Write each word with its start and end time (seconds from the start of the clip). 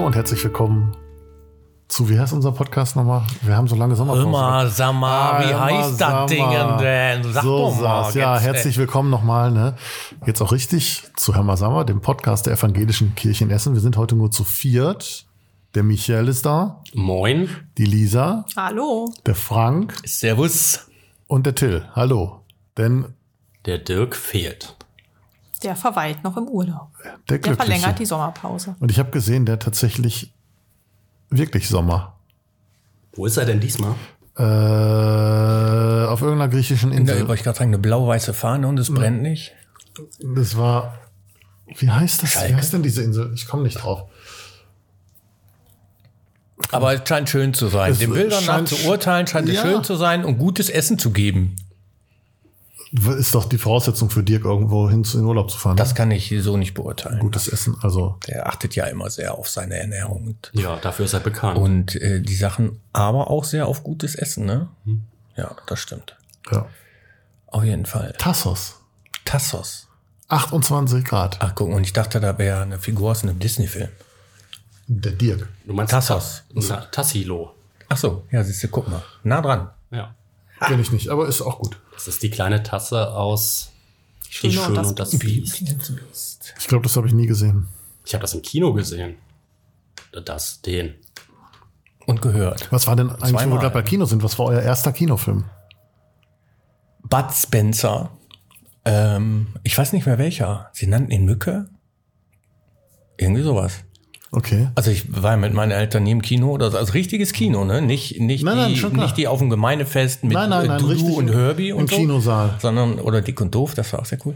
Hallo 0.00 0.06
und 0.06 0.16
herzlich 0.16 0.42
willkommen 0.42 0.96
zu, 1.88 2.08
wie 2.08 2.18
heißt 2.18 2.32
unser 2.32 2.52
Podcast 2.52 2.96
nochmal? 2.96 3.22
Wir 3.42 3.54
haben 3.54 3.68
so 3.68 3.76
lange 3.76 3.94
Sommerpause. 3.94 4.26
Immer, 4.26 4.66
sag 4.70 4.94
mal, 4.94 5.46
wie 5.46 5.52
Ah, 5.52 5.60
heißt 5.66 6.00
immer, 6.00 6.10
das 6.10 6.30
Ding 6.30 6.50
denn? 6.78 7.32
Sag 7.34 7.42
so 7.42 7.58
doch 7.68 7.80
mal. 7.82 8.14
Ja, 8.14 8.34
jetzt, 8.36 8.44
herzlich 8.44 8.78
willkommen 8.78 9.10
nochmal. 9.10 9.50
Ne? 9.50 9.76
Jetzt 10.24 10.40
auch 10.40 10.52
richtig 10.52 11.02
zu 11.16 11.34
Herr 11.34 11.54
Sammer, 11.58 11.84
dem 11.84 12.00
Podcast 12.00 12.46
der 12.46 12.54
Evangelischen 12.54 13.14
Kirche 13.14 13.44
in 13.44 13.50
Essen. 13.50 13.74
Wir 13.74 13.82
sind 13.82 13.98
heute 13.98 14.14
nur 14.16 14.30
zu 14.30 14.42
viert. 14.42 15.26
Der 15.74 15.82
Michael 15.82 16.28
ist 16.28 16.46
da, 16.46 16.82
Moin. 16.94 17.50
die 17.76 17.84
Lisa, 17.84 18.46
Hallo. 18.56 19.12
der 19.26 19.34
Frank 19.34 19.96
Servus. 20.06 20.88
und 21.26 21.44
der 21.44 21.54
Till. 21.54 21.84
Hallo. 21.94 22.40
Denn 22.78 23.04
Der 23.66 23.76
Dirk 23.76 24.16
fehlt. 24.16 24.76
Der 25.62 25.76
verweilt 25.76 26.24
noch 26.24 26.38
im 26.38 26.48
Urlaub. 26.48 26.88
Der 27.28 27.38
Der 27.38 27.54
verlängert 27.56 27.98
die 27.98 28.06
Sommerpause. 28.06 28.76
und 28.80 28.90
ich 28.90 28.98
habe 28.98 29.10
gesehen, 29.10 29.46
der 29.46 29.58
tatsächlich 29.58 30.32
wirklich 31.30 31.68
Sommer. 31.68 32.16
Wo 33.14 33.26
ist 33.26 33.36
er 33.36 33.44
denn 33.46 33.60
diesmal? 33.60 33.94
Äh, 34.36 36.06
auf 36.06 36.22
irgendeiner 36.22 36.48
griechischen 36.50 36.90
Da 36.90 36.96
Insel. 36.96 37.20
wollte 37.28 37.34
ich 37.34 37.42
gerade 37.44 37.58
sagen, 37.58 37.70
eine 37.70 37.78
blau-weiße 37.78 38.32
Fahne 38.34 38.66
und 38.68 38.78
es 38.78 38.92
brennt 38.92 39.22
nicht. 39.22 39.52
Das 40.34 40.56
war. 40.56 40.98
Wie 41.76 41.90
heißt 41.90 42.22
das? 42.22 42.30
Wie 42.30 42.38
Schalke? 42.38 42.56
heißt 42.56 42.72
denn 42.72 42.82
diese 42.82 43.02
Insel? 43.02 43.32
Ich 43.34 43.46
komme 43.46 43.62
nicht 43.64 43.74
drauf. 43.82 44.08
Aber 46.72 46.92
es 46.94 47.08
scheint 47.08 47.28
schön 47.28 47.54
zu 47.54 47.68
sein. 47.68 47.92
Es 47.92 47.98
Den 47.98 48.12
Bildern 48.12 48.44
nach 48.44 48.54
scheint- 48.58 48.68
zu 48.68 48.86
urteilen, 48.88 49.26
scheint 49.26 49.48
es 49.48 49.56
Ja. 49.56 49.62
schön 49.62 49.82
zu 49.84 49.96
sein 49.96 50.24
und 50.24 50.38
gutes 50.38 50.68
Essen 50.68 50.98
zu 50.98 51.10
geben. 51.10 51.56
Ist 52.92 53.34
doch 53.36 53.44
die 53.48 53.58
Voraussetzung 53.58 54.10
für 54.10 54.22
Dirk, 54.24 54.44
irgendwo 54.44 54.90
hin 54.90 55.04
zu- 55.04 55.18
in 55.18 55.24
Urlaub 55.24 55.48
zu 55.50 55.58
fahren. 55.58 55.76
Das 55.76 55.90
ne? 55.90 55.94
kann 55.94 56.10
ich 56.10 56.34
so 56.40 56.56
nicht 56.56 56.74
beurteilen. 56.74 57.20
Gutes 57.20 57.46
Essen. 57.46 57.76
Also, 57.82 58.18
Der 58.26 58.48
achtet 58.48 58.74
ja 58.74 58.86
immer 58.86 59.08
sehr 59.10 59.34
auf 59.34 59.48
seine 59.48 59.76
Ernährung 59.78 60.36
Ja, 60.54 60.76
dafür 60.76 61.04
ist 61.04 61.12
er 61.12 61.20
bekannt. 61.20 61.56
und 61.58 61.94
äh, 61.96 62.20
die 62.20 62.34
Sachen 62.34 62.80
aber 62.92 63.30
auch 63.30 63.44
sehr 63.44 63.68
auf 63.68 63.84
gutes 63.84 64.16
Essen, 64.16 64.44
ne? 64.44 64.68
Ja, 65.36 65.54
das 65.66 65.78
stimmt. 65.78 66.16
ja. 66.50 66.66
Auf 67.46 67.64
jeden 67.64 67.86
Fall. 67.86 68.12
Tassos. 68.18 68.80
Tassos. 69.24 69.88
28 70.28 71.04
Grad. 71.04 71.36
Ach, 71.40 71.54
guck, 71.54 71.68
und 71.70 71.82
ich 71.84 71.92
dachte, 71.92 72.20
da 72.20 72.38
wäre 72.38 72.62
eine 72.62 72.78
Figur 72.78 73.10
aus 73.12 73.22
einem 73.24 73.38
Disney-Film. 73.40 73.88
Der 74.86 75.12
Dirk. 75.12 75.48
du 75.66 75.72
meinst 75.72 75.92
Tassos. 75.92 76.42
Ta 76.68 76.76
Tassilo. 76.92 77.54
Ach 77.88 77.96
so, 77.96 78.24
ja, 78.30 78.42
siehst 78.44 78.62
du, 78.64 78.68
guck 78.68 78.88
mal. 78.88 79.02
Nah 79.24 79.40
dran. 79.40 79.70
Ja. 79.90 80.14
Kenn 80.60 80.78
ich 80.80 80.92
nicht, 80.92 81.08
aber 81.08 81.26
ist 81.26 81.40
auch 81.42 81.58
gut. 81.58 81.76
Das 82.06 82.14
ist 82.14 82.22
die 82.22 82.30
kleine 82.30 82.62
Tasse 82.62 83.12
aus 83.14 83.72
Die 84.42 84.50
Schöne 84.50 84.68
und 84.68 84.74
das 84.74 84.88
und 84.88 84.98
das 84.98 85.18
Biest. 85.18 85.62
Ich 86.58 86.66
glaube, 86.66 86.82
das 86.84 86.96
habe 86.96 87.06
ich 87.06 87.12
nie 87.12 87.26
gesehen. 87.26 87.68
Ich 88.06 88.14
habe 88.14 88.22
das 88.22 88.32
im 88.32 88.40
Kino 88.40 88.72
gesehen. 88.72 89.16
Das, 90.24 90.62
den. 90.62 90.94
Und 92.06 92.22
gehört. 92.22 92.72
Was 92.72 92.86
war 92.86 92.96
denn 92.96 93.10
eigentlich, 93.10 93.46
wo 93.46 93.50
wir 93.50 93.58
gerade 93.58 93.74
bei 93.74 93.82
Kino 93.82 94.06
sind? 94.06 94.22
Was 94.22 94.38
war 94.38 94.46
euer 94.46 94.62
erster 94.62 94.92
Kinofilm? 94.92 95.44
Bud 97.02 97.32
Spencer. 97.32 98.10
Ähm, 98.86 99.48
ich 99.62 99.76
weiß 99.76 99.92
nicht 99.92 100.06
mehr 100.06 100.16
welcher. 100.16 100.70
Sie 100.72 100.86
nannten 100.86 101.12
ihn 101.12 101.26
Mücke. 101.26 101.68
Irgendwie 103.18 103.42
sowas. 103.42 103.84
Okay. 104.32 104.68
Also 104.76 104.90
ich 104.92 105.04
war 105.22 105.36
mit 105.36 105.52
meinen 105.54 105.72
Eltern 105.72 106.04
nie 106.04 106.12
im 106.12 106.22
Kino 106.22 106.50
oder 106.52 106.70
so. 106.70 106.78
Also 106.78 106.92
richtiges 106.92 107.32
Kino, 107.32 107.64
ne? 107.64 107.82
Nicht, 107.82 108.20
nicht, 108.20 108.44
Nein, 108.44 108.56
nein, 108.56 108.74
die, 108.74 108.78
klar. 108.80 108.92
nicht 108.92 109.16
die 109.16 109.26
auf 109.26 109.40
dem 109.40 109.50
Gemeindefest 109.50 110.22
mit 110.22 110.34
Nein, 110.34 110.50
nein, 110.50 110.68
nein, 110.68 110.78
Dudu 110.78 111.14
und 111.18 111.28
im- 111.28 111.34
Herbie 111.34 111.70
im 111.70 111.78
und 111.78 111.90
so. 111.90 111.96
Kinosaal. 111.96 112.54
Sondern, 112.60 113.00
oder 113.00 113.22
Dick 113.22 113.40
und 113.40 113.54
Doof, 113.54 113.74
das 113.74 113.92
war 113.92 114.00
auch 114.00 114.04
sehr 114.04 114.18
cool. 114.24 114.34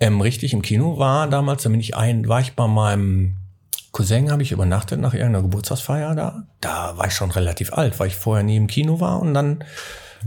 Ähm, 0.00 0.20
richtig 0.20 0.52
im 0.52 0.60
Kino 0.60 0.98
war 0.98 1.26
damals, 1.28 1.62
da 1.62 1.70
bin 1.70 1.80
ich 1.80 1.96
ein, 1.96 2.28
war 2.28 2.40
ich 2.40 2.52
bei 2.54 2.66
meinem 2.66 3.36
Cousin, 3.92 4.30
habe 4.30 4.42
ich 4.42 4.52
übernachtet 4.52 5.00
nach 5.00 5.14
irgendeiner 5.14 5.42
Geburtstagsfeier 5.42 6.14
da. 6.14 6.42
Da 6.60 6.98
war 6.98 7.06
ich 7.06 7.14
schon 7.14 7.30
relativ 7.30 7.72
alt, 7.72 7.98
weil 8.00 8.08
ich 8.08 8.16
vorher 8.16 8.42
nie 8.44 8.56
im 8.56 8.66
Kino 8.66 9.00
war 9.00 9.20
und 9.22 9.32
dann 9.32 9.64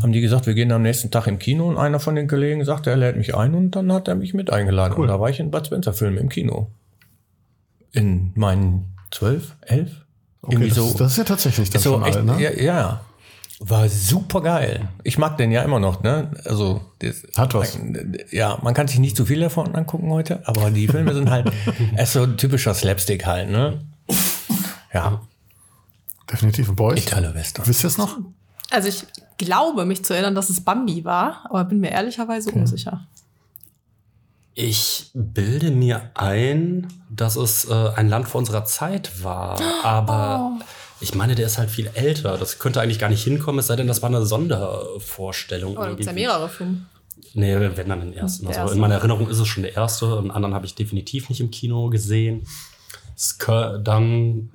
haben 0.01 0.11
die 0.11 0.21
gesagt, 0.21 0.47
wir 0.47 0.53
gehen 0.53 0.71
am 0.71 0.81
nächsten 0.83 1.11
Tag 1.11 1.27
im 1.27 1.37
Kino 1.37 1.67
und 1.67 1.77
einer 1.77 1.99
von 1.99 2.15
den 2.15 2.27
Kollegen 2.27 2.63
sagte, 2.65 2.89
er 2.91 2.97
lädt 2.97 3.17
mich 3.17 3.35
ein 3.35 3.53
und 3.55 3.71
dann 3.71 3.91
hat 3.91 4.07
er 4.07 4.15
mich 4.15 4.33
mit 4.33 4.51
eingeladen. 4.51 4.93
Und 4.93 5.07
da 5.07 5.19
war 5.19 5.29
ich 5.29 5.39
in 5.39 5.51
Bud 5.51 5.65
Spencer 5.67 5.91
Film 5.93 6.17
im 6.17 6.29
Kino. 6.29 6.67
In 7.93 8.31
meinen 8.35 8.93
zwölf, 9.11 9.55
elf? 9.61 9.91
okay 10.41 10.69
das, 10.69 10.95
das 10.95 11.11
ist 11.11 11.17
ja 11.17 11.23
tatsächlich 11.23 11.69
dann 11.69 11.81
so 11.81 11.93
schon 11.93 12.05
echt, 12.05 12.17
alt, 12.17 12.25
ne? 12.25 12.41
ja, 12.41 12.51
ja. 12.51 13.01
War 13.59 13.89
super 13.89 14.41
geil. 14.41 14.87
Ich 15.03 15.17
mag 15.17 15.35
den 15.37 15.51
ja 15.51 15.63
immer 15.63 15.79
noch, 15.79 16.03
ne? 16.03 16.29
Also, 16.45 16.81
das, 16.99 17.23
Hat 17.35 17.55
was. 17.55 17.77
Ja, 18.29 18.59
man 18.61 18.75
kann 18.75 18.87
sich 18.87 18.99
nicht 18.99 19.17
zu 19.17 19.25
viel 19.25 19.39
davon 19.39 19.73
angucken 19.73 20.11
heute, 20.11 20.47
aber 20.47 20.69
die 20.69 20.87
Filme 20.87 21.15
sind 21.15 21.31
halt, 21.31 21.51
es 21.95 22.09
ist 22.09 22.13
so 22.13 22.23
ein 22.23 22.37
typischer 22.37 22.75
Slapstick 22.75 23.25
halt, 23.25 23.49
ne? 23.49 23.81
Ja, 24.93 25.21
Definitiv. 26.31 26.69
Und 26.69 26.75
bei 26.75 26.83
euch? 26.83 27.05
Italo 27.05 27.33
Western. 27.33 27.65
Wisst 27.67 27.83
ihr 27.83 27.87
es 27.87 27.97
noch? 27.97 28.17
Also 28.69 28.89
ich 28.89 29.05
glaube, 29.37 29.85
mich 29.85 30.03
zu 30.03 30.13
erinnern, 30.13 30.35
dass 30.35 30.49
es 30.49 30.61
Bambi 30.61 31.05
war, 31.05 31.45
aber 31.45 31.63
bin 31.63 31.79
mir 31.79 31.91
ehrlicherweise 31.91 32.51
unsicher. 32.51 33.07
Ich 34.59 35.11
bilde 35.13 35.69
mir 35.69 36.09
ein, 36.15 36.87
dass 37.11 37.35
es 37.35 37.65
äh, 37.65 37.89
ein 37.95 38.09
Land 38.09 38.27
vor 38.27 38.39
unserer 38.39 38.65
Zeit 38.65 39.23
war. 39.23 39.61
Aber 39.83 40.57
ich 40.99 41.13
meine, 41.13 41.35
der 41.35 41.45
ist 41.45 41.59
halt 41.59 41.69
viel 41.69 41.91
älter. 41.93 42.39
Das 42.39 42.57
könnte 42.57 42.81
eigentlich 42.81 42.97
gar 42.97 43.09
nicht 43.09 43.23
hinkommen, 43.23 43.59
es 43.59 43.67
sei 43.67 43.75
denn, 43.75 43.85
das 43.85 44.01
war 44.01 44.09
eine 44.09 44.25
Sondervorstellung. 44.25 45.77
Aber 45.77 45.85
da 45.85 45.91
gibt's 45.91 46.07
ja 46.07 46.13
mehrere 46.13 46.49
Filme. 46.49 46.87
Nee, 47.35 47.55
wenn 47.75 47.87
dann 47.87 47.99
den 47.99 48.13
ersten. 48.13 48.47
Der 48.47 48.49
Also 48.55 48.61
erste. 48.61 48.75
in 48.75 48.81
meiner 48.81 48.95
Erinnerung 48.95 49.29
ist 49.29 49.37
es 49.37 49.47
schon 49.47 49.61
der 49.61 49.75
erste. 49.75 50.19
Den 50.23 50.31
anderen 50.31 50.55
habe 50.55 50.65
ich 50.65 50.73
definitiv 50.73 51.29
nicht 51.29 51.39
im 51.39 51.51
Kino 51.51 51.91
gesehen. 51.91 52.47
Dann 53.47 54.49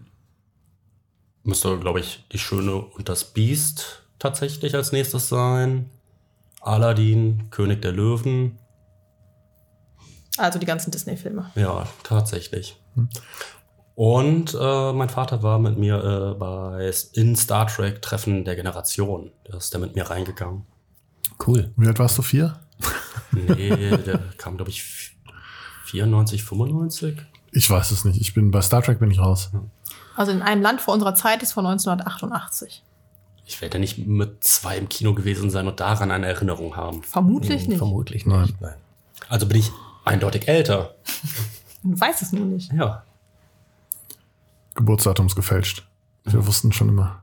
müsste, 1.45 1.79
glaube 1.79 2.01
ich, 2.01 2.25
Die 2.33 2.39
Schöne 2.41 2.75
und 2.75 3.09
das 3.09 3.23
Biest 3.23 4.03
tatsächlich 4.19 4.75
als 4.75 4.91
nächstes 4.91 5.29
sein. 5.29 5.91
Aladdin, 6.61 7.51
König 7.51 7.83
der 7.83 7.93
Löwen. 7.93 8.59
Also 10.39 10.59
die 10.59 10.67
ganzen 10.67 10.91
Disney-Filme. 10.91 11.51
Ja, 11.55 11.87
tatsächlich. 12.03 12.77
Und 13.95 14.57
äh, 14.59 14.93
mein 14.93 15.11
Vater 15.11 15.43
war 15.43 15.59
mit 15.59 15.79
mir 15.79 16.35
äh, 16.35 16.39
bei 16.39 16.91
in 17.13 17.37
Star 17.37 17.67
Trek 17.67 18.01
Treffen 18.01 18.45
der 18.45 18.57
Generation. 18.57 19.31
Da 19.45 19.59
ist 19.59 19.73
der 19.73 19.81
mit 19.81 19.95
mir 19.95 20.09
reingegangen. 20.09 20.65
Cool. 21.47 21.73
Wie 21.77 21.87
alt 21.87 21.99
warst 21.99 22.17
du? 22.19 22.23
Vier? 22.23 22.59
Nee, 23.33 23.97
der 23.97 24.19
kam, 24.39 24.57
glaube 24.57 24.71
ich, 24.71 25.17
94, 25.87 26.43
95. 26.43 27.19
Ich 27.53 27.69
weiß 27.69 27.91
es 27.91 28.05
nicht. 28.05 28.21
Ich 28.21 28.35
bin 28.35 28.51
bei 28.51 28.63
Star 28.63 28.83
Trek 28.83 28.99
bin 28.99 29.11
ich 29.11 29.19
raus. 29.19 29.51
Also 30.17 30.33
in 30.33 30.43
einem 30.43 30.63
Land 30.63 30.81
vor 30.81 30.95
unserer 30.95 31.15
Zeit 31.15 31.43
ist 31.43 31.53
von 31.53 31.67
1988. 31.67 32.83
Ich 33.45 33.61
werde 33.61 33.79
nicht 33.79 33.99
mit 33.99 34.45
zwei 34.45 34.79
im 34.79 34.89
Kino 34.89 35.15
gewesen 35.15 35.51
sein 35.51 35.67
und 35.67 35.81
daran 35.81 36.11
eine 36.11 36.27
Erinnerung 36.27 36.77
haben. 36.77 37.03
Vermutlich 37.03 37.69
nicht. 37.69 37.79
Vermutlich 37.79 38.25
Nein. 38.25 38.43
nicht. 38.43 38.61
Nein. 38.61 38.75
Also 39.29 39.47
bin 39.47 39.59
ich 39.59 39.71
eindeutig 40.05 40.49
älter. 40.49 40.95
Du 41.83 41.99
weißt 41.99 42.23
es 42.23 42.33
nur 42.33 42.47
nicht. 42.47 42.73
Ja. 42.73 43.05
Geburtsdatums 44.75 45.37
gefälscht. 45.37 45.87
Wir 46.25 46.47
wussten 46.47 46.73
schon 46.73 46.89
immer. 46.89 47.23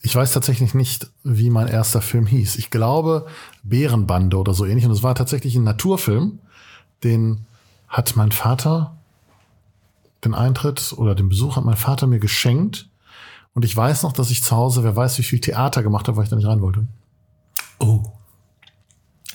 Ich 0.00 0.14
weiß 0.14 0.32
tatsächlich 0.32 0.74
nicht, 0.74 1.10
wie 1.24 1.50
mein 1.50 1.68
erster 1.68 2.00
Film 2.00 2.26
hieß. 2.26 2.56
Ich 2.56 2.70
glaube 2.70 3.26
Bärenbande 3.62 4.38
oder 4.38 4.54
so 4.54 4.64
ähnlich. 4.64 4.86
Und 4.86 4.92
es 4.92 5.02
war 5.02 5.14
tatsächlich 5.14 5.56
ein 5.56 5.64
Naturfilm. 5.64 6.38
Den 7.02 7.46
hat 7.88 8.16
mein 8.16 8.32
Vater, 8.32 8.96
den 10.24 10.34
Eintritt 10.34 10.94
oder 10.96 11.14
den 11.14 11.28
Besuch 11.28 11.56
hat 11.56 11.64
mein 11.64 11.76
Vater 11.76 12.06
mir 12.06 12.20
geschenkt. 12.20 12.88
Und 13.54 13.64
ich 13.64 13.76
weiß 13.76 14.02
noch, 14.02 14.12
dass 14.12 14.30
ich 14.30 14.42
zu 14.42 14.54
Hause, 14.54 14.84
wer 14.84 14.94
weiß, 14.94 15.18
wie 15.18 15.22
viel 15.22 15.40
Theater 15.40 15.82
gemacht 15.82 16.08
habe, 16.08 16.16
weil 16.16 16.24
ich 16.24 16.30
da 16.30 16.36
nicht 16.36 16.46
rein 16.46 16.60
wollte. 16.60 16.86
Oh. 17.78 18.02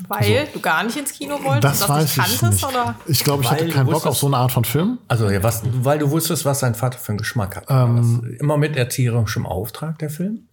Weil 0.07 0.47
du 0.53 0.59
gar 0.59 0.83
nicht 0.83 0.97
ins 0.97 1.11
Kino 1.11 1.35
wolltest 1.43 1.63
Das 1.63 1.81
und 1.81 1.89
weiß 1.89 2.03
nicht 2.03 2.27
ich 2.33 2.39
kanntest, 2.39 2.63
nicht. 2.63 2.73
oder? 2.73 2.95
Ich 3.07 3.23
glaube, 3.23 3.43
ich 3.43 3.51
Weil 3.51 3.61
hatte 3.61 3.69
keinen 3.69 3.87
Bock 3.87 4.05
auf 4.05 4.17
so 4.17 4.27
eine 4.27 4.37
Art 4.37 4.51
von 4.51 4.63
Film. 4.63 4.99
Also, 5.07 5.29
ja, 5.29 5.43
was, 5.43 5.61
weil 5.65 5.99
du 5.99 6.09
wusstest, 6.09 6.45
was 6.45 6.59
sein 6.59 6.75
Vater 6.75 6.97
für 6.97 7.09
einen 7.09 7.17
Geschmack 7.17 7.57
hat. 7.57 7.65
Ähm, 7.69 8.37
immer 8.39 8.57
mit 8.57 8.75
erzieherischem 8.77 9.45
Auftrag, 9.45 9.99
der 9.99 10.09
Film? 10.09 10.47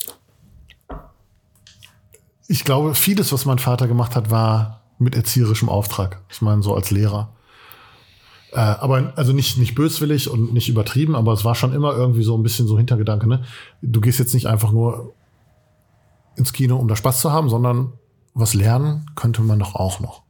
Ich 2.48 2.64
glaube, 2.64 2.94
vieles, 2.94 3.32
was 3.32 3.44
mein 3.44 3.58
Vater 3.58 3.86
gemacht 3.86 4.16
hat, 4.16 4.30
war 4.30 4.82
mit 4.98 5.14
erzieherischem 5.14 5.68
Auftrag. 5.68 6.20
Ich 6.30 6.42
meine, 6.42 6.62
so 6.62 6.74
als 6.74 6.90
Lehrer. 6.90 7.32
Äh, 8.52 8.58
aber 8.58 9.12
also 9.16 9.32
nicht, 9.32 9.58
nicht 9.58 9.74
böswillig 9.74 10.30
und 10.30 10.52
nicht 10.52 10.68
übertrieben, 10.68 11.14
aber 11.14 11.32
es 11.32 11.44
war 11.44 11.54
schon 11.54 11.72
immer 11.74 11.92
irgendwie 11.92 12.22
so 12.22 12.36
ein 12.36 12.42
bisschen 12.42 12.66
so 12.66 12.78
Hintergedanke, 12.78 13.28
ne? 13.28 13.44
Du 13.82 14.00
gehst 14.00 14.18
jetzt 14.18 14.34
nicht 14.34 14.46
einfach 14.46 14.72
nur 14.72 15.14
ins 16.36 16.52
Kino, 16.52 16.76
um 16.76 16.88
da 16.88 16.96
Spaß 16.96 17.20
zu 17.20 17.30
haben, 17.32 17.48
sondern 17.50 17.92
was 18.34 18.54
lernen 18.54 19.06
könnte 19.14 19.42
man 19.42 19.58
doch 19.58 19.74
auch 19.74 20.00
noch. 20.00 20.22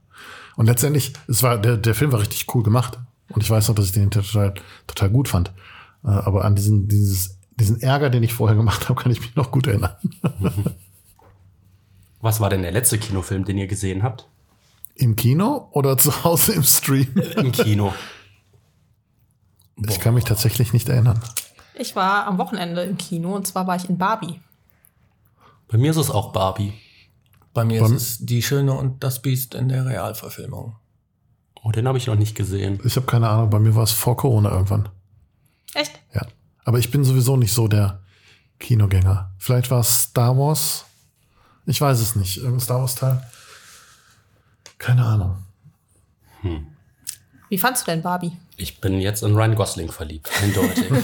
Und 0.57 0.67
letztendlich, 0.67 1.13
es 1.29 1.43
war, 1.43 1.59
der, 1.59 1.77
der 1.77 1.95
Film 1.95 2.13
war 2.13 2.21
richtig 2.21 2.53
cool 2.55 2.63
gemacht. 2.63 2.99
Und 3.31 3.43
ich 3.43 3.51
weiß 3.51 3.69
noch, 3.69 3.75
dass 3.75 3.87
ich 3.87 3.93
den 3.93 4.11
total, 4.11 4.55
total 4.87 5.11
gut 5.11 5.29
fand. 5.29 5.53
Äh, 6.05 6.09
aber 6.09 6.45
an 6.45 6.57
diesen, 6.57 6.89
dieses, 6.89 7.39
diesen 7.57 7.81
Ärger, 7.81 8.11
den 8.11 8.23
ich 8.23 8.33
vorher 8.33 8.57
gemacht 8.57 8.89
habe, 8.89 9.01
kann 9.01 9.13
ich 9.13 9.21
mich 9.21 9.37
noch 9.37 9.51
gut 9.51 9.67
erinnern. 9.67 9.95
Was 12.21 12.41
war 12.41 12.51
denn 12.51 12.63
der 12.63 12.73
letzte 12.73 12.99
Kinofilm, 12.99 13.45
den 13.45 13.59
ihr 13.59 13.69
gesehen 13.69 14.03
habt? 14.03 14.27
Im 14.95 15.15
Kino 15.15 15.69
oder 15.71 15.97
zu 15.97 16.25
Hause 16.25 16.55
im 16.55 16.65
Stream? 16.65 17.15
Im 17.37 17.53
Kino. 17.53 17.95
Ich 19.89 20.01
kann 20.01 20.15
mich 20.15 20.25
tatsächlich 20.25 20.73
nicht 20.73 20.89
erinnern. 20.89 21.21
Ich 21.77 21.95
war 21.95 22.27
am 22.27 22.39
Wochenende 22.39 22.83
im 22.83 22.99
Kino 22.99 23.37
und 23.37 23.47
zwar 23.47 23.69
war 23.69 23.77
ich 23.77 23.89
in 23.89 23.97
Barbie. 23.97 24.41
Bei 25.69 25.79
mir 25.79 25.93
ist 25.93 25.97
es 25.97 26.11
auch 26.11 26.33
Barbie. 26.33 26.73
Bei 27.59 27.65
mir 27.65 27.81
Beim- 27.83 27.97
ist 27.97 28.03
es 28.03 28.19
Die 28.21 28.41
Schöne 28.43 28.73
und 28.73 29.03
das 29.03 29.21
Biest 29.21 29.55
in 29.55 29.69
der 29.69 29.85
Realverfilmung. 29.85 30.77
Oh, 31.65 31.73
den 31.73 31.89
habe 31.89 31.99
ich 31.99 32.07
noch 32.07 32.15
nicht 32.15 32.37
gesehen. 32.37 32.79
Ich 32.85 32.95
habe 32.95 33.07
keine 33.07 33.29
Ahnung, 33.29 33.51
bei 33.51 33.59
mir 33.59 33.75
war 33.75 33.83
es 33.83 33.91
vor 33.91 34.17
Corona 34.17 34.51
irgendwann. 34.51 34.89
Echt? 35.75 35.99
Ja. 36.15 36.23
Aber 36.65 36.79
ich 36.79 36.91
bin 36.93 37.03
sowieso 37.03 37.37
nicht 37.37 37.53
so 37.53 37.67
der 37.67 38.01
Kinogänger. 38.61 39.33
Vielleicht 39.39 39.71
war 39.73 39.81
es 39.81 40.03
Star 40.05 40.37
Wars. 40.39 40.85
Ich 41.67 41.81
weiß 41.81 41.99
es 41.99 42.15
nicht. 42.15 42.37
Irgendein 42.37 42.61
Star 42.61 42.81
Wars 42.81 42.95
Teil. 42.95 43.23
Keine 44.79 45.05
Ahnung. 45.05 45.37
Wie 47.49 47.59
fandst 47.59 47.87
du 47.87 47.91
denn 47.91 48.03
Barbie? 48.03 48.33
Ich 48.57 48.81
bin 48.81 49.01
jetzt 49.01 49.23
in 49.23 49.35
Ryan 49.35 49.55
Gosling 49.55 49.91
verliebt. 49.91 50.31
Eindeutig. 50.43 50.85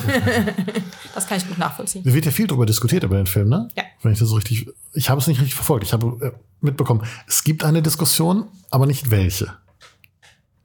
Das 1.14 1.28
kann 1.28 1.38
ich 1.38 1.46
gut 1.46 1.58
nachvollziehen. 1.58 2.02
Da 2.02 2.12
wird 2.12 2.24
ja 2.26 2.32
viel 2.32 2.48
drüber 2.48 2.66
diskutiert 2.66 3.04
über 3.04 3.16
den 3.16 3.26
Film, 3.26 3.48
ne? 3.48 3.68
Ja. 3.76 3.84
Wenn 4.02 4.12
ich 4.12 4.18
das 4.18 4.30
so 4.30 4.34
richtig. 4.34 4.66
Ich 4.94 5.08
habe 5.10 5.20
es 5.20 5.28
nicht 5.28 5.38
richtig 5.38 5.54
verfolgt. 5.54 5.84
Ich 5.84 5.92
habe 5.92 6.26
äh, 6.26 6.32
mitbekommen, 6.60 7.06
es 7.28 7.44
gibt 7.44 7.62
eine 7.62 7.82
Diskussion, 7.82 8.48
aber 8.72 8.86
nicht 8.86 9.12
welche. 9.12 9.56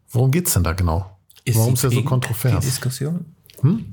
Worum 0.09 0.31
geht's 0.31 0.53
denn 0.53 0.63
da 0.63 0.73
genau? 0.73 1.17
Warum 1.53 1.75
ist 1.75 1.83
er 1.83 1.91
so 1.91 1.95
pink, 1.97 2.01
Die 2.01 2.09
kontrovers? 2.09 2.65
Diskussion? 2.65 3.25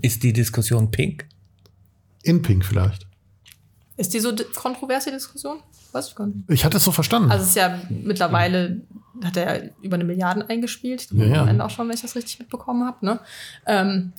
Ist 0.00 0.22
die 0.22 0.32
Diskussion 0.32 0.90
pink? 0.90 1.26
In 2.22 2.40
Pink 2.40 2.64
vielleicht. 2.64 3.06
Ist 3.98 4.14
die 4.14 4.20
so 4.20 4.34
kontrovers, 4.54 5.04
die 5.04 5.10
Diskussion? 5.10 5.58
Weiß 5.92 6.08
ich 6.08 6.14
gar 6.14 6.26
nicht. 6.26 6.38
Ich 6.48 6.64
hatte 6.64 6.78
es 6.78 6.84
so 6.84 6.92
verstanden. 6.92 7.30
Also 7.30 7.42
es 7.42 7.50
ist 7.50 7.56
ja 7.56 7.80
mittlerweile, 7.90 8.80
hat 9.24 9.36
er 9.36 9.64
ja 9.64 9.70
über 9.82 9.94
eine 9.96 10.04
Milliarde 10.04 10.48
eingespielt. 10.48 11.08
Ja, 11.12 11.24
ja. 11.24 11.42
Am 11.42 11.48
Ende 11.48 11.64
auch 11.64 11.70
schon, 11.70 11.88
wenn 11.88 11.94
ich 11.94 12.02
das 12.02 12.14
richtig 12.16 12.38
mitbekommen 12.38 12.84
habe. 12.86 13.04
Ne? 13.04 13.20
Ähm, 13.66 14.12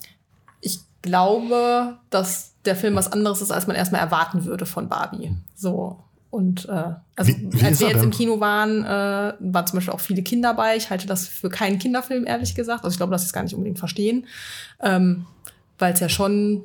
ich 0.60 0.80
glaube, 1.02 1.98
dass 2.10 2.54
der 2.64 2.76
Film 2.76 2.94
was 2.96 3.10
anderes 3.12 3.40
ist, 3.40 3.50
als 3.50 3.66
man 3.66 3.76
erstmal 3.76 4.00
erwarten 4.00 4.44
würde 4.44 4.66
von 4.66 4.88
Barbie. 4.88 5.32
So. 5.54 6.02
Und 6.30 6.68
äh, 6.68 6.92
also 7.16 7.32
Wie- 7.32 7.48
wie 7.52 7.64
als 7.64 7.80
wir 7.80 7.88
jetzt 7.88 8.02
im? 8.02 8.10
Kino 8.10 8.38
waren, 8.40 8.84
äh, 8.84 9.32
waren 9.38 9.66
zum 9.66 9.78
Beispiel 9.78 9.94
auch 9.94 10.00
viele 10.00 10.22
Kinder 10.22 10.52
bei. 10.54 10.76
Ich 10.76 10.90
halte 10.90 11.06
das 11.06 11.26
für 11.26 11.48
keinen 11.48 11.78
Kinderfilm, 11.78 12.26
ehrlich 12.26 12.54
gesagt. 12.54 12.84
Also 12.84 12.92
ich 12.94 12.98
glaube, 12.98 13.12
dass 13.12 13.22
sie 13.22 13.26
es 13.28 13.32
gar 13.32 13.42
nicht 13.42 13.54
unbedingt 13.54 13.78
verstehen. 13.78 14.26
Ähm, 14.80 15.24
Weil 15.78 15.94
es 15.94 16.00
ja 16.00 16.08
schon, 16.08 16.64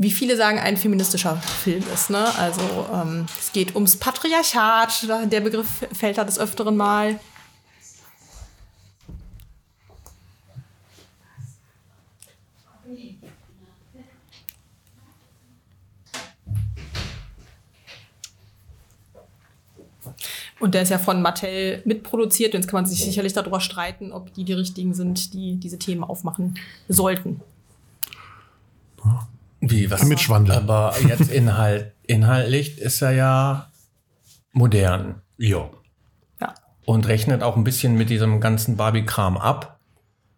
wie 0.00 0.10
viele 0.10 0.34
sagen, 0.34 0.58
ein 0.58 0.78
feministischer 0.78 1.36
Film 1.36 1.84
ist. 1.92 2.08
Ne? 2.08 2.24
Also 2.38 2.62
ähm, 2.90 3.26
es 3.38 3.52
geht 3.52 3.74
ums 3.74 3.98
Patriarchat, 3.98 5.06
der 5.30 5.40
Begriff 5.42 5.86
fällt 5.92 6.16
da 6.16 6.24
des 6.24 6.38
Öfteren 6.38 6.74
mal. 6.74 7.20
Und 20.60 20.74
der 20.74 20.82
ist 20.82 20.88
ja 20.88 20.98
von 20.98 21.20
Mattel 21.20 21.82
mitproduziert. 21.84 22.54
Jetzt 22.54 22.68
kann 22.68 22.78
man 22.78 22.86
sich 22.86 23.04
sicherlich 23.04 23.34
darüber 23.34 23.60
streiten, 23.60 24.12
ob 24.12 24.32
die 24.32 24.44
die 24.44 24.54
richtigen 24.54 24.94
sind, 24.94 25.34
die 25.34 25.56
diese 25.56 25.78
Themen 25.78 26.04
aufmachen 26.04 26.58
sollten. 26.88 27.42
Wie, 29.60 29.90
was? 29.90 30.02
Imageschwandel. 30.02 30.54
Aber 30.56 30.94
jetzt 31.06 31.30
Inhalt, 31.30 31.92
inhaltlich 32.06 32.78
ist 32.78 33.02
er 33.02 33.12
ja 33.12 33.70
modern 34.52 35.22
ja. 35.38 35.68
Ja. 36.40 36.54
und 36.86 37.06
rechnet 37.06 37.42
auch 37.42 37.56
ein 37.56 37.64
bisschen 37.64 37.94
mit 37.96 38.10
diesem 38.10 38.40
ganzen 38.40 38.76
Barbie-Kram 38.76 39.36
ab. 39.36 39.78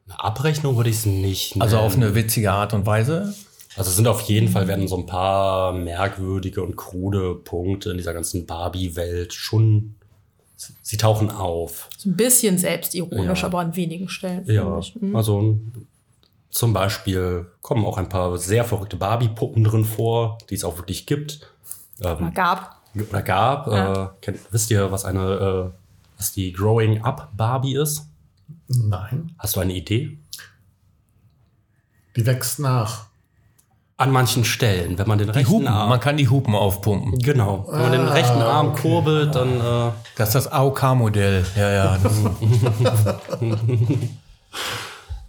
Eine 0.08 0.22
Abrechnung 0.22 0.76
würde 0.76 0.90
ich 0.90 0.96
es 0.96 1.06
nicht 1.06 1.60
Also 1.60 1.78
auf 1.78 1.92
nennen. 1.92 2.08
eine 2.10 2.14
witzige 2.14 2.52
Art 2.52 2.74
und 2.74 2.84
Weise. 2.84 3.34
Also 3.76 3.88
es 3.88 3.96
sind 3.96 4.06
auf 4.06 4.20
jeden 4.22 4.48
Fall 4.48 4.68
werden 4.68 4.86
so 4.86 4.98
ein 4.98 5.06
paar 5.06 5.72
merkwürdige 5.72 6.62
und 6.62 6.76
krude 6.76 7.34
Punkte 7.36 7.90
in 7.92 7.96
dieser 7.96 8.12
ganzen 8.12 8.44
Barbie-Welt 8.44 9.32
schon. 9.32 9.94
Sie 10.82 10.96
tauchen 10.98 11.30
auf. 11.30 11.88
So 11.96 12.10
ein 12.10 12.16
bisschen 12.16 12.58
selbstironisch, 12.58 13.40
Ja. 13.40 13.46
aber 13.46 13.60
an 13.60 13.74
wenigen 13.74 14.08
Stellen. 14.08 14.44
Ja. 14.46 14.80
Mhm. 15.00 15.16
Also 15.16 15.58
zum 16.52 16.72
Beispiel 16.74 17.46
kommen 17.62 17.84
auch 17.84 17.96
ein 17.98 18.08
paar 18.10 18.36
sehr 18.38 18.64
verrückte 18.64 18.96
Barbie-Puppen 18.96 19.64
drin 19.64 19.84
vor, 19.86 20.38
die 20.50 20.54
es 20.54 20.64
auch 20.64 20.76
wirklich 20.76 21.06
gibt. 21.06 21.40
Ähm, 22.02 22.32
Gab. 22.34 22.76
oder 22.94 23.22
gab. 23.22 23.66
Ja. 23.68 24.04
Äh, 24.04 24.08
kennt, 24.20 24.38
wisst 24.50 24.70
ihr, 24.70 24.92
was 24.92 25.04
eine, 25.06 25.72
äh, 25.72 25.78
was 26.18 26.32
die 26.32 26.52
Growing 26.52 27.02
Up 27.02 27.30
Barbie 27.36 27.74
ist? 27.76 28.06
Nein. 28.68 29.32
Hast 29.38 29.56
du 29.56 29.60
eine 29.60 29.72
Idee? 29.72 30.18
Die 32.16 32.26
wächst 32.26 32.58
nach. 32.58 33.06
An 33.96 34.10
manchen 34.10 34.44
Stellen, 34.44 34.98
wenn 34.98 35.06
man 35.08 35.16
den 35.18 35.28
Die 35.28 35.32
rechten 35.38 35.52
Hupen, 35.52 35.68
Arm. 35.68 35.88
man 35.88 36.00
kann 36.00 36.16
die 36.18 36.28
Hupen 36.28 36.54
aufpumpen. 36.54 37.18
Genau. 37.20 37.66
Wenn 37.70 37.80
man 37.80 37.92
den 37.92 38.08
rechten 38.08 38.42
Arm 38.42 38.74
kurbelt, 38.74 39.34
dann 39.34 39.58
äh, 39.60 39.92
Das 40.16 40.28
ist 40.30 40.34
das 40.34 40.52
AOK-Modell. 40.52 41.46
Ja, 41.56 41.70
ja. 41.70 41.98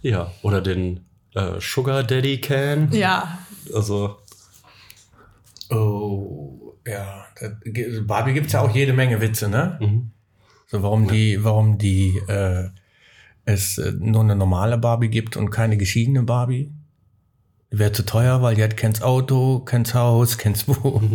Ja. 0.02 0.30
Oder 0.42 0.60
den 0.60 1.06
äh, 1.34 1.60
Sugar 1.60 2.02
Daddy 2.02 2.40
Can. 2.40 2.92
Ja. 2.92 3.38
Also 3.74 4.18
oh, 5.70 6.76
ja. 6.86 7.26
Barbie 8.02 8.32
gibt 8.34 8.46
es 8.46 8.52
ja 8.52 8.60
auch 8.60 8.74
jede 8.74 8.92
Menge 8.92 9.20
Witze, 9.20 9.48
ne? 9.48 9.78
Mhm. 9.80 10.10
So, 10.66 10.82
warum 10.82 11.08
die, 11.08 11.42
warum 11.44 11.78
die 11.78 12.18
äh, 12.28 12.68
es 13.44 13.78
äh, 13.78 13.92
nur 13.92 14.22
eine 14.22 14.36
normale 14.36 14.78
Barbie 14.78 15.08
gibt 15.08 15.36
und 15.36 15.50
keine 15.50 15.76
geschiedene 15.76 16.22
Barbie. 16.22 16.72
Die 17.72 17.78
wäre 17.78 17.92
zu 17.92 18.04
teuer, 18.04 18.42
weil 18.42 18.54
die 18.54 18.62
hat 18.62 18.76
kennt's 18.76 19.02
Auto, 19.02 19.60
kennt's 19.60 19.94
Haus, 19.94 20.38
kennt's 20.38 20.66
Wo. 20.68 21.02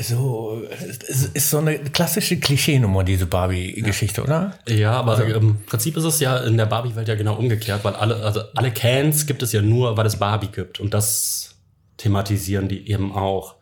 so, 0.00 0.62
es 0.70 1.24
ist 1.26 1.50
so 1.50 1.58
eine 1.58 1.78
klassische 1.78 2.38
Klischeenummer, 2.40 3.04
diese 3.04 3.26
Barbie-Geschichte, 3.26 4.22
oder? 4.22 4.58
Ja, 4.68 4.92
aber 4.92 5.12
Also- 5.12 5.24
im 5.24 5.62
Prinzip 5.64 5.96
ist 5.96 6.04
es 6.04 6.18
ja 6.20 6.38
in 6.38 6.56
der 6.56 6.66
Barbie-Welt 6.66 7.08
ja 7.08 7.14
genau 7.14 7.34
umgekehrt, 7.34 7.84
weil 7.84 7.94
alle, 7.94 8.16
also 8.16 8.40
alle 8.54 8.70
Cans 8.72 9.26
gibt 9.26 9.42
es 9.42 9.52
ja 9.52 9.60
nur, 9.62 9.96
weil 9.96 10.06
es 10.06 10.16
Barbie 10.16 10.48
gibt. 10.48 10.80
Und 10.80 10.94
das 10.94 11.54
thematisieren 11.98 12.68
die 12.68 12.90
eben 12.90 13.12
auch. 13.12 13.56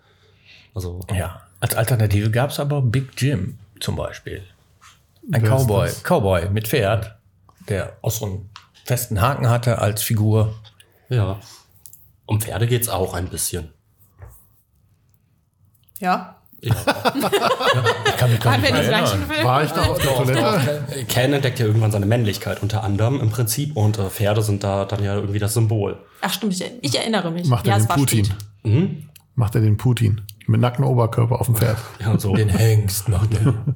Also, 0.75 1.01
Ja. 1.15 1.43
Als 1.59 1.75
Alternative 1.75 2.31
gab's 2.31 2.59
aber 2.59 2.81
Big 2.81 3.11
Jim 3.21 3.59
zum 3.81 3.97
Beispiel. 3.97 4.43
Ein 5.33 5.43
Cowboy, 5.43 5.89
das? 5.89 6.03
Cowboy 6.03 6.49
mit 6.49 6.67
Pferd, 6.69 7.17
der 7.69 7.97
auch 8.01 8.11
so 8.11 8.25
einen 8.25 8.51
festen 8.87 9.21
Haken 9.21 9.49
hatte 9.51 9.79
als 9.79 10.03
Figur. 10.03 10.55
ja. 11.09 11.39
Um 12.25 12.41
Pferde 12.41 12.69
geht's 12.69 12.89
auch 12.89 13.13
ein 13.15 13.27
bisschen. 13.29 13.71
Ja. 16.01 16.37
Ja. 16.63 16.75
Ich 16.75 18.17
kann 18.19 18.31
mich 18.31 18.41
gar 18.41 18.59
nicht 18.59 18.71
erinnern. 18.71 19.31
War 19.43 19.65
ich 19.65 19.71
da 19.71 19.83
auf 19.83 19.99
der 19.99 20.15
Toilette? 20.15 21.05
Ken 21.09 21.33
entdeckt 21.33 21.59
ja 21.59 21.67
irgendwann 21.67 21.91
seine 21.91 22.05
Männlichkeit 22.05 22.63
unter 22.63 22.85
anderem 22.85 23.19
im 23.21 23.31
Prinzip 23.31 23.77
und 23.77 23.99
äh, 23.99 24.11
Pferde 24.11 24.43
sind 24.43 24.63
da 24.63 24.85
dann 24.85 25.03
ja 25.03 25.15
irgendwie 25.15 25.39
das 25.39 25.55
Symbol. 25.55 25.99
Ach 26.21 26.33
stimmt, 26.33 26.53
ich, 26.53 26.71
ich 26.83 26.99
erinnere 26.99 27.31
mich. 27.31 27.47
Macht 27.47 27.67
er 27.67 27.71
ja, 27.71 27.77
den 27.79 27.83
es 27.85 27.89
war 27.89 27.97
Putin? 27.97 28.29
Mhm. 28.63 29.09
Macht 29.35 29.55
er 29.55 29.63
den 29.63 29.79
Putin? 29.79 30.21
Mit 30.47 30.61
nacktem 30.61 30.85
Oberkörper 30.85 31.41
auf 31.41 31.47
dem 31.47 31.57
Pferd. 31.57 31.79
Ja, 32.01 32.19
so. 32.19 32.35
Den 32.35 32.49
Hengst 32.51 33.09
macht 33.09 33.33
er. 33.35 33.55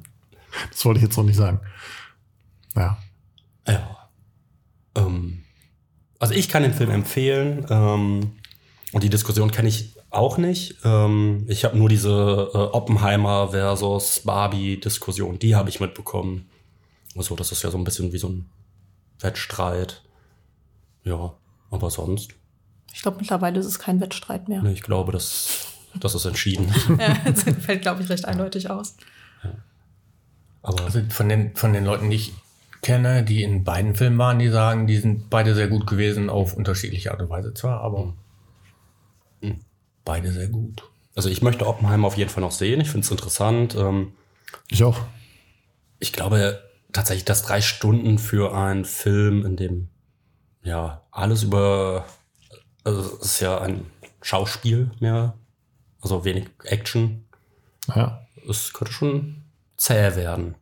Das 0.71 0.85
wollte 0.85 0.99
ich 0.99 1.03
jetzt 1.03 1.17
noch 1.17 1.25
nicht 1.25 1.35
sagen. 1.35 1.59
Ja. 2.77 2.97
Ja. 3.67 4.09
Ähm, 4.95 5.43
also 6.17 6.33
ich 6.33 6.47
kann 6.47 6.63
den 6.63 6.73
Film 6.73 6.91
empfehlen. 6.91 7.65
Ähm, 7.69 8.31
und 8.93 9.03
die 9.03 9.09
Diskussion 9.09 9.51
kenne 9.51 9.67
ich 9.67 9.94
auch 10.15 10.37
nicht. 10.37 10.75
Ähm, 10.83 11.45
ich 11.47 11.65
habe 11.65 11.77
nur 11.77 11.89
diese 11.89 12.09
äh, 12.53 12.57
Oppenheimer 12.57 13.49
versus 13.49 14.21
Barbie-Diskussion, 14.21 15.39
die 15.39 15.55
habe 15.55 15.69
ich 15.69 15.79
mitbekommen. 15.79 16.49
Also 17.15 17.35
das 17.35 17.51
ist 17.51 17.63
ja 17.63 17.71
so 17.71 17.77
ein 17.77 17.83
bisschen 17.83 18.11
wie 18.13 18.17
so 18.17 18.29
ein 18.29 18.45
Wettstreit. 19.19 20.01
Ja, 21.03 21.33
aber 21.71 21.89
sonst, 21.89 22.31
Ich 22.93 23.01
glaube, 23.01 23.17
mittlerweile 23.19 23.59
ist 23.59 23.65
es 23.65 23.79
kein 23.79 23.99
Wettstreit 24.01 24.47
mehr. 24.49 24.61
ne, 24.61 24.71
ich 24.73 24.81
glaube, 24.81 25.11
das, 25.11 25.67
das 25.99 26.15
ist 26.15 26.25
entschieden. 26.25 26.73
Ja, 26.99 27.15
das 27.25 27.43
fällt, 27.43 27.81
glaube 27.83 28.01
ich, 28.03 28.09
recht 28.09 28.25
eindeutig 28.25 28.69
aus. 28.69 28.95
Aber 30.61 30.83
Also 30.85 31.01
von 31.09 31.29
den, 31.29 31.55
von 31.55 31.73
den 31.73 31.85
Leuten, 31.85 32.09
die 32.09 32.15
ich 32.15 32.33
kenne, 32.81 33.23
die 33.23 33.43
in 33.43 33.63
beiden 33.63 33.95
Filmen 33.95 34.17
waren, 34.17 34.39
die 34.39 34.49
sagen, 34.49 34.87
die 34.87 34.97
sind 34.97 35.29
beide 35.29 35.55
sehr 35.55 35.67
gut 35.67 35.87
gewesen, 35.87 36.29
auf 36.29 36.53
unterschiedliche 36.55 37.11
Art 37.11 37.21
und 37.21 37.29
Weise 37.29 37.53
zwar, 37.53 37.81
aber 37.81 38.13
beide 40.05 40.31
sehr 40.31 40.47
gut. 40.47 40.83
also 41.15 41.29
ich 41.29 41.41
möchte 41.41 41.65
Oppenheimer 41.67 42.07
auf 42.07 42.17
jeden 42.17 42.29
Fall 42.29 42.41
noch 42.41 42.51
sehen. 42.51 42.79
Ich 42.81 42.89
finde 42.89 43.05
es 43.05 43.11
interessant. 43.11 43.75
Ähm, 43.75 44.13
Ich 44.69 44.83
auch. 44.83 44.99
ich 45.99 46.13
glaube 46.13 46.61
tatsächlich, 46.93 47.25
dass 47.25 47.43
drei 47.43 47.61
Stunden 47.61 48.17
für 48.19 48.55
einen 48.55 48.85
Film, 48.85 49.45
in 49.45 49.55
dem 49.57 49.89
ja 50.63 51.03
alles 51.11 51.43
über, 51.43 52.05
also 52.83 53.01
es 53.01 53.25
ist 53.33 53.39
ja 53.41 53.59
ein 53.59 53.85
Schauspiel 54.21 54.91
mehr, 54.99 55.37
also 56.01 56.23
wenig 56.25 56.47
Action, 56.63 57.25
Ja. 57.93 58.25
es 58.49 58.73
könnte 58.73 58.93
schon 58.93 59.43
zäh 59.77 60.15
werden. 60.15 60.55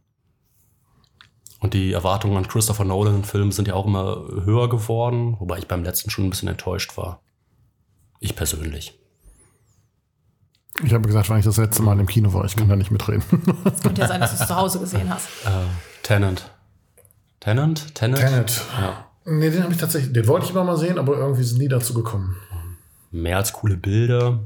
Und 1.60 1.74
die 1.74 1.94
Erwartungen 1.94 2.36
an 2.36 2.48
Christopher 2.48 2.84
Nolan-Filmen 2.84 3.52
sind 3.54 3.68
ja 3.70 3.74
auch 3.76 3.86
immer 3.86 4.28
höher 4.44 4.68
geworden, 4.70 5.38
wobei 5.40 5.60
ich 5.60 5.68
beim 5.68 5.84
letzten 5.84 6.10
schon 6.10 6.26
ein 6.26 6.30
bisschen 6.30 6.50
enttäuscht 6.50 6.98
war. 6.98 7.22
Ich 8.20 8.36
persönlich. 8.36 9.00
Ich 10.82 10.94
habe 10.94 11.06
gesagt, 11.06 11.30
wann 11.30 11.38
ich 11.38 11.46
das 11.46 11.58
letzte 11.58 11.84
Mal 11.84 12.00
im 12.00 12.08
Kino 12.08 12.34
war. 12.34 12.46
Ich 12.46 12.56
kann 12.56 12.68
da 12.68 12.76
nicht 12.76 12.90
mitreden. 12.90 13.24
Es 13.66 13.82
könnte 13.82 14.02
ja 14.02 14.08
sein, 14.08 14.20
dass 14.20 14.36
du 14.36 14.42
es 14.42 14.48
zu 14.48 14.56
Hause 14.56 14.80
gesehen 14.80 15.10
hast. 15.10 15.28
Äh, 15.46 15.66
Tenant. 16.02 16.52
Tenant? 17.40 17.94
Tenet? 17.94 18.20
Tenet. 18.20 18.62
Ja. 18.80 19.06
Nee, 19.26 19.50
den 19.52 19.64
habe 19.64 19.74
ich 19.74 19.80
tatsächlich, 19.80 20.14
den 20.14 20.28
wollte 20.28 20.46
ich 20.46 20.52
immer 20.52 20.64
mal 20.64 20.78
sehen, 20.78 20.98
aber 20.98 21.18
irgendwie 21.18 21.44
sind 21.44 21.60
nie 21.60 21.68
dazu 21.68 21.94
gekommen. 21.94 22.36
Mehr 23.12 23.38
als 23.38 23.54
coole 23.54 23.78
Bilder. 23.78 24.40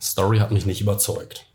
Story 0.00 0.38
hat 0.38 0.50
mich 0.50 0.66
nicht 0.66 0.80
überzeugt. 0.80 1.46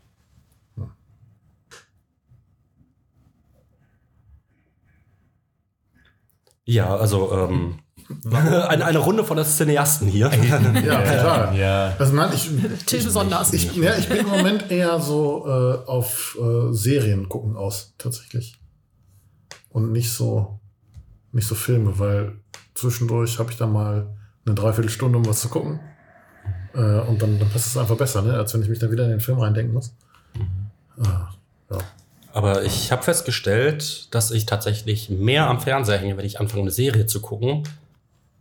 Ja, 6.64 6.96
also 6.96 7.32
ähm, 7.32 7.78
eine, 8.30 8.84
eine 8.84 8.98
Runde 8.98 9.24
von 9.24 9.36
der 9.36 9.46
Cineasten 9.46 10.08
hier. 10.08 10.30
Ja, 10.86 11.00
total. 11.02 11.56
Ja. 11.56 11.94
Also 11.98 12.14
nein, 12.14 12.30
ich, 12.34 12.50
Till 12.86 13.02
besonders. 13.02 13.52
ich, 13.52 13.74
ja, 13.76 13.96
ich 13.96 14.08
bin 14.08 14.18
im 14.18 14.28
Moment 14.28 14.70
eher 14.70 15.00
so 15.00 15.44
äh, 15.46 15.88
auf 15.88 16.38
äh, 16.40 16.72
Serien 16.72 17.28
gucken 17.28 17.56
aus, 17.56 17.94
tatsächlich. 17.98 18.58
Und 19.70 19.92
nicht 19.92 20.12
so, 20.12 20.60
nicht 21.32 21.46
so 21.46 21.54
Filme, 21.54 21.98
weil 21.98 22.38
zwischendurch 22.74 23.38
habe 23.38 23.50
ich 23.50 23.56
da 23.56 23.66
mal 23.66 24.14
eine 24.44 24.54
Dreiviertelstunde, 24.54 25.18
um 25.18 25.26
was 25.26 25.40
zu 25.40 25.48
gucken. 25.48 25.80
Äh, 26.74 27.00
und 27.00 27.20
dann, 27.22 27.38
dann 27.38 27.48
passt 27.50 27.68
es 27.68 27.76
einfach 27.76 27.96
besser, 27.96 28.22
ne? 28.22 28.34
als 28.34 28.54
wenn 28.54 28.62
ich 28.62 28.68
mich 28.68 28.78
dann 28.78 28.90
wieder 28.90 29.04
in 29.04 29.10
den 29.10 29.20
Film 29.20 29.38
reindenken 29.38 29.74
muss. 29.74 29.94
Ah, 30.98 31.30
ja. 31.70 31.78
Aber 32.32 32.64
ich 32.64 32.92
habe 32.92 33.02
festgestellt, 33.02 34.14
dass 34.14 34.30
ich 34.30 34.44
tatsächlich 34.44 35.08
mehr 35.08 35.46
am 35.46 35.60
Fernseher 35.60 35.98
hänge, 35.98 36.18
wenn 36.18 36.26
ich 36.26 36.38
anfange, 36.38 36.62
eine 36.62 36.70
Serie 36.70 37.06
zu 37.06 37.20
gucken, 37.22 37.62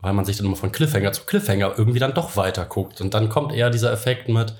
weil 0.05 0.13
man 0.13 0.23
sich 0.23 0.37
dann 0.37 0.45
immer 0.45 0.55
von 0.55 0.71
Cliffhanger 0.71 1.13
zu 1.13 1.23
Cliffhanger 1.23 1.73
irgendwie 1.79 1.97
dann 1.97 2.13
doch 2.13 2.37
weiter 2.37 2.63
guckt. 2.65 3.01
Und 3.01 3.15
dann 3.15 3.27
kommt 3.27 3.51
eher 3.51 3.71
dieser 3.71 3.91
Effekt 3.91 4.29
mit, 4.29 4.53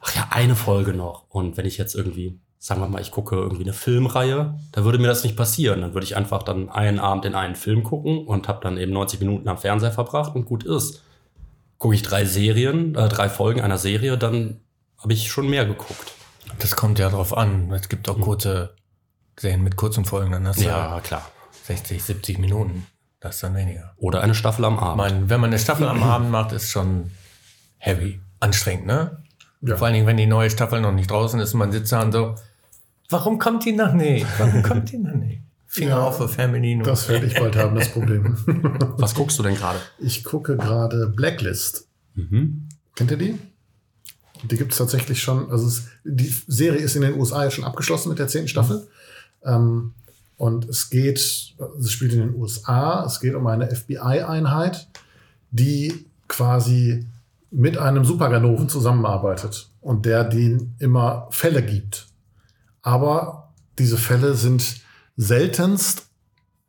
ach 0.00 0.14
ja, 0.14 0.28
eine 0.28 0.54
Folge 0.54 0.92
noch. 0.92 1.24
Und 1.30 1.56
wenn 1.56 1.64
ich 1.64 1.78
jetzt 1.78 1.94
irgendwie, 1.94 2.38
sagen 2.58 2.82
wir 2.82 2.88
mal, 2.88 3.00
ich 3.00 3.10
gucke 3.10 3.36
irgendwie 3.36 3.62
eine 3.62 3.72
Filmreihe, 3.72 4.60
da 4.72 4.84
würde 4.84 4.98
mir 4.98 5.06
das 5.06 5.24
nicht 5.24 5.34
passieren. 5.34 5.80
Dann 5.80 5.94
würde 5.94 6.04
ich 6.04 6.14
einfach 6.14 6.42
dann 6.42 6.68
einen 6.68 6.98
Abend 6.98 7.24
in 7.24 7.34
einen 7.34 7.54
Film 7.54 7.84
gucken 7.84 8.26
und 8.26 8.48
habe 8.48 8.60
dann 8.62 8.76
eben 8.76 8.92
90 8.92 9.20
Minuten 9.20 9.48
am 9.48 9.56
Fernseher 9.56 9.92
verbracht 9.92 10.34
und 10.34 10.44
gut 10.44 10.62
ist. 10.62 11.02
Gucke 11.78 11.94
ich 11.94 12.02
drei 12.02 12.26
Serien, 12.26 12.96
äh, 12.96 13.08
drei 13.08 13.30
Folgen 13.30 13.62
einer 13.62 13.78
Serie, 13.78 14.18
dann 14.18 14.60
habe 14.98 15.14
ich 15.14 15.30
schon 15.30 15.48
mehr 15.48 15.64
geguckt. 15.64 16.12
Das 16.58 16.76
kommt 16.76 16.98
ja 16.98 17.08
drauf 17.08 17.34
an. 17.34 17.72
Es 17.72 17.88
gibt 17.88 18.10
auch 18.10 18.20
kurze 18.20 18.74
Serien 19.40 19.64
mit 19.64 19.76
kurzen 19.76 20.04
Folgen, 20.04 20.32
dann 20.32 20.46
hast 20.46 20.60
du 20.60 20.66
Ja, 20.66 21.00
klar. 21.00 21.30
60, 21.64 22.02
70 22.02 22.38
Minuten. 22.38 22.86
Das 23.20 23.36
ist 23.36 23.42
dann 23.42 23.54
weniger. 23.54 23.94
Oder 23.96 24.22
eine 24.22 24.34
Staffel 24.34 24.64
am 24.64 24.78
Abend. 24.78 24.96
meine, 24.96 25.30
wenn 25.30 25.40
man 25.40 25.50
eine 25.50 25.58
Staffel 25.58 25.88
am 25.88 26.02
Abend 26.02 26.30
macht, 26.30 26.52
ist 26.52 26.70
schon 26.70 27.10
heavy. 27.78 28.20
Anstrengend, 28.40 28.86
ne? 28.86 29.22
Ja. 29.62 29.76
Vor 29.76 29.86
allen 29.86 29.94
Dingen, 29.94 30.06
wenn 30.06 30.16
die 30.16 30.26
neue 30.26 30.50
Staffel 30.50 30.80
noch 30.80 30.92
nicht 30.92 31.10
draußen 31.10 31.40
ist, 31.40 31.52
und 31.54 31.58
man 31.58 31.72
sitzt 31.72 31.90
da 31.90 32.02
und 32.02 32.12
so, 32.12 32.36
warum 33.08 33.38
kommt 33.38 33.64
die 33.64 33.72
noch 33.72 33.92
nicht? 33.92 34.26
Warum 34.38 34.62
kommt 34.62 34.92
die 34.92 34.98
noch 34.98 35.14
nicht? 35.14 35.42
Finger 35.66 35.96
Ja, 35.96 36.00
auf 36.06 36.16
für 36.16 36.28
Feminine. 36.28 36.82
Das 36.82 37.08
werde 37.08 37.26
ich 37.26 37.34
bald 37.34 37.56
haben, 37.56 37.74
das 37.74 37.90
Problem. 37.90 38.36
Was 38.96 39.14
guckst 39.14 39.38
du 39.38 39.42
denn 39.42 39.54
gerade? 39.54 39.78
Ich 39.98 40.24
gucke 40.24 40.56
gerade 40.56 41.08
Blacklist. 41.08 41.88
Mhm. 42.14 42.68
Kennt 42.94 43.10
ihr 43.10 43.18
die? 43.18 43.38
Die 44.44 44.56
gibt 44.56 44.72
es 44.72 44.78
tatsächlich 44.78 45.20
schon. 45.20 45.50
Also 45.50 45.66
es, 45.66 45.88
die 46.04 46.32
Serie 46.46 46.80
ist 46.80 46.96
in 46.96 47.02
den 47.02 47.18
USA 47.18 47.44
ja 47.44 47.50
schon 47.50 47.64
abgeschlossen 47.64 48.08
mit 48.08 48.18
der 48.18 48.28
zehnten 48.28 48.48
Staffel. 48.48 48.88
Ähm, 49.44 49.92
und 50.38 50.68
es 50.68 50.88
geht, 50.88 51.18
es 51.18 51.92
spielt 51.92 52.12
in 52.14 52.20
den 52.20 52.34
USA, 52.36 53.04
es 53.04 53.20
geht 53.20 53.34
um 53.34 53.46
eine 53.48 53.74
FBI-Einheit, 53.74 54.88
die 55.50 56.06
quasi 56.28 57.06
mit 57.50 57.76
einem 57.76 58.04
Superganoven 58.04 58.68
zusammenarbeitet 58.68 59.70
und 59.80 60.06
der 60.06 60.24
denen 60.24 60.76
immer 60.78 61.26
Fälle 61.30 61.62
gibt. 61.62 62.06
Aber 62.82 63.52
diese 63.78 63.96
Fälle 63.98 64.34
sind 64.34 64.80
seltenst 65.16 66.06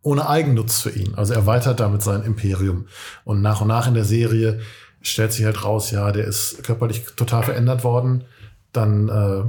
ohne 0.01 0.27
Eigennutz 0.27 0.81
für 0.81 0.91
ihn. 0.91 1.13
Also 1.15 1.33
er 1.33 1.39
erweitert 1.39 1.79
damit 1.79 2.01
sein 2.01 2.23
Imperium. 2.23 2.87
Und 3.23 3.41
nach 3.41 3.61
und 3.61 3.67
nach 3.67 3.87
in 3.87 3.93
der 3.93 4.05
Serie 4.05 4.61
stellt 5.01 5.31
sich 5.31 5.45
halt 5.45 5.63
raus, 5.63 5.91
ja, 5.91 6.11
der 6.11 6.25
ist 6.25 6.63
körperlich 6.63 7.05
total 7.15 7.43
verändert 7.43 7.83
worden. 7.83 8.23
Dann 8.71 9.09
äh, 9.09 9.43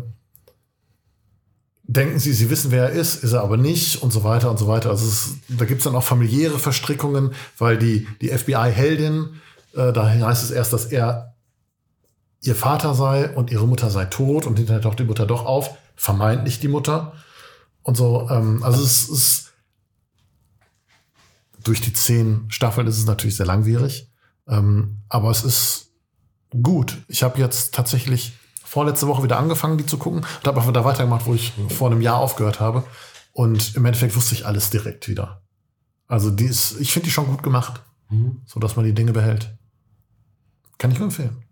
denken 1.92 2.20
sie, 2.20 2.32
sie 2.32 2.50
wissen, 2.50 2.70
wer 2.70 2.84
er 2.84 2.90
ist, 2.90 3.24
ist 3.24 3.32
er 3.32 3.42
aber 3.42 3.56
nicht 3.56 4.00
und 4.02 4.12
so 4.12 4.22
weiter 4.22 4.50
und 4.50 4.58
so 4.58 4.68
weiter. 4.68 4.90
Also 4.90 5.06
es 5.06 5.34
da 5.48 5.64
gibt's 5.64 5.84
dann 5.84 5.96
auch 5.96 6.04
familiäre 6.04 6.58
Verstrickungen, 6.58 7.32
weil 7.58 7.78
die, 7.78 8.06
die 8.20 8.28
FBI-Heldin, 8.28 9.40
äh, 9.74 9.92
da 9.92 10.08
heißt 10.08 10.44
es 10.44 10.52
erst, 10.52 10.72
dass 10.72 10.86
er 10.86 11.34
ihr 12.42 12.54
Vater 12.54 12.94
sei 12.94 13.34
und 13.34 13.50
ihre 13.50 13.66
Mutter 13.66 13.90
sei 13.90 14.04
tot 14.04 14.46
und 14.46 14.56
hinterher 14.56 14.80
taucht 14.80 15.00
die 15.00 15.04
Mutter 15.04 15.26
doch 15.26 15.44
auf, 15.44 15.70
vermeintlich 15.96 16.60
die 16.60 16.68
Mutter. 16.68 17.12
Und 17.82 17.96
so, 17.96 18.28
ähm, 18.30 18.62
also 18.62 18.82
es 18.82 19.08
ist 19.08 19.52
durch 21.64 21.80
die 21.80 21.92
zehn 21.92 22.44
Staffeln 22.48 22.86
ist 22.86 22.98
es 22.98 23.06
natürlich 23.06 23.36
sehr 23.36 23.46
langwierig. 23.46 24.10
Ähm, 24.48 24.98
aber 25.08 25.30
es 25.30 25.42
ist 25.42 25.90
gut. 26.62 26.98
Ich 27.08 27.24
habe 27.24 27.40
jetzt 27.40 27.74
tatsächlich 27.74 28.32
vorletzte 28.70 29.08
Woche 29.08 29.24
wieder 29.24 29.36
angefangen, 29.36 29.78
die 29.78 29.84
zu 29.86 29.98
gucken 29.98 30.20
und 30.20 30.46
habe 30.46 30.60
einfach 30.60 30.72
da 30.72 30.84
weitergemacht, 30.84 31.26
wo 31.26 31.34
ich 31.34 31.52
vor 31.70 31.90
einem 31.90 32.00
Jahr 32.00 32.18
aufgehört 32.18 32.60
habe. 32.60 32.84
Und 33.32 33.74
im 33.74 33.84
Endeffekt 33.84 34.14
wusste 34.14 34.36
ich 34.36 34.46
alles 34.46 34.70
direkt 34.70 35.08
wieder. 35.08 35.42
Also 36.06 36.30
die 36.30 36.44
ist, 36.44 36.80
ich 36.80 36.92
finde 36.92 37.06
die 37.06 37.10
schon 37.10 37.26
gut 37.26 37.42
gemacht, 37.42 37.82
so 38.46 38.60
dass 38.60 38.76
man 38.76 38.84
die 38.84 38.92
Dinge 38.92 39.12
behält. 39.12 39.52
Kann 40.78 40.92
ich 40.92 40.98
nur 41.00 41.08
empfehlen. 41.08 41.42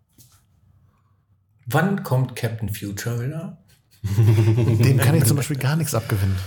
Wann 1.65 2.03
kommt 2.03 2.37
Captain 2.37 2.73
Future 2.73 3.21
wieder? 3.21 3.57
Dem 4.03 4.97
kann 4.97 5.15
ich 5.15 5.25
zum 5.25 5.35
Beispiel 5.35 5.57
gar 5.57 5.75
nichts 5.75 5.93
abgewinnen. 5.93 6.37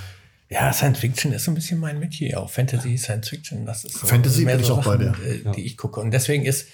Ja, 0.48 0.72
Science 0.72 1.00
Fiction 1.00 1.32
ist 1.32 1.44
so 1.44 1.50
ein 1.50 1.54
bisschen 1.54 1.80
mein 1.80 1.98
Metier 1.98 2.40
auch. 2.40 2.48
Fantasy, 2.48 2.96
Science 2.96 3.28
Fiction, 3.28 3.66
das 3.66 3.84
ist 3.84 3.98
so 3.98 4.06
Fantasy 4.06 4.46
bin 4.46 4.58
ich 4.58 4.70
auch 4.70 4.84
bei 4.84 4.96
dir. 4.96 5.14
äh, 5.22 5.52
die 5.52 5.66
ich 5.66 5.76
gucke. 5.76 6.00
Und 6.00 6.12
deswegen 6.12 6.46
ist 6.46 6.68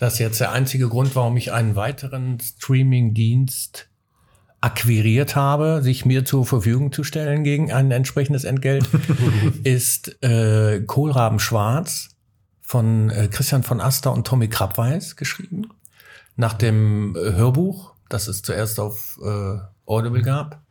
das 0.00 0.18
jetzt 0.18 0.40
der 0.40 0.52
einzige 0.52 0.88
Grund, 0.88 1.14
warum 1.14 1.36
ich 1.36 1.52
einen 1.52 1.76
weiteren 1.76 2.40
Streaming-Dienst 2.40 3.88
akquiriert 4.62 5.36
habe, 5.36 5.82
sich 5.82 6.06
mir 6.06 6.24
zur 6.24 6.46
Verfügung 6.46 6.90
zu 6.90 7.04
stellen 7.04 7.44
gegen 7.44 7.70
ein 7.70 7.90
entsprechendes 7.90 8.44
Entgelt, 8.44 8.88
ist 9.62 10.22
äh, 10.22 10.80
Kohlraben 10.86 11.38
Schwarz 11.38 12.16
von 12.62 13.10
äh, 13.10 13.28
Christian 13.28 13.62
von 13.62 13.80
Aster 13.80 14.12
und 14.12 14.26
Tommy 14.26 14.48
Krabweis 14.48 15.16
geschrieben. 15.16 15.68
Nach 16.34 16.54
dem 16.54 17.14
äh, 17.14 17.32
Hörbuch, 17.32 17.94
das 18.08 18.26
es 18.26 18.40
zuerst 18.40 18.80
auf 18.80 19.18
äh, 19.22 19.58
Audible 19.84 20.22
gab 20.22 20.62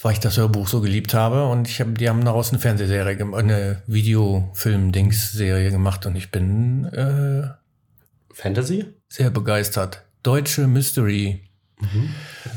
weil 0.00 0.12
ich 0.12 0.20
das 0.20 0.36
Hörbuch 0.36 0.68
so 0.68 0.80
geliebt 0.80 1.12
habe 1.12 1.46
und 1.46 1.68
ich 1.68 1.80
hab, 1.80 1.98
die 1.98 2.08
haben 2.08 2.24
daraus 2.24 2.50
eine 2.50 2.60
Fernsehserie, 2.60 3.18
eine 3.34 3.82
Videofilm-Dings-Serie 3.86 5.70
gemacht 5.70 6.06
und 6.06 6.14
ich 6.16 6.30
bin 6.30 6.84
äh, 6.86 7.48
Fantasy? 8.32 8.86
sehr 9.08 9.30
begeistert. 9.30 10.04
Deutsche 10.22 10.66
Mystery, 10.68 11.42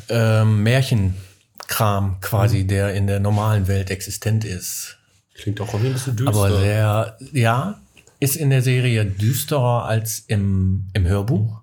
ähm, 0.10 0.63
Märchenkram 0.63 2.19
quasi, 2.21 2.67
der 2.67 2.93
in 2.93 3.07
der 3.07 3.19
normalen 3.19 3.67
Welt 3.67 3.89
existent 3.89 4.45
ist. 4.45 4.98
Klingt 5.33 5.60
auch 5.62 5.69
irgendwie 5.69 5.88
ein 5.88 5.93
bisschen 5.93 6.15
düster. 6.15 6.36
Aber 6.36 6.60
sehr, 6.60 7.17
ja, 7.31 7.81
ist 8.19 8.36
in 8.36 8.51
der 8.51 8.62
Serie 8.62 9.05
düsterer 9.05 9.86
als 9.86 10.19
im, 10.27 10.88
im 10.93 11.07
Hörbuch. 11.07 11.62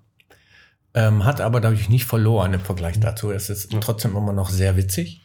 Ähm, 0.93 1.23
hat 1.23 1.39
aber 1.39 1.61
dadurch 1.61 1.87
nicht 1.87 2.05
verloren 2.05 2.53
im 2.53 2.61
Vergleich 2.61 2.99
dazu. 2.99 3.31
Es 3.31 3.49
ist 3.49 3.69
trotzdem 3.79 4.17
immer 4.17 4.33
noch 4.33 4.49
sehr 4.49 4.75
witzig 4.75 5.21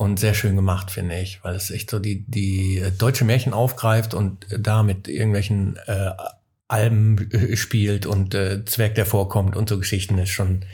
und 0.00 0.18
sehr 0.18 0.32
schön 0.32 0.56
gemacht, 0.56 0.90
finde 0.90 1.18
ich, 1.18 1.44
weil 1.44 1.54
es 1.54 1.70
echt 1.70 1.90
so 1.90 1.98
die, 1.98 2.24
die 2.26 2.78
äh, 2.78 2.90
deutsche 2.90 3.26
Märchen 3.26 3.52
aufgreift 3.52 4.14
und 4.14 4.46
da 4.58 4.82
mit 4.82 5.08
irgendwelchen 5.08 5.76
äh, 5.86 6.12
Alben 6.68 7.30
äh, 7.30 7.54
spielt 7.54 8.06
und 8.06 8.32
äh, 8.32 8.64
Zwerg, 8.64 8.94
der 8.94 9.04
vorkommt 9.04 9.56
und 9.56 9.68
so 9.68 9.78
Geschichten 9.78 10.16
ist 10.16 10.30
schon, 10.30 10.64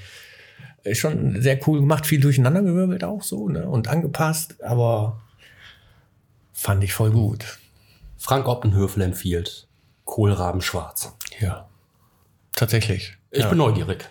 ist 0.84 0.98
schon 0.98 1.42
sehr 1.42 1.58
cool 1.66 1.80
gemacht, 1.80 2.06
viel 2.06 2.20
durcheinandergewirbelt 2.20 3.02
auch 3.02 3.24
so, 3.24 3.48
ne? 3.48 3.68
Und 3.68 3.88
angepasst, 3.88 4.62
aber 4.62 5.20
fand 6.52 6.84
ich 6.84 6.92
voll 6.92 7.10
gut. 7.10 7.58
Frank 8.18 8.46
Oppenhöfel 8.46 9.02
empfiehlt 9.02 9.66
Kohlraben 10.04 10.60
schwarz. 10.60 11.12
Ja. 11.40 11.68
Tatsächlich. 12.54 13.16
Ich 13.32 13.40
ja. 13.40 13.48
bin 13.48 13.58
neugierig. 13.58 14.08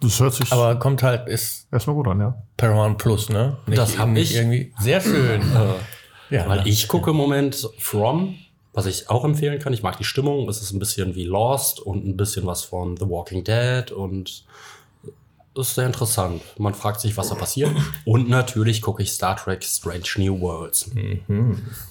Das 0.00 0.20
hört 0.20 0.34
sich 0.34 0.52
Aber 0.52 0.76
kommt 0.78 1.02
halt, 1.02 1.28
ist 1.28 1.66
erstmal 1.72 1.96
gut 1.96 2.08
an, 2.08 2.20
ja. 2.20 2.42
Paramount 2.56 2.98
Plus, 2.98 3.28
ne? 3.28 3.56
Nicht 3.66 3.78
Das 3.78 3.98
hab 3.98 4.08
nicht 4.08 4.32
ich. 4.32 4.36
irgendwie. 4.36 4.72
Sehr 4.78 5.00
schön. 5.00 5.40
ja, 6.30 6.48
Weil 6.48 6.62
ne? 6.62 6.68
ich 6.68 6.88
gucke 6.88 7.10
im 7.10 7.16
Moment 7.16 7.68
From, 7.78 8.34
was 8.72 8.86
ich 8.86 9.08
auch 9.08 9.24
empfehlen 9.24 9.58
kann. 9.58 9.72
Ich 9.72 9.82
mag 9.82 9.96
die 9.96 10.04
Stimmung. 10.04 10.48
Es 10.48 10.60
ist 10.60 10.72
ein 10.72 10.78
bisschen 10.78 11.14
wie 11.14 11.24
Lost 11.24 11.80
und 11.80 12.06
ein 12.06 12.16
bisschen 12.16 12.46
was 12.46 12.64
von 12.64 12.96
The 12.96 13.08
Walking 13.08 13.44
Dead 13.44 13.90
und 13.92 14.44
ist 15.56 15.74
sehr 15.76 15.86
interessant. 15.86 16.42
Man 16.58 16.74
fragt 16.74 17.00
sich, 17.00 17.16
was 17.16 17.28
da 17.28 17.36
passiert. 17.36 17.70
Und 18.04 18.28
natürlich 18.28 18.82
gucke 18.82 19.02
ich 19.04 19.12
Star 19.12 19.36
Trek 19.36 19.62
Strange 19.62 20.02
New 20.16 20.40
Worlds. 20.40 20.90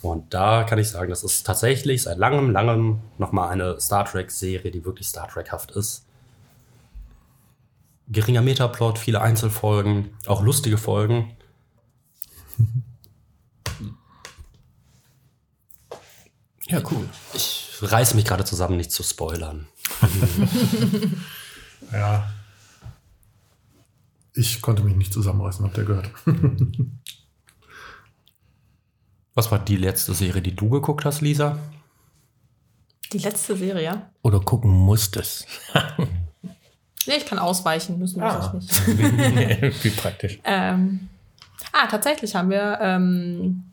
Und 0.01 0.33
da 0.33 0.63
kann 0.65 0.79
ich 0.79 0.89
sagen, 0.89 1.09
das 1.09 1.23
ist 1.23 1.45
tatsächlich 1.45 2.03
seit 2.03 2.17
langem, 2.17 2.51
langem 2.51 2.99
nochmal 3.17 3.49
eine 3.49 3.79
Star 3.79 4.03
Trek-Serie, 4.03 4.69
die 4.69 4.83
wirklich 4.83 5.07
Star 5.07 5.29
Trek-haft 5.29 5.71
ist. 5.71 6.05
Geringer 8.13 8.41
Metaplot, 8.41 8.97
viele 8.97 9.21
Einzelfolgen, 9.21 10.15
auch 10.27 10.41
lustige 10.41 10.77
Folgen. 10.77 11.35
Ja, 16.67 16.81
cool. 16.91 17.09
Ich 17.33 17.77
reiße 17.81 18.15
mich 18.15 18.25
gerade 18.25 18.45
zusammen, 18.45 18.77
nicht 18.77 18.91
zu 18.91 19.03
spoilern. 19.03 19.67
Ja. 21.91 22.31
Ich 24.33 24.61
konnte 24.61 24.83
mich 24.83 24.95
nicht 24.95 25.13
zusammenreißen, 25.13 25.63
habt 25.63 25.77
ihr 25.77 25.85
gehört. 25.85 26.09
Was 29.35 29.51
war 29.51 29.59
die 29.59 29.77
letzte 29.77 30.13
Serie, 30.13 30.41
die 30.41 30.55
du 30.55 30.69
geguckt 30.69 31.05
hast, 31.05 31.21
Lisa? 31.21 31.59
Die 33.11 33.19
letzte 33.19 33.55
Serie. 33.55 34.09
Oder 34.23 34.39
gucken 34.39 34.71
musstest. 34.71 35.45
Nee, 37.07 37.15
ich 37.17 37.25
kann 37.25 37.39
ausweichen, 37.39 37.97
müssen 37.99 38.19
wir 38.21 38.27
Ah. 38.31 38.53
das 38.53 38.83
nicht. 38.83 39.83
Wie 39.83 39.89
praktisch. 39.89 40.39
Ähm, 40.43 41.09
ah, 41.71 41.87
tatsächlich 41.87 42.35
haben 42.35 42.49
wir 42.49 42.77
ähm, 42.81 43.63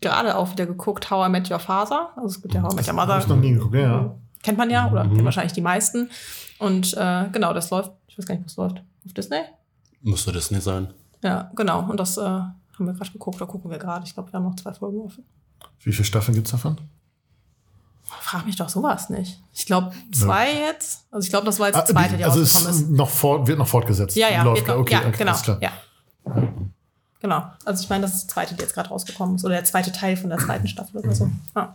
gerade 0.00 0.36
auch 0.36 0.50
wieder 0.52 0.66
geguckt, 0.66 1.10
How 1.10 1.26
I 1.28 1.30
Met 1.30 1.50
Your 1.50 1.58
Father. 1.58 2.10
Also 2.16 2.28
es 2.28 2.42
gibt 2.42 2.54
ja 2.54 2.62
How 2.62 2.72
I 2.72 2.76
Met 2.76 2.88
Your 2.88 2.96
Hab 2.96 3.18
ich 3.20 3.26
noch 3.28 3.36
Mother. 3.36 3.48
nie 3.48 3.54
geguckt, 3.54 3.74
ja. 3.74 4.14
Kennt 4.42 4.58
man 4.58 4.70
ja, 4.70 4.90
oder 4.90 5.02
kennt 5.02 5.24
wahrscheinlich 5.24 5.52
die 5.52 5.60
meisten. 5.60 6.10
Und 6.58 6.94
äh, 6.96 7.28
genau, 7.32 7.52
das 7.52 7.70
läuft, 7.70 7.92
ich 8.08 8.18
weiß 8.18 8.26
gar 8.26 8.34
nicht, 8.34 8.44
was 8.44 8.56
läuft. 8.56 8.82
Auf 9.06 9.12
Disney? 9.12 9.40
Müsste 10.02 10.32
Disney 10.32 10.60
sein. 10.60 10.92
Ja, 11.22 11.50
genau. 11.54 11.88
Und 11.88 11.98
das 11.98 12.16
äh, 12.18 12.22
haben 12.22 12.54
wir 12.78 12.92
gerade 12.92 13.10
geguckt, 13.12 13.40
da 13.40 13.46
gucken 13.46 13.70
wir 13.70 13.78
gerade. 13.78 14.04
Ich 14.06 14.14
glaube, 14.14 14.32
wir 14.32 14.38
haben 14.38 14.44
noch 14.44 14.56
zwei 14.56 14.72
Folgen 14.72 15.00
offen. 15.00 15.24
Wie 15.80 15.92
viele 15.92 16.04
Staffeln 16.04 16.34
gibt's 16.34 16.50
davon? 16.50 16.78
Frag 18.20 18.46
mich 18.46 18.56
doch 18.56 18.68
sowas 18.68 19.10
nicht. 19.10 19.40
Ich 19.52 19.66
glaube, 19.66 19.92
zwei 20.12 20.52
jetzt. 20.52 21.04
Also 21.10 21.24
ich 21.24 21.30
glaube, 21.30 21.46
das 21.46 21.58
war 21.58 21.68
jetzt 21.68 21.76
Ah, 21.76 21.82
die 21.82 21.92
zweite, 21.92 22.16
die 22.16 22.24
also 22.24 22.40
rausgekommen 22.40 22.70
es 22.70 22.80
ist. 22.82 22.90
noch 22.90 23.10
fort, 23.10 23.46
wird 23.46 23.58
noch 23.58 23.68
fortgesetzt. 23.68 24.16
Ja, 24.16 24.28
ja, 24.30 24.42
Läuft, 24.42 24.66
wird 24.66 24.68
noch, 24.68 24.82
okay, 24.82 24.94
ja, 24.94 25.00
okay, 25.00 25.18
genau. 25.18 25.30
alles 25.32 25.42
klar. 25.42 25.58
Ja. 25.60 25.70
Genau. 27.20 27.44
Also 27.64 27.84
ich 27.84 27.88
meine, 27.90 28.02
das 28.02 28.14
ist 28.14 28.24
die 28.24 28.28
zweite, 28.28 28.54
die 28.54 28.62
jetzt 28.62 28.74
gerade 28.74 28.88
rausgekommen 28.88 29.36
ist. 29.36 29.44
Oder 29.44 29.54
der 29.54 29.64
zweite 29.64 29.92
Teil 29.92 30.16
von 30.16 30.30
der 30.30 30.38
zweiten 30.38 30.66
Staffel 30.66 30.98
oder 30.98 31.14
so. 31.14 31.30
Ja. 31.54 31.74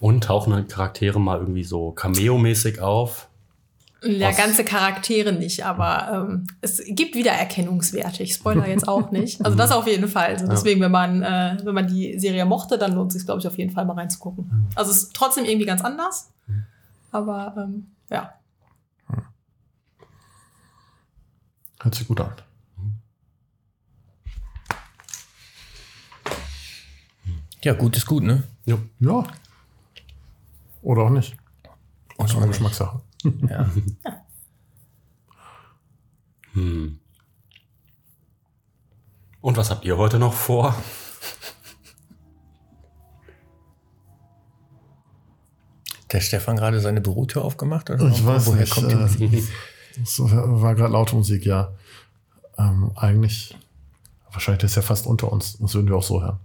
Und 0.00 0.24
tauchen 0.24 0.68
Charaktere 0.68 1.18
mal 1.18 1.38
irgendwie 1.38 1.64
so 1.64 1.90
Cameo-mäßig 1.92 2.80
auf. 2.80 3.28
Ja, 4.06 4.28
Was? 4.28 4.36
ganze 4.36 4.64
Charaktere 4.64 5.32
nicht, 5.32 5.64
aber 5.64 6.26
ähm, 6.28 6.46
es 6.60 6.82
gibt 6.86 7.14
wieder 7.14 7.32
Erkennungswerte. 7.32 8.22
Ich 8.22 8.34
spoiler 8.34 8.68
jetzt 8.68 8.86
auch 8.86 9.10
nicht. 9.10 9.44
Also 9.44 9.56
das 9.56 9.72
auf 9.72 9.86
jeden 9.86 10.08
Fall. 10.08 10.32
Also 10.32 10.46
deswegen, 10.46 10.80
wenn 10.80 10.90
man, 10.90 11.22
äh, 11.22 11.56
wenn 11.62 11.74
man 11.74 11.86
die 11.86 12.18
Serie 12.18 12.44
mochte, 12.44 12.76
dann 12.76 12.92
lohnt 12.92 13.12
es 13.12 13.14
sich, 13.18 13.24
glaube 13.24 13.40
ich, 13.40 13.46
auf 13.46 13.56
jeden 13.56 13.72
Fall 13.72 13.84
mal 13.86 13.94
reinzugucken. 13.94 14.68
Also 14.74 14.90
es 14.90 15.04
ist 15.04 15.14
trotzdem 15.14 15.44
irgendwie 15.44 15.66
ganz 15.66 15.82
anders. 15.82 16.30
Aber 17.12 17.54
ähm, 17.56 17.86
ja. 18.10 18.34
Hört 21.80 21.94
sich 21.94 22.06
gut 22.08 22.20
an. 22.20 22.32
Ja, 27.62 27.72
gut 27.72 27.96
ist 27.96 28.04
gut, 28.06 28.22
ne? 28.22 28.42
Ja. 28.66 28.76
Ja. 29.00 29.24
Oder 30.82 31.02
auch 31.04 31.10
nicht. 31.10 31.34
Und 32.16 32.24
Das 32.28 32.32
ist 32.32 32.36
eine 32.36 32.48
Geschmackssache. 32.48 33.00
Ja. 33.48 33.70
Hm. 36.54 37.00
Und 39.40 39.56
was 39.56 39.70
habt 39.70 39.84
ihr 39.84 39.98
heute 39.98 40.20
noch 40.20 40.32
vor? 40.32 40.74
Der 46.12 46.20
Stefan 46.20 46.56
gerade 46.56 46.80
seine 46.80 47.00
Bürotür 47.00 47.44
aufgemacht? 47.44 47.90
Oder 47.90 48.08
Ich 48.08 48.24
weiß 48.24 48.46
woher 48.46 48.60
nicht. 48.60 48.72
kommt 48.72 48.90
die 49.18 49.24
äh, 49.38 49.42
das 49.98 50.18
war 50.20 50.74
gerade 50.74 50.92
laute 50.92 51.16
Musik, 51.16 51.44
ja. 51.44 51.72
Ähm, 52.56 52.92
eigentlich, 52.94 53.56
wahrscheinlich 54.30 54.64
ist 54.64 54.76
er 54.76 54.82
fast 54.82 55.06
unter 55.06 55.32
uns. 55.32 55.58
Das 55.58 55.74
würden 55.74 55.88
wir 55.88 55.96
auch 55.96 56.02
so 56.02 56.22
hören. 56.22 56.38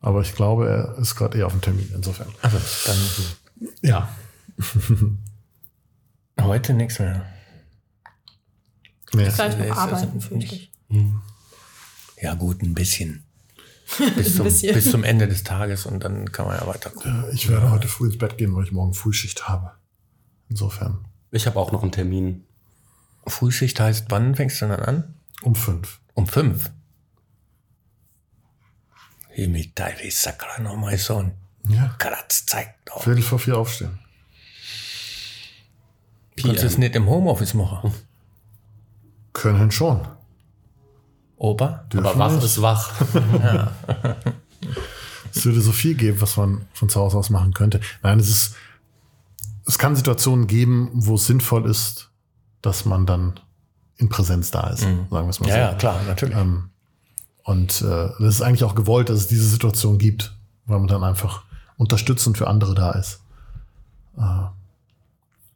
Aber 0.00 0.22
ich 0.22 0.34
glaube, 0.34 0.68
er 0.68 0.98
ist 0.98 1.16
gerade 1.16 1.36
eher 1.36 1.46
auf 1.46 1.52
dem 1.52 1.60
Termin, 1.60 1.90
insofern. 1.94 2.28
Also, 2.42 2.58
dann 2.86 2.96
Ja. 3.82 4.08
heute 6.40 6.74
nichts 6.74 6.98
mehr. 6.98 7.26
Nee. 9.12 9.24
Gleich 9.30 9.56
noch 9.58 9.76
also 9.76 9.80
arbeiten, 10.06 10.36
nicht- 10.38 10.52
ich. 10.52 10.70
Ja, 12.20 12.34
gut, 12.34 12.62
ein 12.62 12.74
bisschen. 12.74 13.22
Bis 14.16 14.34
zum, 14.34 14.44
bisschen. 14.44 14.74
bis 14.74 14.90
zum 14.90 15.04
Ende 15.04 15.28
des 15.28 15.44
Tages 15.44 15.86
und 15.86 16.02
dann 16.02 16.32
kann 16.32 16.46
man 16.46 16.58
ja 16.58 16.66
weiter. 16.66 16.90
Äh, 17.04 17.32
Ich 17.34 17.48
werde 17.48 17.70
heute 17.70 17.86
früh 17.86 18.06
ins 18.06 18.18
Bett 18.18 18.36
gehen, 18.36 18.52
weil 18.56 18.64
ich 18.64 18.72
morgen 18.72 18.94
Frühschicht 18.94 19.48
habe. 19.48 19.72
Insofern 20.48 21.04
Ich 21.30 21.46
habe 21.46 21.58
auch 21.60 21.70
noch 21.70 21.82
einen 21.82 21.92
Termin. 21.92 22.44
Frühschicht 23.28 23.78
heißt, 23.78 24.06
wann 24.08 24.34
fängst 24.34 24.60
du 24.60 24.66
dann 24.68 24.80
an? 24.80 25.14
um 25.42 25.54
fünf. 25.54 26.00
Um 26.14 26.26
fünf. 26.26 26.70
Himitai 29.30 30.10
Sakra 30.10 30.60
no 30.62 30.76
my 30.76 30.96
son. 30.96 31.32
Ja. 31.68 31.94
Kratz 31.98 32.46
zeigt 32.46 32.88
doch. 32.88 33.02
Viertel 33.04 33.22
vor 33.22 33.38
vier 33.38 33.56
aufstehen. 33.58 33.98
Kannst 36.40 36.62
du 36.62 36.66
es 36.66 36.78
nicht 36.78 36.94
im 36.94 37.06
Homeoffice 37.08 37.54
machen? 37.54 37.92
Können 39.32 39.70
schon. 39.70 40.00
Opa? 41.36 41.84
Dürfen 41.92 42.06
Aber 42.06 42.18
wach 42.18 42.32
nicht. 42.32 42.44
ist 42.44 42.60
wach. 42.62 42.92
Es 45.34 45.44
würde 45.44 45.60
so 45.60 45.72
viel 45.72 45.94
geben, 45.94 46.18
was 46.22 46.38
man 46.38 46.62
von 46.72 46.88
zu 46.88 46.98
Hause 46.98 47.18
aus 47.18 47.28
machen 47.28 47.52
könnte. 47.52 47.80
Nein, 48.02 48.18
es 48.18 48.30
ist, 48.30 48.54
es 49.66 49.76
kann 49.76 49.94
Situationen 49.94 50.46
geben, 50.46 50.88
wo 50.94 51.16
es 51.16 51.26
sinnvoll 51.26 51.68
ist, 51.68 52.10
dass 52.62 52.86
man 52.86 53.04
dann 53.04 53.38
in 53.98 54.08
Präsenz 54.08 54.50
da 54.50 54.68
ist, 54.70 54.80
sagen 54.80 55.08
wir 55.10 55.28
es 55.28 55.40
mal 55.40 55.48
Ja, 55.48 55.54
so. 55.54 55.60
ja, 55.60 55.74
klar, 55.74 56.00
natürlich. 56.06 56.34
Ähm, 56.36 56.70
und 57.44 57.82
äh, 57.82 58.08
das 58.18 58.36
ist 58.36 58.40
eigentlich 58.42 58.64
auch 58.64 58.74
gewollt, 58.74 59.10
dass 59.10 59.18
es 59.18 59.28
diese 59.28 59.46
Situation 59.46 59.98
gibt, 59.98 60.34
weil 60.64 60.78
man 60.78 60.88
dann 60.88 61.04
einfach 61.04 61.42
unterstützend 61.76 62.38
für 62.38 62.48
andere 62.48 62.74
da 62.74 62.92
ist. 62.92 63.20
Äh, 64.16 64.22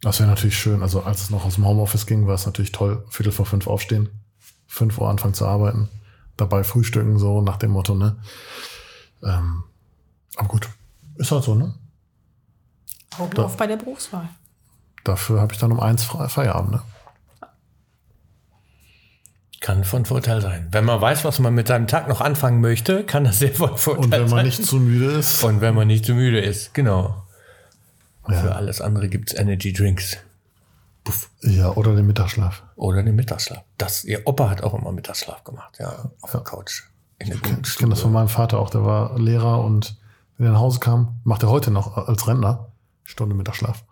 das 0.02 0.18
wäre 0.20 0.28
natürlich 0.28 0.58
schön. 0.58 0.82
Also 0.82 1.02
als 1.02 1.22
es 1.22 1.30
noch 1.30 1.44
aus 1.44 1.56
dem 1.56 1.66
Homeoffice 1.66 2.06
ging, 2.06 2.26
war 2.26 2.34
es 2.34 2.46
natürlich 2.46 2.72
toll, 2.72 3.04
Viertel 3.10 3.32
vor 3.32 3.46
fünf 3.46 3.66
aufstehen, 3.66 4.08
fünf 4.66 4.98
Uhr 4.98 5.08
anfangen 5.08 5.34
zu 5.34 5.46
arbeiten, 5.46 5.88
dabei 6.36 6.64
frühstücken, 6.64 7.18
so 7.18 7.40
nach 7.42 7.56
dem 7.58 7.70
Motto, 7.72 7.94
ne? 7.94 8.16
Ähm, 9.22 9.64
aber 10.36 10.48
gut, 10.48 10.68
ist 11.16 11.30
halt 11.32 11.44
so, 11.44 11.54
ne? 11.54 11.74
Augen 13.18 13.34
Da- 13.34 13.44
auf 13.44 13.56
bei 13.56 13.66
der 13.66 13.76
Berufswahl. 13.76 14.28
Dafür 15.04 15.40
habe 15.40 15.52
ich 15.52 15.58
dann 15.58 15.72
um 15.72 15.80
eins 15.80 16.04
Feierabend, 16.04 16.72
ne? 16.72 16.82
Kann 19.60 19.84
von 19.84 20.06
Vorteil 20.06 20.40
sein. 20.40 20.68
Wenn 20.70 20.86
man 20.86 21.00
weiß, 21.02 21.24
was 21.24 21.38
man 21.38 21.54
mit 21.54 21.68
seinem 21.68 21.86
Tag 21.86 22.08
noch 22.08 22.22
anfangen 22.22 22.62
möchte, 22.62 23.04
kann 23.04 23.24
das 23.24 23.40
sehr 23.40 23.52
von 23.52 23.76
Vorteil 23.76 24.04
Und 24.04 24.10
wenn 24.12 24.20
man 24.22 24.28
sein. 24.30 24.46
nicht 24.46 24.64
zu 24.64 24.76
müde 24.76 25.10
ist, 25.12 25.44
Und 25.44 25.60
wenn 25.60 25.74
man 25.74 25.86
nicht 25.86 26.06
zu 26.06 26.14
müde 26.14 26.40
ist, 26.40 26.72
genau. 26.72 27.26
Für 28.32 28.46
ja, 28.48 28.52
alles 28.52 28.80
andere 28.80 29.08
gibt's 29.08 29.34
Energy 29.34 29.72
Drinks. 29.72 30.16
ja, 31.42 31.70
oder 31.72 31.96
den 31.96 32.06
Mittagsschlaf. 32.06 32.62
Oder 32.76 33.02
den 33.02 33.16
Mittagsschlaf. 33.16 33.62
Das, 33.78 34.04
ihr 34.04 34.22
Opa 34.26 34.48
hat 34.50 34.62
auch 34.62 34.74
immer 34.74 34.92
Mittagsschlaf 34.92 35.42
gemacht, 35.44 35.76
ja, 35.80 36.10
auf 36.20 36.30
der 36.30 36.40
Couch. 36.42 36.84
In 37.18 37.28
der 37.28 37.36
Ich 37.36 37.76
kenne 37.76 37.90
das 37.90 38.00
von 38.00 38.12
meinem 38.12 38.28
Vater 38.28 38.58
auch, 38.58 38.70
der 38.70 38.84
war 38.84 39.18
Lehrer 39.18 39.62
und 39.64 39.96
wenn 40.38 40.46
er 40.46 40.52
nach 40.52 40.60
Hause 40.60 40.80
kam, 40.80 41.18
macht 41.24 41.42
er 41.42 41.50
heute 41.50 41.70
noch 41.70 41.96
als 41.96 42.26
Rentner 42.28 42.72
Stunde 43.04 43.34
Mittagsschlaf. 43.34 43.84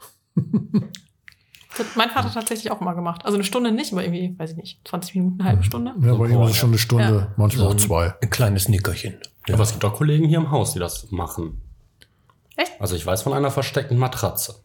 Das 1.76 1.86
hat 1.86 1.96
mein 1.96 2.10
Vater 2.10 2.32
tatsächlich 2.32 2.70
auch 2.72 2.80
mal 2.80 2.94
gemacht. 2.94 3.24
Also 3.24 3.36
eine 3.36 3.44
Stunde 3.44 3.70
nicht, 3.70 3.92
aber 3.92 4.02
irgendwie, 4.02 4.36
weiß 4.38 4.52
ich 4.52 4.56
nicht, 4.56 4.80
20 4.88 5.14
Minuten, 5.16 5.40
eine 5.40 5.50
halbe 5.50 5.62
Stunde. 5.64 5.94
Ja, 6.00 6.14
ist 6.44 6.50
es 6.52 6.56
schon 6.56 6.70
eine 6.70 6.78
Stunde, 6.78 7.04
Ja. 7.28 7.34
manchmal 7.36 7.66
So 7.68 7.72
auch 7.72 7.76
zwei. 7.76 8.14
ein 8.22 8.30
kleines 8.30 8.68
Nickerchen. 8.68 9.14
Ja. 9.46 9.54
Aber 9.54 9.62
es 9.64 9.72
gibt 9.72 9.84
auch 9.84 9.94
Kollegen 9.94 10.26
hier 10.26 10.38
im 10.38 10.50
Haus, 10.50 10.72
die 10.72 10.78
das 10.78 11.10
machen. 11.10 11.60
Echt? 12.58 12.72
Also 12.80 12.94
ich 12.96 13.06
weiß 13.06 13.22
von 13.22 13.32
einer 13.32 13.50
versteckten 13.50 13.96
Matratze. 13.96 14.56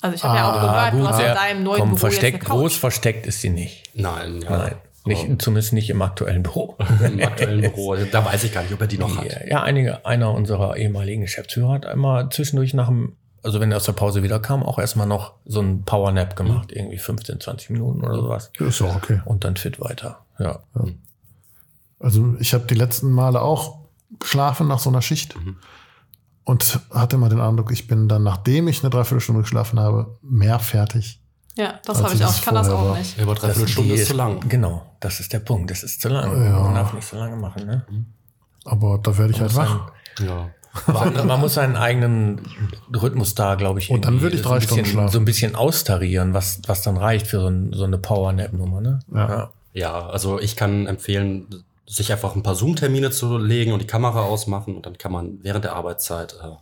Also 0.00 0.16
ich 0.16 0.24
habe 0.24 0.36
ja 0.38 0.50
auch 0.50 0.60
gehört, 0.60 0.92
du 0.94 1.06
hast 1.08 1.18
in 1.20 1.24
sehr- 1.26 1.34
deinem 1.34 1.62
neuen 1.62 1.78
komm, 1.80 1.88
Büro 1.90 1.98
versteckt, 1.98 2.38
jetzt 2.38 2.46
eine 2.46 2.48
Couch. 2.58 2.60
groß 2.62 2.76
versteckt 2.76 3.26
ist 3.26 3.40
sie 3.42 3.50
nicht. 3.50 3.90
Nein, 3.94 4.40
ja. 4.42 4.50
Nein, 4.58 4.74
nicht, 5.04 5.42
zumindest 5.42 5.72
nicht 5.74 5.90
im 5.90 6.00
aktuellen 6.02 6.42
Büro. 6.42 6.76
Im 7.04 7.20
aktuellen 7.22 7.60
Büro. 7.60 7.94
Da 8.10 8.24
weiß 8.24 8.44
ich 8.44 8.52
gar 8.54 8.62
nicht, 8.62 8.72
ob 8.72 8.80
er 8.80 8.86
die 8.86 8.98
noch 8.98 9.16
hat. 9.16 9.24
Ja, 9.30 9.46
ja, 9.46 9.62
einige, 9.62 10.04
einer 10.06 10.32
unserer 10.32 10.76
ehemaligen 10.76 11.20
Geschäftsführer 11.22 11.72
hat 11.74 11.86
einmal 11.86 12.28
zwischendurch 12.30 12.72
nach 12.74 12.88
dem, 12.88 13.16
also 13.42 13.60
wenn 13.60 13.70
er 13.70 13.76
aus 13.78 13.84
der 13.84 13.92
Pause 13.92 14.22
wiederkam, 14.22 14.62
auch 14.62 14.78
erstmal 14.78 15.06
noch 15.06 15.34
so 15.44 15.60
ein 15.60 15.84
Powernap 15.84 16.36
gemacht, 16.36 16.72
irgendwie 16.72 16.98
15, 16.98 17.40
20 17.40 17.70
Minuten 17.70 18.02
oder 18.02 18.14
sowas. 18.16 18.50
Ja, 18.58 18.66
Ist 18.66 18.80
ja 18.80 18.86
auch 18.86 18.96
okay. 18.96 19.20
Und 19.26 19.44
dann 19.44 19.56
fit 19.56 19.80
weiter. 19.80 20.24
Ja. 20.38 20.60
Also 21.98 22.36
ich 22.40 22.54
habe 22.54 22.64
die 22.66 22.74
letzten 22.74 23.10
Male 23.10 23.42
auch 23.42 23.78
geschlafen 24.18 24.66
nach 24.68 24.78
so 24.78 24.88
einer 24.90 25.02
Schicht 25.02 25.34
und 26.50 26.80
hatte 26.92 27.16
mal 27.16 27.28
den 27.28 27.40
Eindruck, 27.40 27.70
ich 27.72 27.86
bin 27.86 28.08
dann, 28.08 28.22
nachdem 28.22 28.68
ich 28.68 28.82
eine 28.82 28.90
Dreiviertelstunde 28.90 29.42
geschlafen 29.42 29.78
habe, 29.78 30.18
mehr 30.22 30.58
fertig, 30.58 31.20
Ja, 31.56 31.74
das 31.84 32.02
habe 32.02 32.14
ich 32.14 32.24
auch. 32.24 32.34
Ich 32.34 32.42
kann 32.42 32.54
das 32.54 32.68
auch 32.68 32.90
war. 32.90 32.98
nicht. 32.98 33.16
Ja, 33.16 33.22
aber 33.24 33.34
dreiviertel 33.34 33.62
Das- 33.62 33.70
Stunde 33.70 33.94
die 33.94 34.00
ist 34.00 34.08
zu 34.08 34.14
lang. 34.14 34.40
Genau, 34.48 34.86
das 35.00 35.20
ist 35.20 35.32
der 35.32 35.40
Punkt. 35.40 35.70
Das 35.70 35.82
ist 35.82 36.00
zu 36.00 36.08
lang. 36.08 36.30
Ja. 36.44 36.60
Man 36.60 36.74
darf 36.74 36.92
nicht 36.94 37.06
so 37.08 37.16
lange 37.16 37.36
machen. 37.36 37.66
Ne? 37.66 37.84
Aber 38.64 38.98
da 38.98 39.16
werde 39.18 39.32
ich 39.32 39.40
halt 39.40 39.54
wach. 39.56 39.90
Ja. 40.20 40.48
Man, 40.86 41.26
man 41.26 41.40
muss 41.40 41.54
seinen 41.54 41.74
eigenen 41.76 42.40
Rhythmus 42.94 43.34
da, 43.34 43.56
glaube 43.56 43.80
ich, 43.80 43.90
Und 43.90 44.04
dann 44.04 44.14
irgendwie 44.14 44.22
würde 44.26 44.36
ich 44.36 44.42
so 44.42 44.48
drei 44.48 44.54
ein 44.56 44.60
bisschen, 44.60 44.76
Stunden 44.76 44.90
schlafen. 44.90 45.12
so 45.12 45.18
ein 45.18 45.24
bisschen 45.24 45.54
austarieren, 45.56 46.32
was, 46.34 46.60
was 46.66 46.82
dann 46.82 46.96
reicht 46.96 47.26
für 47.26 47.40
so, 47.40 47.48
ein, 47.48 47.72
so 47.72 47.82
eine 47.84 47.98
Power-Nap-Nummer. 47.98 48.80
Ne? 48.80 48.98
Ja. 49.12 49.50
Ja, 49.72 50.06
also 50.06 50.38
ich 50.40 50.54
kann 50.56 50.86
empfehlen, 50.86 51.46
sich 51.90 52.12
einfach 52.12 52.36
ein 52.36 52.42
paar 52.42 52.54
Zoom-Termine 52.54 53.10
zu 53.10 53.36
legen 53.36 53.72
und 53.72 53.82
die 53.82 53.86
Kamera 53.86 54.22
ausmachen 54.22 54.76
und 54.76 54.86
dann 54.86 54.96
kann 54.96 55.10
man 55.10 55.38
während 55.42 55.64
der 55.64 55.72
Arbeitszeit, 55.74 56.34
äh, 56.42 56.56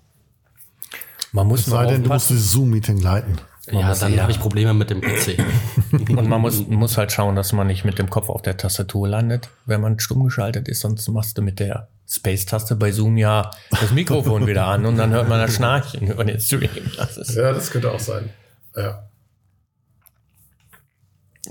Man 1.33 1.47
muss 1.47 1.61
Es 1.61 1.67
sei 1.67 1.87
denn, 1.87 2.03
du 2.03 2.09
musst 2.09 2.31
dieses 2.31 2.51
Zoom-Meeting 2.53 2.99
leiten. 3.01 3.39
ja, 3.71 3.89
muss 3.89 3.99
dann 3.99 4.19
habe 4.21 4.33
ich 4.33 4.41
Probleme 4.41 4.73
mit 4.73 4.89
dem 4.89 5.03
PC. 5.03 5.39
Und 5.93 6.29
man 6.29 6.41
muss, 6.41 6.67
muss 6.67 6.97
halt 6.97 7.13
schauen, 7.13 7.37
dass 7.37 7.53
man 7.53 7.67
nicht 7.67 7.85
mit 7.85 7.99
dem 7.99 8.09
Kopf 8.09 8.31
auf 8.31 8.41
der 8.41 8.57
Tastatur 8.57 9.07
landet, 9.09 9.51
wenn 9.67 9.83
man 9.83 10.01
stumm 10.01 10.25
geschaltet 10.25 10.69
ist. 10.69 10.81
Sonst 10.81 11.07
machst 11.09 11.37
du 11.37 11.43
mit 11.43 11.61
der 11.61 11.89
Space-Taste 12.09 12.77
bei 12.77 12.91
Zoom 12.93 13.19
ja 13.19 13.51
das 13.71 13.91
Mikrofon 13.91 14.47
wieder 14.47 14.67
an 14.67 14.87
und 14.87 14.97
dann 14.97 15.11
hört 15.11 15.29
man 15.29 15.39
das 15.39 15.55
Schnarchen 15.55 16.09
über 16.09 16.25
den 16.25 16.41
Stream. 16.41 16.71
Das 16.97 17.19
ist, 17.19 17.35
Ja, 17.35 17.53
das 17.53 17.71
könnte 17.71 17.93
auch 17.93 18.01
sein. 18.01 18.31
Ja. 18.75 19.08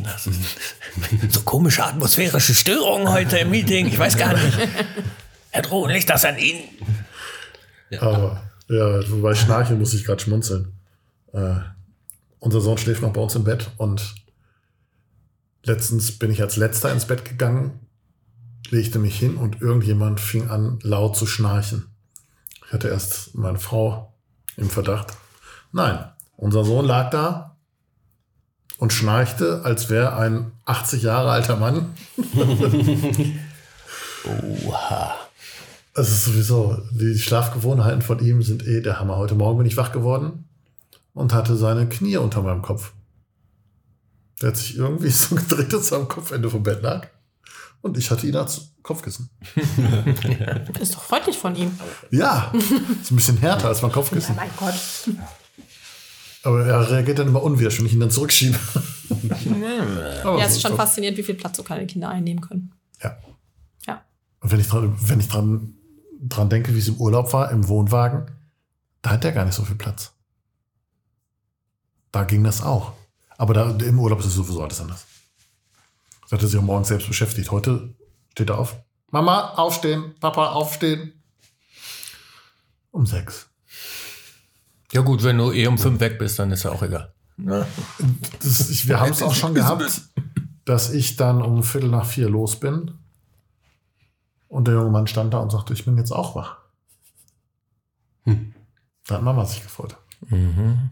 Das 0.03 0.27
ist 1.21 1.33
so 1.33 1.41
komische 1.41 1.83
atmosphärische 1.83 2.53
Störungen 2.53 3.10
heute 3.10 3.38
im 3.39 3.49
Meeting. 3.49 3.88
Ich 3.88 3.97
weiß 3.97 4.17
gar 4.17 4.33
nicht. 4.33 4.57
Herr 5.49 5.62
Drohn, 5.62 5.89
liegt 5.89 6.10
das 6.10 6.25
an 6.25 6.38
Ihnen? 6.38 6.63
Aber, 7.99 8.43
ja, 8.67 9.10
wobei 9.10 9.33
Schnarchen 9.33 9.79
muss 9.79 9.93
ich 9.93 10.05
gerade 10.05 10.21
schmunzeln. 10.21 10.73
Äh, 11.33 11.55
unser 12.39 12.62
Sohn 12.62 12.77
schläft 12.77 13.01
noch 13.01 13.13
bei 13.13 13.21
uns 13.21 13.36
im 13.36 13.43
Bett 13.43 13.71
und 13.77 14.15
letztens 15.63 16.17
bin 16.17 16.31
ich 16.31 16.41
als 16.41 16.57
letzter 16.57 16.91
ins 16.91 17.05
Bett 17.05 17.25
gegangen, 17.25 17.79
legte 18.69 18.99
mich 18.99 19.17
hin 19.17 19.36
und 19.36 19.62
irgendjemand 19.62 20.19
fing 20.19 20.49
an, 20.49 20.79
laut 20.83 21.15
zu 21.15 21.25
schnarchen. 21.25 21.88
Ich 22.65 22.73
hatte 22.73 22.89
erst 22.89 23.36
meine 23.36 23.60
Frau 23.60 24.13
im 24.57 24.69
Verdacht. 24.69 25.13
Nein, 25.71 26.05
unser 26.36 26.63
Sohn 26.63 26.86
lag 26.86 27.10
da 27.10 27.57
und 28.78 28.94
schnarchte, 28.94 29.62
als 29.63 29.90
wäre 29.90 30.16
ein 30.18 30.52
80 30.66 31.04
Jahre 31.04 31.32
alter 31.32 31.56
Mann. 31.58 31.94
Oha. 34.66 35.16
Es 35.94 36.10
ist 36.10 36.26
sowieso, 36.26 36.78
die 36.92 37.18
Schlafgewohnheiten 37.18 38.04
von 38.04 38.20
ihm 38.20 38.44
sind 38.44 38.66
eh 38.68 38.82
der 38.82 39.00
Hammer. 39.00 39.18
Heute 39.18 39.34
Morgen 39.34 39.58
bin 39.58 39.68
ich 39.68 39.78
wach 39.78 39.92
geworden 39.92 40.46
und 41.13 41.34
hatte 41.34 41.58
seine 41.58 41.90
Knie 41.90 42.18
unter 42.18 42.44
meinem 42.44 42.62
Kopf. 42.62 42.92
Der 44.42 44.50
hat 44.50 44.58
sich 44.58 44.78
irgendwie 44.78 45.10
so 45.12 45.36
gedreht, 45.36 45.74
dass 45.74 45.92
er 45.92 45.98
am 45.98 46.08
Kopfende 46.08 46.50
vom 46.50 46.62
Bett 46.62 46.84
lag. 46.84 47.08
Und 47.82 47.98
ich 47.98 48.12
hatte 48.12 48.28
ihn 48.28 48.36
als 48.36 48.74
Kopfkissen. 48.84 49.30
Ist 50.80 50.96
doch 50.96 51.02
freundlich 51.02 51.38
von 51.38 51.56
ihm. 51.56 51.78
Ja, 52.10 52.52
ist 52.54 53.12
ein 53.12 53.16
bisschen 53.16 53.38
härter 53.38 53.68
als 53.68 53.82
mein 53.82 53.92
Kopfkissen. 53.92 54.36
mein 54.36 54.50
Gott. 54.58 54.74
Aber 56.47 56.65
er 56.65 56.89
reagiert 56.89 57.19
dann 57.19 57.27
immer 57.27 57.43
unwirsch, 57.43 57.77
wenn 57.79 57.86
ich 57.88 57.93
ihn 57.93 57.99
dann 57.99 58.10
zurückschiebe. 58.12 58.57
Aber 60.23 60.39
Ja, 60.39 60.45
es 60.45 60.53
ist 60.53 60.62
schon 60.62 60.71
das. 60.71 60.79
faszinierend, 60.79 61.17
wie 61.17 61.23
viel 61.23 61.36
Platz 61.36 61.57
so 61.57 61.63
kleine 61.63 61.86
Kinder 61.88 62.07
einnehmen 62.10 62.41
können. 62.41 62.71
Ja. 63.03 63.17
Ja. 63.86 64.01
Und 64.39 64.51
wenn 64.51 64.60
ich 64.62 64.67
dran, 64.67 64.95
wenn 64.97 65.19
ich 65.19 65.27
dran, 65.27 65.73
dran 66.21 66.49
denke, 66.49 66.73
wie 66.73 66.79
es 66.79 66.88
im 66.88 66.95
Urlaub 66.97 67.33
war, 67.33 67.51
im 67.51 67.67
Wohnwagen, 67.67 68.31
da 69.01 69.10
hat 69.12 69.25
der 69.25 69.33
gar 69.33 69.43
nicht 69.43 69.55
so 69.55 69.63
viel 69.65 69.75
Platz. 69.75 70.13
Da 72.13 72.23
ging 72.23 72.43
das 72.45 72.62
auch. 72.63 72.93
Aber 73.38 73.53
da, 73.53 73.69
im 73.71 73.99
Urlaub 73.99 74.19
ist 74.21 74.27
es 74.27 74.33
sowieso 74.36 74.63
alles 74.63 74.79
anders. 74.79 75.05
Da 76.29 76.38
hat 76.38 76.41
er 76.41 76.47
sich 76.47 76.57
auch 76.60 76.63
morgens 76.63 76.88
selbst 76.88 77.07
beschäftigt. 77.10 77.51
Heute 77.51 77.93
steht 78.31 78.49
er 78.49 78.57
auf. 78.57 78.77
Mama, 79.12 79.49
aufstehen. 79.55 80.15
Papa, 80.21 80.51
aufstehen. 80.51 81.12
Um 82.91 83.05
sechs. 83.05 83.47
Ja 84.91 85.02
gut, 85.02 85.23
wenn 85.23 85.38
du 85.38 85.52
eh 85.52 85.67
um 85.67 85.78
fünf 85.78 86.00
weg 86.00 86.17
bist, 86.17 86.39
dann 86.39 86.52
ist 86.52 86.63
ja 86.63 86.71
auch 86.71 86.82
egal. 86.82 87.13
Das, 87.38 88.69
ich, 88.69 88.88
wir 88.88 89.00
haben 89.00 89.12
es 89.12 89.21
auch 89.21 89.36
schon 89.36 89.54
gehabt, 89.54 90.02
dass 90.65 90.91
ich 90.91 91.17
dann 91.17 91.41
um 91.41 91.63
Viertel 91.63 91.89
nach 91.89 92.06
vier 92.06 92.30
los 92.30 92.60
bin. 92.60 92.93
Und 94.47 94.67
der 94.67 94.76
junge 94.76 94.89
Mann 94.89 95.08
stand 95.08 95.34
da 95.34 95.39
und 95.39 95.52
sagte, 95.52 95.73
ich 95.73 95.86
bin 95.86 95.97
jetzt 95.97 96.12
auch 96.12 96.36
wach. 96.36 96.58
Hm. 98.23 98.54
Da 99.06 99.15
hat 99.15 99.21
Mama 99.21 99.45
sich 99.45 99.62
gefreut. 99.62 99.97
Mhm. 100.30 100.89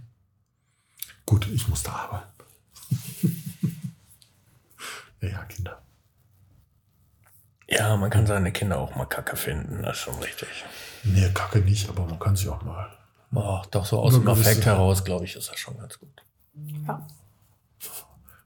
Gut, 1.25 1.47
ich 1.47 1.67
musste 1.67 1.91
arbeiten. 1.91 2.27
ja, 5.21 5.29
ja, 5.29 5.43
Kinder. 5.45 5.81
Ja, 7.67 7.97
man 7.97 8.09
kann 8.09 8.27
seine 8.27 8.51
Kinder 8.51 8.77
auch 8.77 8.95
mal 8.95 9.05
kacke 9.05 9.35
finden, 9.35 9.81
das 9.81 9.97
ist 9.97 10.03
schon 10.03 10.19
richtig. 10.19 10.47
Nee, 11.03 11.29
Kacke 11.33 11.59
nicht, 11.59 11.89
aber 11.89 12.05
man 12.05 12.19
kann 12.19 12.35
sie 12.35 12.49
auch 12.49 12.61
mal. 12.61 12.89
Boah, 13.31 13.65
doch 13.71 13.85
so 13.85 13.99
aus 13.99 14.13
dem 14.13 14.27
Affekt 14.27 14.65
heraus, 14.65 15.03
glaube 15.03 15.25
ich, 15.25 15.35
ist 15.35 15.49
das 15.49 15.59
schon 15.59 15.77
ganz 15.77 15.99
gut. 15.99 16.23
Ja. 16.87 17.05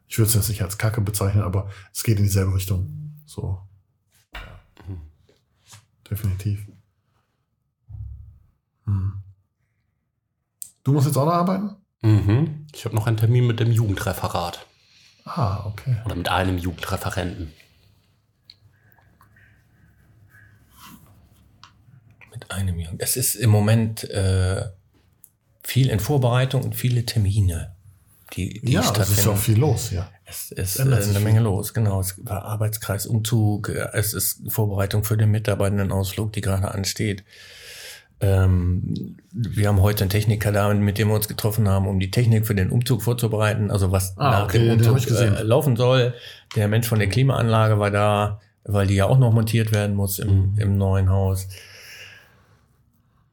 Ich 0.07 0.17
würde 0.17 0.29
es 0.29 0.33
jetzt 0.35 0.49
nicht 0.49 0.63
als 0.63 0.77
Kacke 0.77 1.01
bezeichnen, 1.01 1.43
aber 1.43 1.69
es 1.93 2.03
geht 2.03 2.17
in 2.17 2.23
dieselbe 2.23 2.55
Richtung. 2.55 3.13
So. 3.25 3.61
Definitiv. 6.09 6.67
Hm. 8.85 9.21
Du 10.83 10.93
musst 10.93 11.05
jetzt 11.05 11.17
auch 11.17 11.25
noch 11.25 11.33
arbeiten? 11.33 11.75
Mhm. 12.01 12.65
Ich 12.73 12.85
habe 12.85 12.95
noch 12.95 13.05
einen 13.05 13.17
Termin 13.17 13.45
mit 13.45 13.59
dem 13.59 13.71
Jugendreferat. 13.71 14.65
Ah, 15.25 15.65
okay. 15.65 15.97
Oder 16.05 16.15
mit 16.15 16.29
einem 16.29 16.57
Jugendreferenten. 16.57 17.53
Einem 22.49 22.79
Jungen. 22.79 22.97
Es 22.99 23.15
ist 23.17 23.35
im 23.35 23.49
Moment 23.49 24.03
äh, 24.09 24.63
viel 25.63 25.89
in 25.89 25.99
Vorbereitung 25.99 26.63
und 26.63 26.75
viele 26.75 27.05
Termine, 27.05 27.75
die, 28.35 28.61
die 28.61 28.71
Ja, 28.73 28.81
es 28.81 28.87
ist 28.87 28.95
stattfinden. 28.95 29.29
auch 29.29 29.37
viel 29.37 29.59
los, 29.59 29.91
ja. 29.91 30.09
Es 30.25 30.51
ist 30.51 30.77
äh, 30.79 30.83
eine 30.83 31.01
viel. 31.01 31.19
Menge 31.21 31.39
los, 31.39 31.73
genau. 31.73 31.99
Es 31.99 32.15
war 32.25 32.43
Arbeitskreisumzug, 32.45 33.69
äh, 33.69 33.87
es 33.93 34.13
ist 34.13 34.41
Vorbereitung 34.51 35.03
für 35.03 35.17
den 35.17 35.31
Mitarbeitendenausflug, 35.31 36.33
die 36.33 36.41
gerade 36.41 36.69
ansteht. 36.71 37.23
Ähm, 38.21 39.15
wir 39.31 39.69
haben 39.69 39.81
heute 39.81 40.03
einen 40.03 40.09
Techniker 40.09 40.51
da, 40.51 40.73
mit 40.73 40.97
dem 40.97 41.07
wir 41.07 41.15
uns 41.15 41.29
getroffen 41.29 41.69
haben, 41.69 41.87
um 41.87 41.99
die 42.01 42.11
Technik 42.11 42.45
für 42.45 42.53
den 42.55 42.69
Umzug 42.69 43.01
vorzubereiten, 43.01 43.71
also 43.71 43.91
was 43.93 44.17
Ah, 44.17 44.31
nach 44.31 44.43
okay, 44.45 44.59
dem 44.59 44.71
Umzug 44.73 45.09
äh, 45.11 45.41
laufen 45.41 45.77
soll. 45.77 46.13
Der 46.55 46.67
Mensch 46.67 46.87
von 46.87 46.99
der 46.99 47.07
Klimaanlage 47.07 47.79
war 47.79 47.91
da, 47.91 48.41
weil 48.65 48.87
die 48.87 48.95
ja 48.95 49.05
auch 49.05 49.17
noch 49.17 49.31
montiert 49.31 49.71
werden 49.71 49.95
muss 49.95 50.19
im, 50.19 50.51
Mhm. 50.53 50.59
im 50.59 50.77
neuen 50.77 51.09
Haus. 51.09 51.47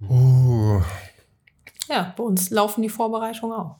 Uh, 0.00 0.80
Ja, 1.88 2.12
bei 2.16 2.22
uns 2.24 2.50
laufen 2.50 2.82
die 2.82 2.88
Vorbereitungen 2.88 3.56
auch. 3.56 3.76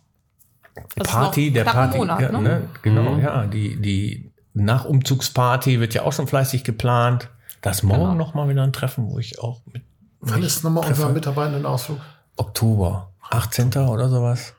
Die 0.76 0.80
Das 0.96 1.08
ist 1.08 1.12
Party, 1.12 1.46
noch 1.48 1.54
der 1.54 1.64
Party, 1.64 1.98
Monat, 1.98 2.20
ja, 2.20 2.32
ne? 2.32 2.40
ne? 2.42 2.68
genau, 2.82 3.12
Mhm. 3.14 3.20
ja, 3.22 3.46
die, 3.46 3.80
die 3.80 4.30
Nachumzugsparty 4.54 5.80
wird 5.80 5.94
ja 5.94 6.02
auch 6.02 6.12
schon 6.12 6.26
fleißig 6.26 6.64
geplant. 6.64 7.30
Da 7.62 7.70
ist 7.70 7.82
morgen 7.82 8.00
Genau. 8.02 8.14
noch 8.14 8.34
mal 8.34 8.48
wieder 8.48 8.62
ein 8.62 8.72
Treffen, 8.72 9.10
wo 9.10 9.18
ich 9.18 9.40
auch 9.40 9.60
mit 9.72 9.82
Wann 10.20 10.42
ist 10.42 10.64
nochmal 10.64 10.86
unser 10.88 11.08
Mitarbeitendenausflug? 11.10 11.98
Oktober, 12.36 13.10
18. 13.30 13.68
oder 13.88 14.08
sowas. 14.08 14.54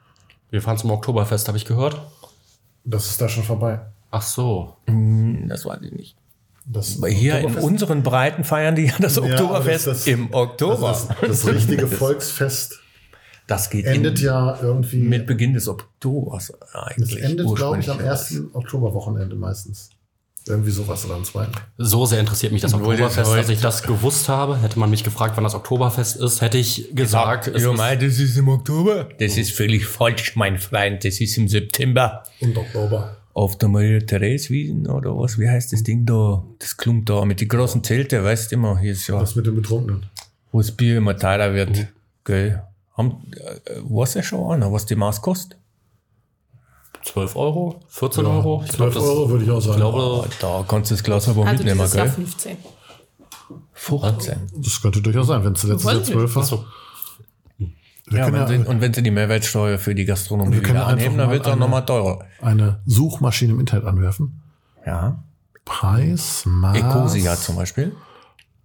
Wir 0.49 0.61
fahren 0.61 0.77
zum 0.77 0.91
Oktoberfest, 0.91 1.47
habe 1.47 1.57
ich 1.57 1.65
gehört. 1.65 1.99
Das 2.85 3.07
ist 3.09 3.19
da 3.21 3.27
schon 3.27 3.43
vorbei. 3.43 3.79
Ach 4.11 4.21
so. 4.21 4.77
Hm, 4.87 5.47
Das 5.49 5.65
weiß 5.65 5.81
ich 5.81 5.91
nicht. 5.91 6.15
Das 6.69 6.99
hier 7.07 7.39
in 7.39 7.55
unseren 7.55 8.03
Breiten 8.03 8.43
feiern 8.43 8.75
die 8.75 8.85
ja 8.87 8.93
das 8.99 9.15
Ja, 9.15 9.23
Oktoberfest 9.23 9.87
das- 9.87 9.97
das- 9.99 10.07
im 10.07 10.33
Oktober. 10.33 10.89
Das, 10.89 11.03
ist, 11.03 11.45
das 11.45 11.47
richtige 11.53 11.87
Volksfest 11.87 12.79
Das 13.47 13.69
geht 13.69 13.85
endet 13.85 14.19
in, 14.19 14.25
ja 14.25 14.59
irgendwie. 14.61 14.97
mit 14.97 15.25
Beginn 15.25 15.53
des 15.53 15.67
Oktobers 15.69 16.53
eigentlich. 16.73 17.23
endet, 17.23 17.55
glaube 17.55 17.79
ich, 17.79 17.89
am 17.89 17.99
ersten 18.01 18.49
Oktoberwochenende 18.53 19.35
meistens. 19.37 19.89
Irgendwie 20.49 20.71
sowas 20.71 21.03
oder 21.05 21.15
am 21.15 21.25
zweiten. 21.25 21.51
So 21.77 22.05
sehr 22.05 22.21
interessiert 22.21 22.53
mich 22.53 22.61
das 22.61 22.71
das 22.71 22.79
Oktoberfest, 22.79 23.33
dass 23.35 23.49
ich 23.49 23.59
das 23.59 23.83
gewusst 23.83 24.29
habe. 24.29 24.57
Hätte 24.61 24.79
man 24.79 24.89
mich 24.89 25.03
gefragt, 25.03 25.33
wann 25.35 25.43
das 25.43 25.53
Oktoberfest 25.55 26.15
ist, 26.17 26.39
hätte 26.41 26.57
ich 26.57 26.89
gesagt, 26.95 27.47
es 27.47 27.63
Ja, 27.63 27.73
mei, 27.73 27.97
das 27.97 28.17
ist 28.17 28.37
im 28.37 28.47
Oktober. 28.47 29.09
Das 29.19 29.35
ist 29.35 29.51
völlig 29.51 29.85
falsch, 29.85 30.35
mein 30.37 30.57
Freund. 30.57 31.03
Das 31.03 31.19
ist 31.19 31.37
im 31.37 31.49
September. 31.49 32.23
Und 32.39 32.57
Oktober. 32.57 33.17
Auf 33.37 33.55
der 33.59 33.69
Maria-Therese-Wiesen 33.69 34.87
oder 34.87 35.15
was? 35.15 35.37
Wie 35.37 35.47
heißt 35.47 35.71
das 35.71 35.83
Ding 35.83 36.07
da? 36.07 36.43
Das 36.57 36.75
Klump 36.75 37.05
da 37.05 37.23
mit 37.23 37.39
den 37.39 37.47
großen 37.47 37.83
Zelten, 37.83 38.23
weißt 38.23 38.51
du 38.51 38.55
immer, 38.55 38.79
hier 38.79 38.93
ist 38.93 39.05
ja, 39.05 39.19
Das 39.19 39.35
mit 39.35 39.45
dem 39.45 39.55
Betrunkenen. 39.55 40.07
wo 40.51 40.57
das 40.59 40.71
Bier 40.71 40.97
immer 40.97 41.15
teurer 41.15 41.53
wird. 41.53 41.87
Gell? 42.25 42.63
Haben, 42.97 43.17
äh, 43.35 43.75
weiß 43.83 44.15
ja 44.15 44.23
schon 44.23 44.51
einer, 44.53 44.73
was 44.73 44.87
die 44.87 44.95
Maß 44.95 45.21
kostet? 45.21 45.55
12 47.03 47.35
Euro, 47.35 47.79
14 47.89 48.25
Euro. 48.25 48.63
Ich 48.65 48.71
12 48.71 48.93
glaub, 48.93 49.03
das- 49.03 49.03
Euro 49.13 49.29
würde 49.29 49.43
ich 49.45 49.51
auch 49.51 49.59
sagen. 49.61 49.73
Ich 49.73 49.79
glaube, 49.81 50.27
Da 50.41 50.65
kannst 50.67 50.89
du 50.89 50.95
das 50.95 51.03
Glas 51.03 51.29
aber 51.29 51.45
Also 51.45 51.63
mitnehmen, 51.63 51.91
gell? 51.91 52.09
15. 52.09 52.57
15. 53.73 54.35
Das 54.55 54.81
könnte 54.81 54.99
durchaus 55.01 55.27
sein, 55.27 55.43
wenn 55.43 55.53
es 55.53 55.61
letztes 55.63 55.83
Jahr 55.85 55.93
Weiß 55.93 56.07
nicht. 56.07 56.11
12 56.11 56.35
war. 56.35 56.65
Wir 58.09 58.19
Ja, 58.19 58.27
wenn 58.27 58.35
ja 58.35 58.47
sie, 58.47 58.57
und 58.57 58.79
wenn 58.81 58.93
sie 58.93 59.03
die 59.03 59.11
Mehrwertsteuer 59.11 59.77
für 59.77 59.93
die 59.93 60.05
Gastronomie 60.05 60.55
Wir 60.61 60.69
wieder 60.69 60.87
anheben, 60.87 61.17
dann 61.17 61.29
wird 61.29 61.45
es 61.45 61.51
auch 61.51 61.57
nochmal 61.57 61.85
teurer. 61.85 62.25
eine 62.41 62.81
Suchmaschine 62.85 63.53
im 63.53 63.59
Internet 63.59 63.85
anwerfen. 63.85 64.41
Ja. 64.85 65.23
Preis, 65.65 66.43
Maß, 66.45 66.77
Ecosia 66.77 67.35
zum 67.35 67.57
Beispiel. 67.57 67.93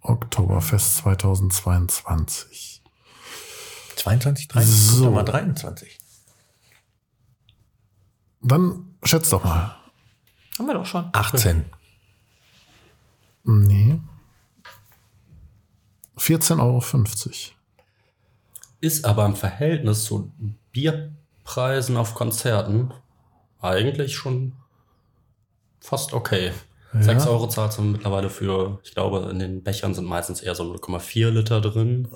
Oktoberfest 0.00 0.98
2022. 0.98 2.82
22, 3.96 4.48
23, 4.48 4.80
So. 4.80 5.04
so. 5.04 5.10
mal 5.10 5.24
23. 5.24 5.98
Dann 8.42 8.96
schätzt 9.02 9.32
doch 9.32 9.42
mal. 9.44 9.76
Haben 10.58 10.66
wir 10.66 10.74
doch 10.74 10.86
schon. 10.86 11.08
18. 11.12 11.64
Nee. 13.44 14.00
14,50 16.18 16.60
Euro. 16.60 16.82
Ist 18.82 19.04
aber 19.06 19.24
im 19.24 19.36
Verhältnis 19.36 20.04
zu 20.04 20.30
Bierpreisen 20.72 21.96
auf 21.96 22.14
Konzerten 22.14 22.92
eigentlich 23.60 24.14
schon 24.16 24.52
fast 25.80 26.12
okay. 26.12 26.50
6 26.92 27.26
Euro 27.26 27.46
zahlt 27.48 27.78
man 27.78 27.92
mittlerweile 27.92 28.28
für, 28.28 28.80
ich 28.84 28.92
glaube, 28.94 29.30
in 29.30 29.38
den 29.38 29.62
Bechern 29.62 29.94
sind 29.94 30.04
meistens 30.04 30.42
eher 30.42 30.54
so 30.54 30.64
0,4 30.64 31.30
Liter 31.30 31.60
drin. 31.62 32.08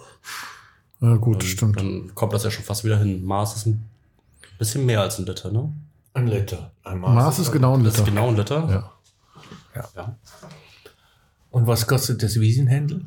Ja, 1.01 1.15
gut, 1.17 1.37
Und 1.37 1.45
stimmt. 1.45 1.79
Dann 1.79 2.15
kommt 2.15 2.33
das 2.35 2.45
ja 2.45 2.51
schon 2.51 2.65
fast 2.65 2.85
wieder 2.85 2.99
hin. 2.99 3.25
Maß 3.25 3.57
ist 3.57 3.67
ein 3.67 3.89
bisschen 4.59 4.85
mehr 4.85 5.01
als 5.01 5.19
ein 5.19 5.25
Liter, 5.25 5.51
ne? 5.51 5.73
Ein 6.15 6.27
Liter. 6.27 6.73
Einmal. 6.83 7.15
Maß 7.15 7.39
ist 7.39 7.53
genau 7.53 7.75
ein 7.75 7.85
Das 7.85 7.95
ist 7.95 8.01
Liter. 8.01 8.11
genau 8.11 8.29
ein 8.29 8.37
Liter. 8.37 8.91
Ja. 9.75 9.83
Ja. 9.95 10.17
Und 11.51 11.67
was 11.67 11.87
kostet 11.87 12.23
das 12.23 12.41
Wiesenhändel? 12.41 13.07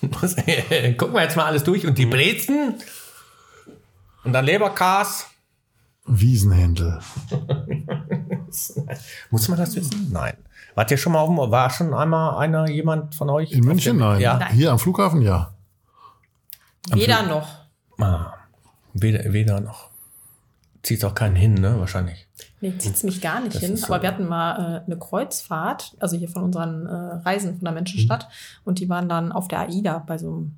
Gucken 0.98 1.14
wir 1.14 1.22
jetzt 1.22 1.36
mal 1.36 1.46
alles 1.46 1.64
durch. 1.64 1.86
Und 1.86 1.98
die 1.98 2.06
Brezen? 2.06 2.74
Und 4.24 4.32
dann 4.32 4.44
Leberkas? 4.44 5.26
Wiesenhändel. 6.06 7.00
Muss 9.30 9.48
man 9.48 9.58
das 9.58 9.76
wissen? 9.76 10.08
Nein. 10.10 10.34
Wart 10.74 10.90
ihr 10.90 10.96
schon 10.96 11.12
mal 11.12 11.20
auf 11.20 11.28
dem, 11.28 11.36
war 11.36 11.70
schon 11.70 11.92
einmal 11.92 12.38
einer, 12.38 12.68
jemand 12.68 13.14
von 13.14 13.28
euch? 13.30 13.52
In 13.52 13.64
München? 13.64 13.96
Nein. 13.96 14.20
Ja. 14.20 14.38
Nein. 14.38 14.54
Hier 14.54 14.70
am 14.72 14.78
Flughafen? 14.78 15.22
Ja. 15.22 15.54
Weder 16.90 17.24
noch. 17.24 17.48
Ah, 17.98 18.34
weder, 18.94 19.32
weder 19.32 19.60
noch. 19.60 19.90
Zieht 20.82 21.04
auch 21.04 21.14
keinen 21.14 21.36
hin, 21.36 21.54
ne? 21.54 21.78
Wahrscheinlich. 21.80 22.27
Nee, 22.60 22.74
zieht's 22.78 23.02
mich 23.02 23.20
gar 23.20 23.40
nicht 23.40 23.54
Das 23.56 23.62
hin. 23.62 23.76
so. 23.76 23.86
Aber 23.86 24.02
wir 24.02 24.08
hatten 24.08 24.26
mal 24.26 24.82
äh, 24.82 24.86
eine 24.86 24.98
Kreuzfahrt, 24.98 25.96
also 26.00 26.16
hier 26.16 26.28
von 26.28 26.42
unseren 26.44 26.86
äh, 26.86 26.92
Reisen 27.28 27.54
von 27.56 27.64
der 27.64 27.72
Menschenstadt. 27.72 28.28
Und 28.64 28.78
die 28.80 28.88
waren 28.88 29.08
dann 29.08 29.32
auf 29.32 29.48
der 29.48 29.60
AIDA 29.60 29.98
bei 29.98 30.18
so 30.18 30.28
einem 30.28 30.52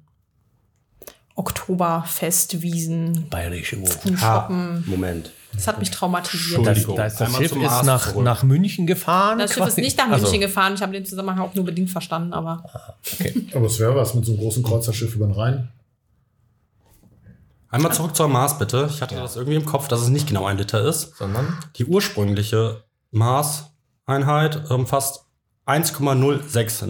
Oktoberfest, 1.34 2.60
Wiesen, 2.62 3.28
Bayerische 3.30 3.78
shoppen. 4.16 4.84
Moment. 4.86 5.30
Das 5.52 5.66
hat 5.66 5.78
mich 5.78 5.90
traumatisiert. 5.90 6.64
Das, 6.64 6.84
das, 6.86 6.94
das 7.16 7.20
Einmal 7.22 7.42
Schiff 7.42 7.52
ist 7.56 7.82
nach, 7.84 8.14
nach 8.16 8.42
München 8.44 8.86
gefahren. 8.86 9.38
Das 9.38 9.54
Schiff 9.54 9.66
ist 9.66 9.78
nicht 9.78 9.98
nach 9.98 10.08
Also, 10.10 10.22
München 10.26 10.40
gefahren. 10.40 10.74
Ich 10.74 10.82
habe 10.82 10.92
den 10.92 11.04
Zusammenhang 11.04 11.40
auch 11.40 11.54
nur 11.54 11.64
bedingt 11.64 11.90
verstanden, 11.90 12.32
aber 12.32 12.62
okay. 13.12 13.46
Aber 13.54 13.66
es 13.66 13.78
wäre 13.80 13.94
was 13.96 14.14
mit 14.14 14.24
so 14.24 14.32
einem 14.32 14.40
großen 14.40 14.62
Kreuzerschiff 14.62 15.16
über 15.16 15.26
den 15.26 15.34
Rhein. 15.34 15.68
Einmal 17.70 17.92
zurück 17.92 18.16
zur 18.16 18.28
Maß, 18.28 18.58
bitte. 18.58 18.88
Ich 18.90 19.00
hatte 19.00 19.14
das 19.14 19.36
irgendwie 19.36 19.56
im 19.56 19.64
Kopf, 19.64 19.86
dass 19.88 20.00
es 20.00 20.08
nicht 20.08 20.26
genau 20.28 20.46
ein 20.46 20.58
Liter 20.58 20.82
ist. 20.84 21.16
Sondern? 21.16 21.56
Die 21.76 21.84
ursprüngliche 21.84 22.82
Maßeinheit 23.12 24.70
umfasst 24.70 25.24
1,069 25.66 26.88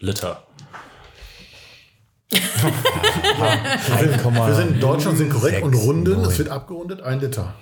Liter. 0.00 0.42
Wir 2.30 2.40
sind 4.54 4.72
in 4.74 4.80
Deutschland, 4.80 5.16
sind 5.16 5.30
korrekt 5.32 5.62
und 5.62 5.72
runden. 5.74 6.20
Es 6.24 6.38
wird 6.38 6.50
abgerundet, 6.50 7.00
ein 7.00 7.20
Liter. 7.20 7.54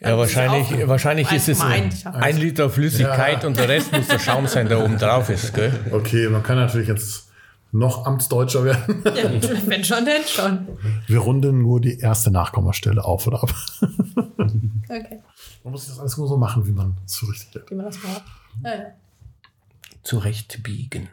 Ja, 0.00 0.18
wahrscheinlich, 0.18 0.84
auch 0.84 0.88
wahrscheinlich 0.88 1.32
ist 1.32 1.48
es 1.48 1.60
1,1 1.62 1.64
ein, 1.72 1.90
Liter. 1.90 2.14
ein 2.14 2.36
Liter 2.36 2.68
Flüssigkeit 2.70 3.42
Ja. 3.42 3.48
und 3.48 3.56
der 3.56 3.68
Rest 3.70 3.90
muss 3.92 4.06
der 4.08 4.18
Schaum 4.18 4.46
sein, 4.48 4.68
der 4.68 4.84
oben 4.84 4.98
drauf 4.98 5.30
ist. 5.30 5.54
Gell? 5.54 5.72
Okay, 5.92 6.28
man 6.28 6.42
kann 6.42 6.56
natürlich 6.56 6.88
jetzt 6.88 7.28
noch 7.74 8.06
Amtsdeutscher 8.06 8.64
werden. 8.64 9.02
ja, 9.04 9.66
wenn 9.66 9.84
schon, 9.84 10.04
denn 10.04 10.22
schon. 10.26 10.68
Wir 11.06 11.18
runden 11.18 11.60
nur 11.62 11.80
die 11.80 11.98
erste 11.98 12.30
Nachkommastelle 12.30 13.04
auf 13.04 13.26
oder 13.26 13.42
ab. 13.42 13.52
Okay, 14.88 15.20
Man 15.64 15.72
muss 15.72 15.88
das 15.88 15.98
alles 15.98 16.16
nur 16.16 16.28
so 16.28 16.36
machen, 16.36 16.66
wie 16.66 16.72
man 16.72 16.96
es 17.04 17.16
für 17.16 17.28
richtig 17.28 17.54
hält. 17.54 17.70
wie 17.70 17.74
man 17.74 17.86
das 17.86 17.96
mal. 18.02 18.20
Ja, 18.62 18.74
ja. 18.74 18.84
Zurechtbiegen. 20.02 21.08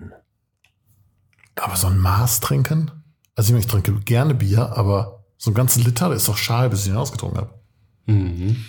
Aber 1.55 1.75
so 1.75 1.87
ein 1.87 1.97
Maß 1.97 2.39
trinken? 2.41 2.91
Also 3.35 3.47
ich, 3.49 3.51
meine, 3.53 3.61
ich 3.61 3.67
trinke 3.71 3.93
gerne 4.01 4.35
Bier, 4.35 4.73
aber 4.77 5.23
so 5.37 5.51
ein 5.51 5.53
ganzes 5.55 5.83
Liter, 5.83 6.11
ist 6.13 6.27
doch 6.27 6.37
schade, 6.37 6.69
bis 6.69 6.83
ich 6.85 6.91
ihn 6.91 6.97
ausgetrunken 6.97 7.39
habe. 7.39 7.53
Mhm. 8.05 8.65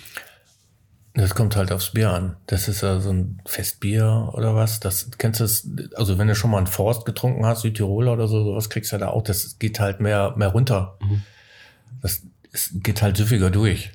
Das 1.15 1.35
kommt 1.35 1.55
halt 1.55 1.71
aufs 1.71 1.91
Bier 1.91 2.11
an. 2.11 2.37
Das 2.47 2.67
ist 2.67 2.81
ja 2.81 2.99
so 2.99 3.11
ein 3.11 3.39
Festbier 3.45 4.31
oder 4.33 4.55
was. 4.55 4.79
Das 4.79 5.11
kennst 5.19 5.39
du 5.39 5.43
das, 5.43 5.67
also 5.95 6.17
wenn 6.17 6.27
du 6.27 6.35
schon 6.35 6.49
mal 6.49 6.57
einen 6.57 6.67
Forst 6.67 7.05
getrunken 7.05 7.45
hast, 7.45 7.61
Südtiroler 7.61 8.13
oder 8.13 8.27
so, 8.27 8.43
sowas 8.43 8.69
kriegst 8.69 8.91
du 8.91 8.97
da 8.97 9.09
auch. 9.09 9.21
Das 9.21 9.59
geht 9.59 9.79
halt 9.79 9.99
mehr, 9.99 10.33
mehr 10.37 10.47
runter. 10.49 10.97
Das 12.01 12.23
es 12.51 12.71
geht 12.73 13.01
halt 13.01 13.17
süffiger 13.17 13.49
durch. 13.51 13.91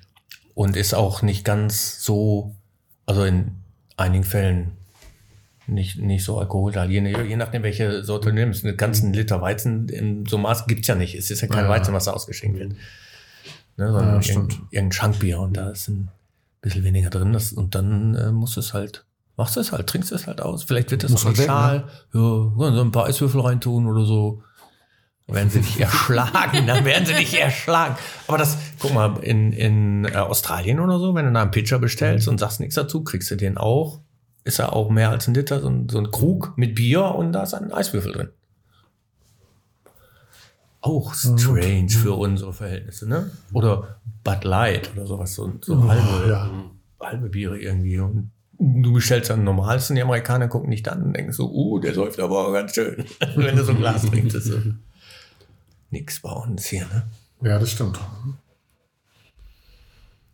Und 0.54 0.76
ist 0.76 0.94
auch 0.94 1.22
nicht 1.22 1.44
ganz 1.44 2.02
so, 2.04 2.54
also 3.06 3.24
in 3.24 3.52
einigen 3.96 4.24
Fällen 4.24 4.72
nicht, 5.66 5.98
nicht 5.98 6.24
so 6.24 6.38
alkoholreich. 6.38 6.90
Je, 6.90 7.00
je 7.00 7.36
nachdem, 7.36 7.62
welche 7.62 8.02
Sorte 8.04 8.28
du 8.30 8.34
nimmst. 8.34 8.64
Einen 8.64 8.76
ganzen 8.76 9.12
Liter 9.12 9.40
Weizen 9.40 9.88
in 9.88 10.26
so 10.26 10.38
Maß 10.38 10.66
gibt's 10.66 10.88
ja 10.88 10.94
nicht. 10.94 11.14
Es 11.14 11.30
ist 11.30 11.40
ja 11.40 11.48
kein 11.48 11.64
Ja. 11.64 11.68
Weizen, 11.70 11.94
was 11.94 12.04
da 12.04 12.12
ausgeschenkt 12.12 12.58
wird. 12.58 12.72
Ne, 13.76 13.92
sondern 13.92 14.20
Ja, 14.22 14.34
irgendein 14.70 14.92
Schankbier 14.92 15.40
und 15.40 15.56
da 15.56 15.70
ist 15.70 15.88
ein 15.88 16.08
bisschen 16.60 16.84
weniger 16.84 17.10
drin. 17.10 17.32
Das, 17.32 17.52
und 17.52 17.74
dann 17.74 18.14
äh, 18.14 18.32
musst 18.32 18.56
du 18.56 18.60
es 18.60 18.74
halt, 18.74 19.04
machst 19.36 19.56
du 19.56 19.60
es 19.60 19.72
halt, 19.72 19.86
trinkst 19.86 20.12
es 20.12 20.26
halt 20.26 20.40
aus. 20.40 20.64
Vielleicht 20.64 20.90
wird 20.90 21.04
das 21.04 21.10
Muss 21.10 21.22
auch 21.22 21.26
halt 21.28 21.38
schal. 21.38 21.88
Ja, 22.12 22.20
so 22.20 22.80
ein 22.80 22.92
paar 22.92 23.06
Eiswürfel 23.06 23.40
reintun 23.40 23.86
oder 23.86 24.04
so. 24.04 24.42
Dann 25.26 25.36
werden 25.36 25.50
sie 25.50 25.60
dich 25.60 25.80
erschlagen, 25.80 26.66
dann 26.66 26.84
werden 26.84 27.06
sie 27.06 27.14
dich 27.14 27.38
erschlagen. 27.38 27.96
Aber 28.26 28.38
das, 28.38 28.56
guck 28.78 28.94
mal, 28.94 29.18
in, 29.22 29.52
in 29.52 30.04
äh, 30.06 30.16
Australien 30.16 30.80
oder 30.80 30.98
so, 30.98 31.14
wenn 31.14 31.26
du 31.26 31.32
da 31.32 31.42
einen 31.42 31.50
Pitcher 31.50 31.78
bestellst 31.78 32.28
und 32.28 32.38
sagst 32.38 32.60
nichts 32.60 32.74
dazu, 32.74 33.04
kriegst 33.04 33.30
du 33.30 33.36
den 33.36 33.58
auch. 33.58 34.00
Ist 34.44 34.58
ja 34.58 34.72
auch 34.72 34.88
mehr 34.88 35.10
als 35.10 35.28
ein 35.28 35.34
Liter, 35.34 35.60
so 35.60 35.68
ein, 35.68 35.88
so 35.90 35.98
ein 35.98 36.10
Krug 36.10 36.54
mit 36.56 36.74
Bier 36.74 37.04
und 37.04 37.32
da 37.32 37.42
ist 37.42 37.52
ein 37.52 37.72
Eiswürfel 37.72 38.12
drin. 38.12 38.28
Auch 40.80 41.12
strange 41.14 41.90
für 41.90 42.12
unsere 42.12 42.52
Verhältnisse, 42.52 43.08
ne? 43.08 43.30
Oder 43.52 44.00
Bud 44.22 44.44
Light 44.44 44.92
oder 44.94 45.06
sowas, 45.06 45.34
so, 45.34 45.52
so 45.60 45.88
halbe, 45.88 46.30
ja. 46.30 46.50
halbe 47.00 47.28
Biere 47.28 47.58
irgendwie. 47.58 47.98
Und 47.98 48.30
du 48.58 48.92
bestellst 48.92 49.30
dann 49.30 49.44
normales 49.44 49.90
und 49.90 49.96
die 49.96 50.02
Amerikaner 50.02 50.48
gucken 50.48 50.70
dich 50.70 50.82
dann 50.82 51.02
und 51.02 51.12
denken 51.14 51.32
so, 51.32 51.50
uh, 51.50 51.78
der 51.80 51.94
säuft 51.94 52.20
aber 52.20 52.46
auch 52.46 52.52
ganz 52.52 52.74
schön. 52.74 53.04
Wenn 53.36 53.56
du 53.56 53.64
so 53.64 53.72
ein 53.72 53.78
Glas 53.78 54.02
trinkst, 54.06 54.36
ist 54.36 54.46
so. 54.46 54.58
Nix 55.90 56.20
bei 56.20 56.30
uns 56.30 56.66
hier, 56.66 56.86
ne? 56.86 57.04
Ja, 57.42 57.58
das 57.58 57.70
stimmt. 57.70 57.98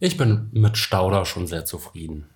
Ich 0.01 0.17
bin 0.17 0.49
mit 0.53 0.77
Stauder 0.77 1.25
schon 1.25 1.47
sehr 1.47 1.65
zufrieden. 1.65 2.27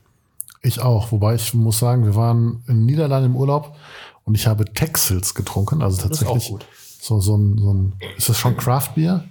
Ich 0.63 0.81
auch. 0.81 1.13
Wobei 1.13 1.35
ich 1.35 1.55
muss 1.55 1.79
sagen, 1.79 2.05
wir 2.05 2.15
waren 2.15 2.63
in 2.67 2.77
den 2.77 2.87
Niederlanden 2.87 3.33
im 3.33 3.37
Urlaub 3.37 3.77
und 4.25 4.35
ich 4.35 4.47
habe 4.47 4.65
Texels 4.67 5.35
getrunken. 5.35 5.83
Also 5.83 5.97
ist 5.97 6.05
auch 6.05 6.09
tatsächlich 6.09 6.49
gut. 6.49 6.67
So, 7.01 7.21
so 7.21 7.37
ein, 7.37 7.59
so 7.59 7.73
ein, 7.73 7.95
ist 8.17 8.29
das 8.29 8.39
schon 8.39 8.57
Craft-Bier? 8.57 9.25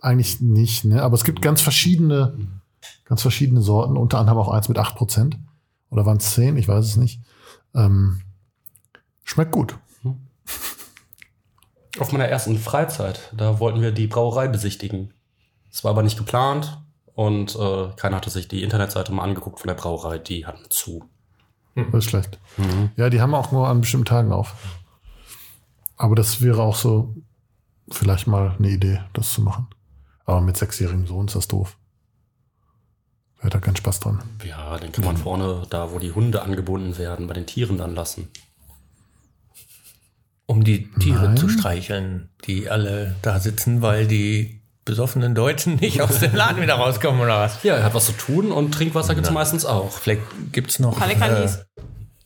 Eigentlich 0.00 0.40
nicht, 0.40 0.84
ne? 0.84 1.02
Aber 1.02 1.14
es 1.14 1.24
gibt 1.24 1.42
ganz 1.42 1.60
verschiedene, 1.60 2.36
ganz 3.04 3.22
verschiedene 3.22 3.62
Sorten, 3.62 3.96
unter 3.96 4.18
anderem 4.18 4.38
auch 4.38 4.48
eins 4.48 4.68
mit 4.68 4.78
8%. 4.78 5.34
Oder 5.90 6.06
waren 6.06 6.16
es 6.16 6.34
10? 6.34 6.56
Ich 6.56 6.68
weiß 6.68 6.84
es 6.84 6.96
nicht. 6.96 7.20
Ähm, 7.74 8.22
schmeckt 9.24 9.52
gut. 9.52 9.76
Auf 11.98 12.10
meiner 12.10 12.26
ersten 12.26 12.58
Freizeit, 12.58 13.32
da 13.36 13.60
wollten 13.60 13.82
wir 13.82 13.92
die 13.92 14.06
Brauerei 14.06 14.48
besichtigen. 14.48 15.12
Es 15.70 15.84
war 15.84 15.90
aber 15.90 16.02
nicht 16.02 16.16
geplant 16.16 16.78
und 17.14 17.54
äh, 17.54 17.88
keiner 17.96 18.16
hatte 18.16 18.30
sich 18.30 18.48
die 18.48 18.62
Internetseite 18.62 19.12
mal 19.12 19.24
angeguckt 19.24 19.60
von 19.60 19.68
der 19.68 19.74
Brauerei. 19.74 20.18
Die 20.18 20.46
hatten 20.46 20.64
zu. 20.70 21.04
Das 21.74 22.04
ist 22.04 22.10
schlecht. 22.10 22.38
Ja, 22.96 23.10
die 23.10 23.20
haben 23.20 23.34
auch 23.34 23.52
nur 23.52 23.68
an 23.68 23.80
bestimmten 23.80 24.06
Tagen 24.06 24.32
auf. 24.32 24.54
Aber 26.02 26.16
das 26.16 26.40
wäre 26.40 26.60
auch 26.62 26.74
so 26.74 27.14
vielleicht 27.88 28.26
mal 28.26 28.56
eine 28.58 28.70
Idee, 28.70 29.02
das 29.12 29.32
zu 29.32 29.40
machen. 29.40 29.68
Aber 30.24 30.40
mit 30.40 30.56
sechsjährigem 30.56 31.06
Sohn 31.06 31.28
ist 31.28 31.36
das 31.36 31.46
doof. 31.46 31.76
Wer 33.36 33.44
hat 33.44 33.54
da 33.54 33.60
keinen 33.60 33.76
Spaß 33.76 34.00
dran. 34.00 34.20
Ja, 34.44 34.78
den 34.78 34.90
kann 34.90 35.04
man 35.04 35.16
vorne, 35.16 35.62
da 35.70 35.92
wo 35.92 36.00
die 36.00 36.10
Hunde 36.10 36.42
angebunden 36.42 36.98
werden, 36.98 37.28
bei 37.28 37.34
den 37.34 37.46
Tieren 37.46 37.78
dann 37.78 37.94
lassen. 37.94 38.26
Um 40.46 40.64
die 40.64 40.90
Tiere 40.94 41.26
Nein. 41.26 41.36
zu 41.36 41.48
streicheln, 41.48 42.30
die 42.46 42.68
alle 42.68 43.14
da 43.22 43.38
sitzen, 43.38 43.80
weil 43.80 44.08
die 44.08 44.60
besoffenen 44.84 45.36
Deutschen 45.36 45.76
nicht 45.76 46.02
aus 46.02 46.18
dem 46.18 46.34
Laden 46.34 46.60
wieder 46.60 46.74
rauskommen 46.74 47.20
oder 47.20 47.38
was? 47.38 47.62
Ja, 47.62 47.76
er 47.76 47.84
hat 47.84 47.94
was 47.94 48.06
zu 48.06 48.12
tun 48.12 48.50
und 48.50 48.72
Trinkwasser 48.72 49.14
gibt 49.14 49.28
es 49.28 49.32
meistens 49.32 49.64
auch. 49.64 49.92
Vielleicht 49.92 50.22
gibt's 50.50 50.80
noch 50.80 51.00
Alle 51.00 51.14
Kanis. 51.14 51.58
äh, 51.58 51.64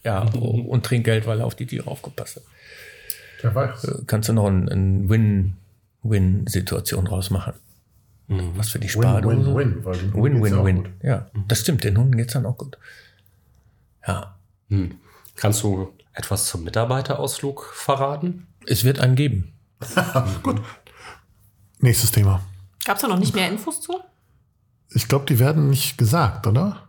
ja, 0.02 0.22
und 0.22 0.86
Trinkgeld, 0.86 1.26
weil 1.26 1.40
er 1.40 1.46
auf 1.46 1.56
die 1.56 1.66
Tiere 1.66 1.90
aufgepasst 1.90 2.36
hat. 2.36 2.42
Wer 3.42 3.54
weiß. 3.54 3.84
Äh, 3.84 4.02
Kannst 4.06 4.28
du 4.28 4.32
noch 4.32 4.46
ein, 4.46 4.68
ein 4.68 5.08
Win-Win-Situation 5.08 7.04
draus 7.04 7.30
machen. 7.30 7.54
Was 8.28 8.70
für 8.70 8.80
die 8.80 8.88
ja 8.88 9.18
auch 9.18 9.22
Win-Win-Win. 9.22 10.76
gut. 10.76 10.90
Ja, 11.02 11.26
das 11.46 11.60
stimmt. 11.60 11.84
Den 11.84 11.96
Hunden 11.96 12.16
geht's 12.16 12.32
dann 12.32 12.44
auch 12.44 12.58
gut. 12.58 12.76
Ja. 14.06 14.34
Hm. 14.68 14.96
Kannst 15.36 15.62
du 15.62 15.92
etwas 16.12 16.46
zum 16.46 16.64
Mitarbeiterausflug 16.64 17.70
verraten? 17.72 18.46
Es 18.66 18.82
wird 18.84 18.98
einen 19.00 19.14
geben. 19.14 19.52
Gut. 20.42 20.62
Nächstes 21.78 22.10
Thema. 22.10 22.40
Gab 22.84 22.96
es 22.96 23.02
da 23.02 23.08
noch 23.08 23.18
nicht 23.18 23.34
mehr 23.34 23.48
Infos 23.50 23.80
zu? 23.82 24.00
Ich 24.90 25.08
glaube, 25.08 25.26
die 25.26 25.38
werden 25.38 25.68
nicht 25.68 25.98
gesagt, 25.98 26.46
oder? 26.46 26.82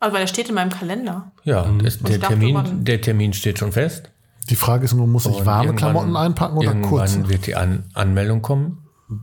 Also, 0.00 0.14
weil 0.14 0.22
der 0.22 0.26
steht 0.26 0.48
in 0.48 0.56
meinem 0.56 0.70
Kalender. 0.70 1.30
Ja, 1.44 1.62
das, 1.80 2.00
der, 2.00 2.16
ich 2.16 2.20
dachte, 2.20 2.38
Termin, 2.38 2.84
der 2.84 3.00
Termin 3.00 3.32
steht 3.32 3.60
schon 3.60 3.70
fest. 3.70 4.10
Die 4.50 4.56
Frage 4.56 4.84
ist 4.84 4.94
nur, 4.94 5.06
muss 5.06 5.26
ich 5.26 5.36
Und 5.36 5.46
warme 5.46 5.66
irgendwann- 5.66 5.92
Klamotten 5.92 6.16
einpacken 6.16 6.56
oder 6.58 6.68
irgendwann 6.68 6.90
kurze? 6.90 7.28
wird 7.28 7.46
die 7.46 7.54
An 7.54 7.84
Anmeldung 7.94 8.42
kommen. 8.42 8.78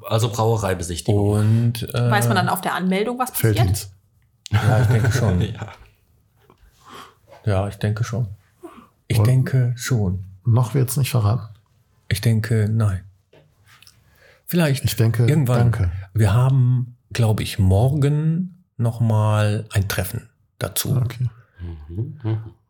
Also 0.07 0.29
Brauereibesichtigung. 0.29 1.29
Und 1.31 1.93
äh, 1.93 2.11
Weiß 2.11 2.27
man 2.27 2.35
dann 2.37 2.49
auf 2.49 2.61
der 2.61 2.73
Anmeldung, 2.75 3.17
was 3.19 3.31
passiert? 3.31 3.55
Felddienst. 3.57 3.91
ja, 4.51 4.81
ich 4.81 4.87
denke 4.87 5.11
schon. 5.11 5.41
Ja. 5.53 5.67
Ja, 7.45 7.67
ich 7.67 7.75
denke 7.77 8.03
schon. 8.03 8.27
Ich 9.07 9.19
denke 9.19 9.73
schon. 9.77 10.25
Noch 10.45 10.73
wird's 10.73 10.97
nicht 10.97 11.09
verraten. 11.09 11.47
Ich 12.09 12.21
denke, 12.21 12.67
nein. 12.69 13.03
Vielleicht 14.45 14.83
Ich 14.83 14.95
denke, 14.95 15.25
irgendwann. 15.25 15.57
danke. 15.71 15.91
Wir 16.13 16.33
haben, 16.33 16.97
glaube 17.13 17.43
ich, 17.43 17.57
morgen 17.59 18.63
noch 18.77 18.99
mal 18.99 19.65
ein 19.73 19.87
Treffen 19.87 20.29
dazu. 20.59 20.95
Okay. 20.97 21.29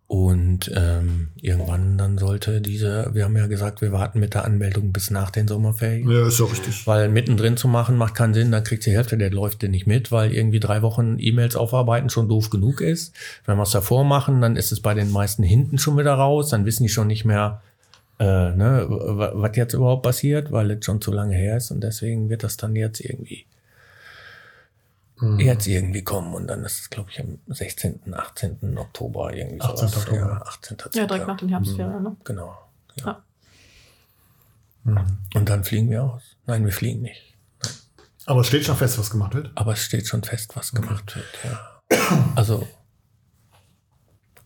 Und 0.10 0.72
ähm, 0.76 1.28
irgendwann 1.40 2.00
dann 2.00 2.18
sollte 2.18 2.62
diese, 2.62 3.12
wir 3.14 3.26
haben 3.26 3.38
ja 3.38 3.46
gesagt, 3.46 3.80
wir 3.84 3.92
warten 3.92 4.20
mit 4.20 4.34
der 4.34 4.44
Anmeldung 4.44 4.92
bis 4.92 5.12
nach 5.12 5.30
den 5.30 5.48
Sommerferien. 5.48 6.10
Ja, 6.10 6.26
ist 6.26 6.40
ja 6.40 6.46
richtig. 6.46 6.88
Weil 6.88 7.10
mittendrin 7.10 7.58
zu 7.58 7.68
machen 7.68 7.96
macht 7.96 8.16
keinen 8.16 8.34
Sinn, 8.34 8.52
dann 8.52 8.64
kriegt 8.64 8.88
die 8.88 8.92
Hälfte 8.92 9.20
der 9.20 9.30
Läuft 9.30 9.62
nicht 9.62 9.86
mit, 9.86 10.12
weil 10.12 10.34
irgendwie 10.34 10.60
drei 10.60 10.82
Wochen 10.82 11.18
E-Mails 11.20 11.56
aufarbeiten 11.56 12.10
schon 12.10 12.28
doof 12.28 12.50
genug 12.50 12.82
ist. 12.82 13.14
Wenn 13.46 13.58
wir 13.58 13.62
es 13.62 13.70
davor 13.70 14.04
machen, 14.04 14.42
dann 14.42 14.56
ist 14.56 14.72
es 14.72 14.80
bei 14.80 14.96
den 14.96 15.12
meisten 15.12 15.44
hinten 15.44 15.78
schon 15.78 15.96
wieder 15.96 16.16
raus, 16.16 16.50
dann 16.50 16.66
wissen 16.66 16.82
die 16.82 16.90
schon 16.90 17.06
nicht 17.06 17.26
mehr, 17.26 17.62
äh, 18.18 18.24
ne, 18.26 18.88
was 18.90 19.56
jetzt 19.58 19.76
überhaupt 19.76 20.02
passiert, 20.02 20.52
weil 20.52 20.72
es 20.72 20.84
schon 20.84 21.02
zu 21.02 21.12
lange 21.12 21.36
her 21.36 21.58
ist 21.58 21.70
und 21.70 21.84
deswegen 21.84 22.30
wird 22.30 22.42
das 22.42 22.58
dann 22.58 22.76
jetzt 22.76 23.00
irgendwie 23.00 23.46
jetzt 25.38 25.68
irgendwie 25.68 26.04
kommen 26.04 26.34
und 26.34 26.48
dann 26.48 26.64
ist 26.64 26.80
es, 26.80 26.90
glaube 26.90 27.10
ich, 27.12 27.20
am 27.20 27.40
16., 27.48 28.14
18. 28.14 28.78
Oktober 28.78 29.34
irgendwie 29.34 29.62
18. 29.62 29.88
sowas. 29.88 29.98
Oktober. 29.98 30.18
Ja, 30.18 30.42
18. 30.42 30.78
Ja, 30.94 31.06
direkt 31.06 31.28
nach 31.28 31.38
den 31.38 31.50
Herbstferien, 31.50 32.04
ne? 32.04 32.16
Genau. 32.24 32.58
Ja. 32.96 33.24
Ja. 34.86 35.06
Und 35.36 35.50
dann 35.50 35.64
fliegen 35.64 35.90
wir 35.90 36.04
aus. 36.04 36.24
Nein, 36.46 36.66
wir 36.66 36.72
fliegen 36.72 37.02
nicht. 37.02 37.36
Aber 38.26 38.42
es 38.42 38.48
steht 38.48 38.66
schon 38.66 38.78
fest, 38.78 38.98
was 39.00 39.10
gemacht 39.10 39.34
wird. 39.34 39.52
Aber 39.56 39.74
es 39.74 39.84
steht 39.84 40.08
schon 40.08 40.24
fest, 40.24 40.56
was 40.56 40.72
gemacht 40.72 41.16
wird. 41.16 41.26
Ja. 41.44 42.30
Also, 42.36 42.68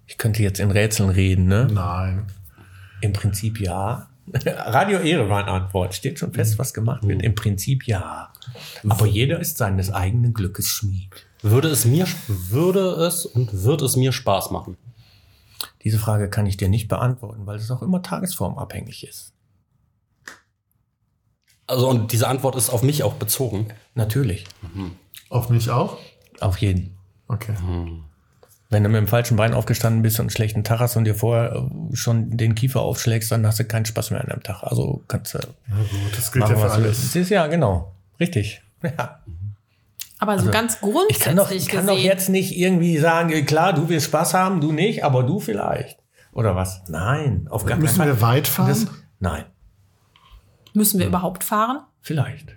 ich 0.07 0.17
könnte 0.17 0.41
jetzt 0.41 0.59
in 0.59 0.71
Rätseln 0.71 1.09
reden, 1.09 1.45
ne? 1.45 1.67
Nein. 1.69 2.27
Im 3.01 3.13
Prinzip 3.13 3.59
ja. 3.59 4.09
Radio 4.35 4.99
Erevan 4.99 5.45
Antwort. 5.45 5.93
Steht 5.93 6.19
schon 6.19 6.33
fest, 6.33 6.57
was 6.57 6.73
gemacht 6.73 7.05
wird. 7.05 7.21
Im 7.21 7.35
Prinzip 7.35 7.85
ja. 7.85 8.32
Aber 8.87 9.05
jeder 9.05 9.39
ist 9.39 9.57
seines 9.57 9.91
eigenen 9.91 10.33
Glückes 10.33 10.67
Schmied. 10.67 11.09
Würde 11.41 11.67
es 11.69 11.85
mir, 11.85 12.07
würde 12.27 12.79
es 13.05 13.25
und 13.25 13.63
wird 13.63 13.81
es 13.81 13.95
mir 13.95 14.11
Spaß 14.11 14.51
machen? 14.51 14.77
Diese 15.83 15.99
Frage 15.99 16.29
kann 16.29 16.45
ich 16.45 16.55
dir 16.57 16.69
nicht 16.69 16.87
beantworten, 16.87 17.45
weil 17.45 17.57
es 17.57 17.69
auch 17.71 17.81
immer 17.81 18.01
tagesformabhängig 18.01 19.05
ist. 19.07 19.33
Also, 21.67 21.89
und 21.89 22.11
diese 22.11 22.27
Antwort 22.27 22.55
ist 22.55 22.69
auf 22.69 22.83
mich 22.83 23.03
auch 23.03 23.13
bezogen. 23.13 23.67
Natürlich. 23.95 24.45
Auf 25.29 25.49
mich 25.49 25.69
auch? 25.69 25.97
Auf 26.39 26.57
jeden. 26.57 26.97
Okay. 27.27 27.55
Wenn 28.69 28.83
du 28.83 28.89
mit 28.89 28.97
dem 28.97 29.07
falschen 29.07 29.37
Bein 29.37 29.53
aufgestanden 29.53 30.01
bist 30.01 30.19
und 30.19 30.23
einen 30.23 30.29
schlechten 30.31 30.63
Tag 30.63 30.79
hast 30.79 30.95
und 30.95 31.03
dir 31.05 31.15
vorher 31.15 31.55
äh, 31.55 31.95
schon 31.95 32.37
den 32.37 32.55
Kiefer 32.55 32.81
aufschlägst, 32.81 33.31
dann 33.31 33.45
hast 33.45 33.59
du 33.59 33.65
keinen 33.65 33.85
Spaß 33.85 34.11
mehr 34.11 34.21
an 34.21 34.29
einem 34.29 34.43
Tag. 34.43 34.63
Also 34.63 35.03
kannst 35.07 35.35
du 35.35 35.39
Na 35.67 35.77
gut, 35.77 36.17
das 36.17 36.31
gilt 36.31 36.43
machen, 36.43 36.55
ja 36.55 36.59
für 36.59 36.65
was 36.65 36.75
du 36.77 36.83
willst. 36.83 36.99
alles. 36.99 37.13
Das 37.13 37.15
ist 37.21 37.29
ja, 37.29 37.47
genau. 37.47 37.93
Richtig. 38.19 38.61
Ja. 38.83 39.23
Aber 40.19 40.39
so 40.39 40.51
ganz 40.51 40.77
Also, 40.81 41.05
Ich 41.09 41.19
kann, 41.19 41.35
doch, 41.35 41.43
grundsätzlich 41.49 41.63
ich 41.63 41.69
kann 41.69 41.87
doch 41.87 41.97
jetzt 41.97 42.29
nicht 42.29 42.57
irgendwie 42.57 42.97
sagen, 42.97 43.29
äh, 43.31 43.41
klar, 43.43 43.73
du 43.73 43.89
willst 43.89 44.05
Spaß 44.07 44.33
haben, 44.33 44.61
du 44.61 44.71
nicht, 44.71 45.03
aber 45.03 45.23
du 45.23 45.39
vielleicht. 45.39 45.99
Oder 46.31 46.55
was? 46.55 46.83
Nein, 46.87 47.47
auf 47.49 47.63
gar 47.63 47.71
keinen 47.71 47.81
Müssen 47.81 47.97
Fall. 47.97 48.07
wir 48.07 48.21
weit 48.21 48.47
fahren? 48.47 48.67
Das, 48.69 48.87
nein, 49.19 49.45
Müssen 50.73 50.99
wir 50.99 51.07
überhaupt 51.07 51.43
fahren? 51.43 51.83
vielleicht. 52.01 52.55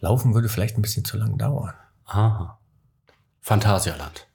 Laufen 0.00 0.34
würde 0.34 0.48
vielleicht 0.48 0.76
ein 0.78 0.82
bisschen 0.82 1.04
zu 1.04 1.16
lang 1.18 1.36
dauern. 1.36 1.74
Aha. 2.06 2.58
Phantasialand. 3.40 4.26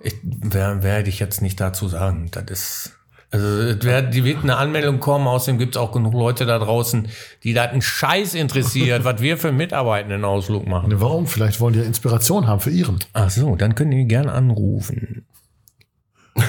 Ich 0.00 0.14
wer- 0.22 0.82
werde 0.82 1.08
ich 1.08 1.18
jetzt 1.18 1.42
nicht 1.42 1.60
dazu 1.60 1.88
sagen. 1.88 2.30
Das 2.30 2.44
ist. 2.50 2.98
Also, 3.30 3.46
es 3.46 3.82
wird, 3.82 4.14
die 4.14 4.24
wird 4.24 4.42
eine 4.44 4.56
Anmeldung 4.56 5.00
kommen, 5.00 5.26
außerdem 5.26 5.58
gibt 5.58 5.74
es 5.76 5.80
auch 5.82 5.90
genug 5.92 6.14
Leute 6.14 6.46
da 6.46 6.58
draußen, 6.58 7.08
die 7.42 7.52
da 7.54 7.64
einen 7.64 7.82
Scheiß 7.82 8.34
interessiert, 8.34 9.04
was 9.04 9.20
wir 9.20 9.36
für 9.36 9.52
Mitarbeitenden 9.52 10.24
Ausflug 10.24 10.66
machen. 10.66 10.90
Ne, 10.90 11.00
Warum? 11.00 11.26
Vielleicht 11.26 11.60
wollen 11.60 11.74
die 11.74 11.80
ja 11.80 11.84
Inspiration 11.84 12.46
haben 12.46 12.60
für 12.60 12.70
ihren. 12.70 12.98
Ach 13.12 13.28
so, 13.30 13.56
dann 13.56 13.74
können 13.74 13.90
die 13.90 14.04
gerne 14.06 14.32
anrufen. 14.32 15.26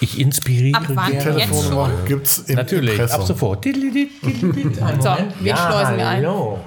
ich 0.00 0.18
inspiriere 0.20 0.78
Ab 0.78 0.84
wann? 0.88 1.12
gerne. 1.12 1.38
Jetzt 1.38 1.48
Telefonnummer 1.48 1.90
gibt's 2.06 2.38
im 2.38 2.56
Natürlich, 2.56 2.94
Impressum. 2.94 3.20
ab 3.20 3.26
sofort. 3.26 3.64
So, 3.64 3.70
wir 3.72 5.56
schleusen 5.56 5.94
ein. 5.94 6.06
hallo. 6.06 6.58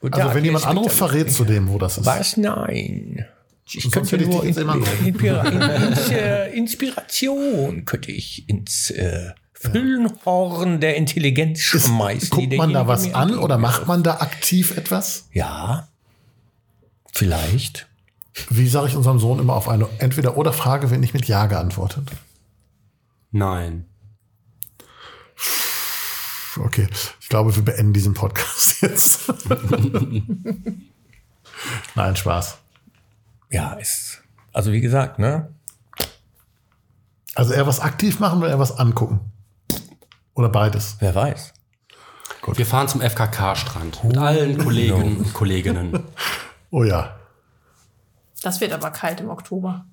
Guten 0.00 0.14
Also 0.14 0.34
wenn 0.34 0.44
jemand 0.44 0.66
anruft, 0.66 0.96
verrätst 0.96 1.38
du 1.38 1.44
dem, 1.44 1.68
wo 1.68 1.78
das 1.78 1.98
ist. 1.98 2.06
Was? 2.06 2.36
Nein. 2.36 3.26
Ich 3.70 3.90
könnte 3.90 4.16
ich 4.16 4.26
nur 4.26 4.44
in, 4.44 4.56
ins, 4.56 6.10
äh, 6.10 6.50
Inspiration 6.56 7.84
könnte 7.84 8.12
ich 8.12 8.48
ins 8.48 8.90
äh, 8.90 9.32
Füllenhorn 9.52 10.80
der 10.80 10.96
Intelligenz 10.96 11.60
schmeißen. 11.60 12.30
Guckt 12.30 12.52
die 12.52 12.56
man 12.56 12.72
da 12.72 12.86
was 12.86 13.12
an 13.12 13.38
oder 13.38 13.58
macht 13.58 13.86
man 13.86 14.02
da 14.02 14.18
aktiv 14.18 14.76
etwas? 14.76 15.28
Ja, 15.32 15.88
vielleicht. 17.12 17.88
Wie 18.50 18.68
sage 18.68 18.88
ich 18.88 18.96
unserem 18.96 19.18
Sohn 19.18 19.40
immer 19.40 19.54
auf 19.54 19.68
eine 19.68 19.88
Entweder-Oder-Frage, 19.98 20.90
wenn 20.90 21.00
nicht 21.00 21.12
mit 21.12 21.26
Ja 21.26 21.46
geantwortet? 21.46 22.08
Nein. 23.32 23.86
Okay, 26.56 26.88
ich 27.20 27.28
glaube, 27.28 27.54
wir 27.54 27.62
beenden 27.64 27.92
diesen 27.92 28.14
Podcast 28.14 28.80
jetzt. 28.82 29.28
Nein, 31.94 32.16
Spaß. 32.16 32.58
Ja, 33.50 33.72
ist. 33.74 34.22
Also 34.52 34.72
wie 34.72 34.80
gesagt, 34.80 35.18
ne? 35.18 35.54
Also 37.34 37.52
eher 37.52 37.66
was 37.66 37.80
aktiv 37.80 38.18
machen 38.18 38.40
oder 38.40 38.50
eher 38.50 38.58
was 38.58 38.78
angucken? 38.78 39.20
Oder 40.34 40.48
beides? 40.48 40.96
Wer 41.00 41.14
weiß. 41.14 41.54
Wir 42.54 42.66
fahren 42.66 42.88
zum 42.88 43.00
FKK-Strand 43.00 44.04
mit 44.04 44.16
allen 44.16 44.58
Kollegen 44.58 45.18
und 45.18 45.34
Kolleginnen. 45.34 46.04
Oh 46.70 46.84
ja. 46.84 47.18
Das 48.42 48.60
wird 48.60 48.72
aber 48.74 48.90
kalt 48.90 49.22
im 49.22 49.30
Oktober. 49.30 49.86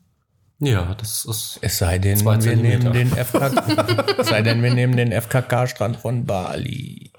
Ja, 0.60 0.94
das 0.96 1.24
ist. 1.24 1.58
Es 1.62 1.78
sei 1.78 2.00
denn, 2.00 2.18
Zwei 2.18 2.44
wir 2.44 2.58
nehmen 2.58 2.92
den 2.92 3.10
FKK, 3.12 4.16
es 4.18 4.28
sei 4.28 4.42
denn, 4.42 4.62
wir 4.62 4.74
nehmen 4.74 4.98
den 4.98 5.14
FKK-Strand 5.14 5.96
von 5.96 6.26
Bali. 6.26 7.14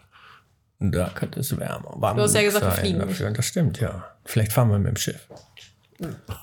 Da 0.78 1.08
könnte 1.08 1.40
es 1.40 1.56
wärmer. 1.58 1.94
Warm 1.96 2.18
Du 2.18 2.22
hast 2.22 2.34
ja 2.34 2.42
gesagt, 2.42 2.66
wir 2.66 2.70
sein 2.70 2.80
fliegen 2.80 2.98
dafür. 2.98 3.30
Das 3.30 3.46
stimmt, 3.46 3.80
ja. 3.80 4.04
Vielleicht 4.26 4.52
fahren 4.52 4.70
wir 4.70 4.78
mit 4.78 4.88
dem 4.88 4.96
Schiff. 4.96 5.26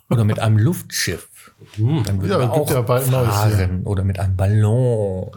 Oder 0.09 0.23
mit 0.23 0.39
einem 0.39 0.57
Luftschiff. 0.57 1.29
Dann 1.77 2.21
würden 2.21 2.29
Ja, 2.29 2.39
wir 2.39 2.47
gibt 2.47 2.57
auch 2.57 2.71
ja 2.71 2.81
bald 2.81 3.09
Neues 3.09 3.29
fahren. 3.29 3.83
Oder 3.85 4.03
mit 4.03 4.19
einem 4.19 4.35
Ballon. 4.35 5.31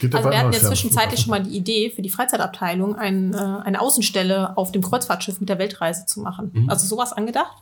Ja 0.00 0.18
Also 0.18 0.30
wir 0.30 0.38
hatten 0.38 0.50
neues 0.50 0.62
ja 0.62 0.68
zwischenzeitlich 0.68 1.20
schon 1.20 1.30
mal 1.30 1.42
die 1.42 1.56
Idee, 1.56 1.90
für 1.90 2.02
die 2.02 2.08
Freizeitabteilung 2.08 2.96
ein, 2.96 3.34
äh, 3.34 3.36
eine 3.36 3.80
Außenstelle 3.80 4.56
auf 4.56 4.72
dem 4.72 4.82
Kreuzfahrtschiff 4.82 5.40
mit 5.40 5.48
der 5.48 5.58
Weltreise 5.58 6.06
zu 6.06 6.20
machen. 6.20 6.50
Mhm. 6.52 6.70
Also 6.70 6.86
sowas 6.86 7.12
angedacht? 7.12 7.56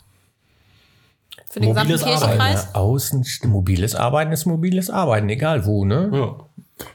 Für 1.50 1.60
den 1.60 1.70
Mobiles 1.70 2.04
gesamten 2.04 2.14
Arbeiten, 2.14 2.38
Kirchenkreis? 2.38 2.66
Eine 2.68 2.74
Außen 2.76 3.26
mobiles 3.44 3.94
Arbeiten 3.94 4.32
ist 4.32 4.46
mobiles 4.46 4.90
Arbeiten, 4.90 5.28
egal 5.28 5.66
wo, 5.66 5.84
ne? 5.84 6.10
Ja. 6.12 6.36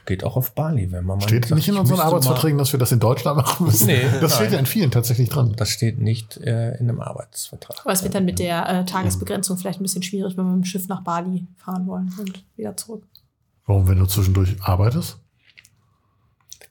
Geht 0.04 0.24
auch 0.24 0.36
auf 0.36 0.52
Bali, 0.54 0.90
wenn 0.92 1.04
man 1.04 1.18
mal 1.18 1.24
Steht 1.28 1.46
sagt, 1.46 1.56
nicht 1.56 1.68
in 1.68 1.76
unseren 1.76 2.00
Arbeitsverträgen, 2.00 2.58
dass 2.58 2.72
wir 2.72 2.78
das 2.78 2.92
in 2.92 3.00
Deutschland 3.00 3.36
machen 3.36 3.66
müssen. 3.66 3.86
Nee, 3.86 4.02
das 4.20 4.34
steht 4.34 4.46
nein. 4.46 4.52
ja 4.54 4.58
in 4.60 4.66
vielen 4.66 4.90
tatsächlich 4.90 5.28
dran. 5.28 5.54
Das 5.56 5.68
steht 5.68 5.98
nicht 6.00 6.36
äh, 6.38 6.76
in 6.76 6.88
einem 6.88 7.00
Arbeitsvertrag. 7.00 7.80
Aber 7.84 7.92
es 7.92 8.02
wird 8.02 8.14
dann 8.14 8.24
mit 8.24 8.38
der 8.38 8.68
äh, 8.68 8.84
Tagesbegrenzung 8.84 9.58
vielleicht 9.58 9.80
ein 9.80 9.82
bisschen 9.82 10.02
schwierig, 10.02 10.36
wenn 10.36 10.44
wir 10.44 10.52
mit 10.56 10.64
dem 10.64 10.68
Schiff 10.68 10.88
nach 10.88 11.02
Bali 11.02 11.46
fahren 11.56 11.86
wollen 11.86 12.12
und 12.18 12.44
wieder 12.56 12.76
zurück. 12.76 13.04
Warum, 13.66 13.88
wenn 13.88 13.98
du 13.98 14.06
zwischendurch 14.06 14.56
arbeitest? 14.62 15.18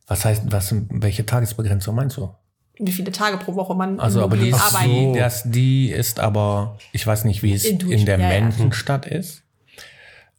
Was 0.08 0.24
heißt, 0.24 0.44
was, 0.52 0.74
welche 0.90 1.26
Tagesbegrenzung 1.26 1.96
meinst 1.96 2.18
du? 2.18 2.30
Wie 2.78 2.92
viele 2.92 3.12
Tage 3.12 3.38
pro 3.38 3.56
Woche 3.56 3.74
man 3.74 4.00
Also, 4.00 4.22
aber 4.22 4.38
die, 4.38 4.54
arbeiten. 4.54 5.14
so, 5.14 5.16
das, 5.16 5.44
die 5.46 5.90
ist 5.92 6.20
aber, 6.20 6.78
ich 6.92 7.06
weiß 7.06 7.24
nicht, 7.24 7.42
wie 7.42 7.54
es 7.54 7.66
In 7.66 7.80
in, 7.80 8.06
der 8.06 8.20
ja, 8.20 8.32
ja. 8.32 8.42
Menschenstadt 8.42 9.06
ist. 9.06 9.44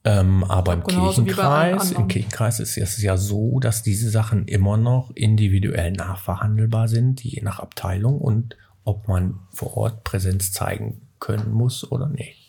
Ähm, 0.07 0.45
aber 0.45 0.75
im 0.75 0.85
Kirchenkreis, 0.85 1.91
im. 1.91 2.07
Kirchenkreis 2.07 2.61
ist 2.61 2.79
es 2.79 3.03
ja 3.03 3.17
so, 3.17 3.59
dass 3.59 3.83
diese 3.83 4.09
Sachen 4.09 4.47
immer 4.47 4.77
noch 4.77 5.11
individuell 5.17 5.91
nachverhandelbar 5.91 6.87
sind, 6.87 7.25
je 7.25 7.43
nach 7.43 7.59
Abteilung 7.59 8.21
und 8.21 8.57
ob 8.85 9.09
man 9.09 9.41
vor 9.53 9.77
Ort 9.77 10.05
Präsenz 10.05 10.53
zeigen 10.53 11.01
können 11.19 11.51
muss 11.51 11.91
oder 11.91 12.09
nicht. 12.09 12.46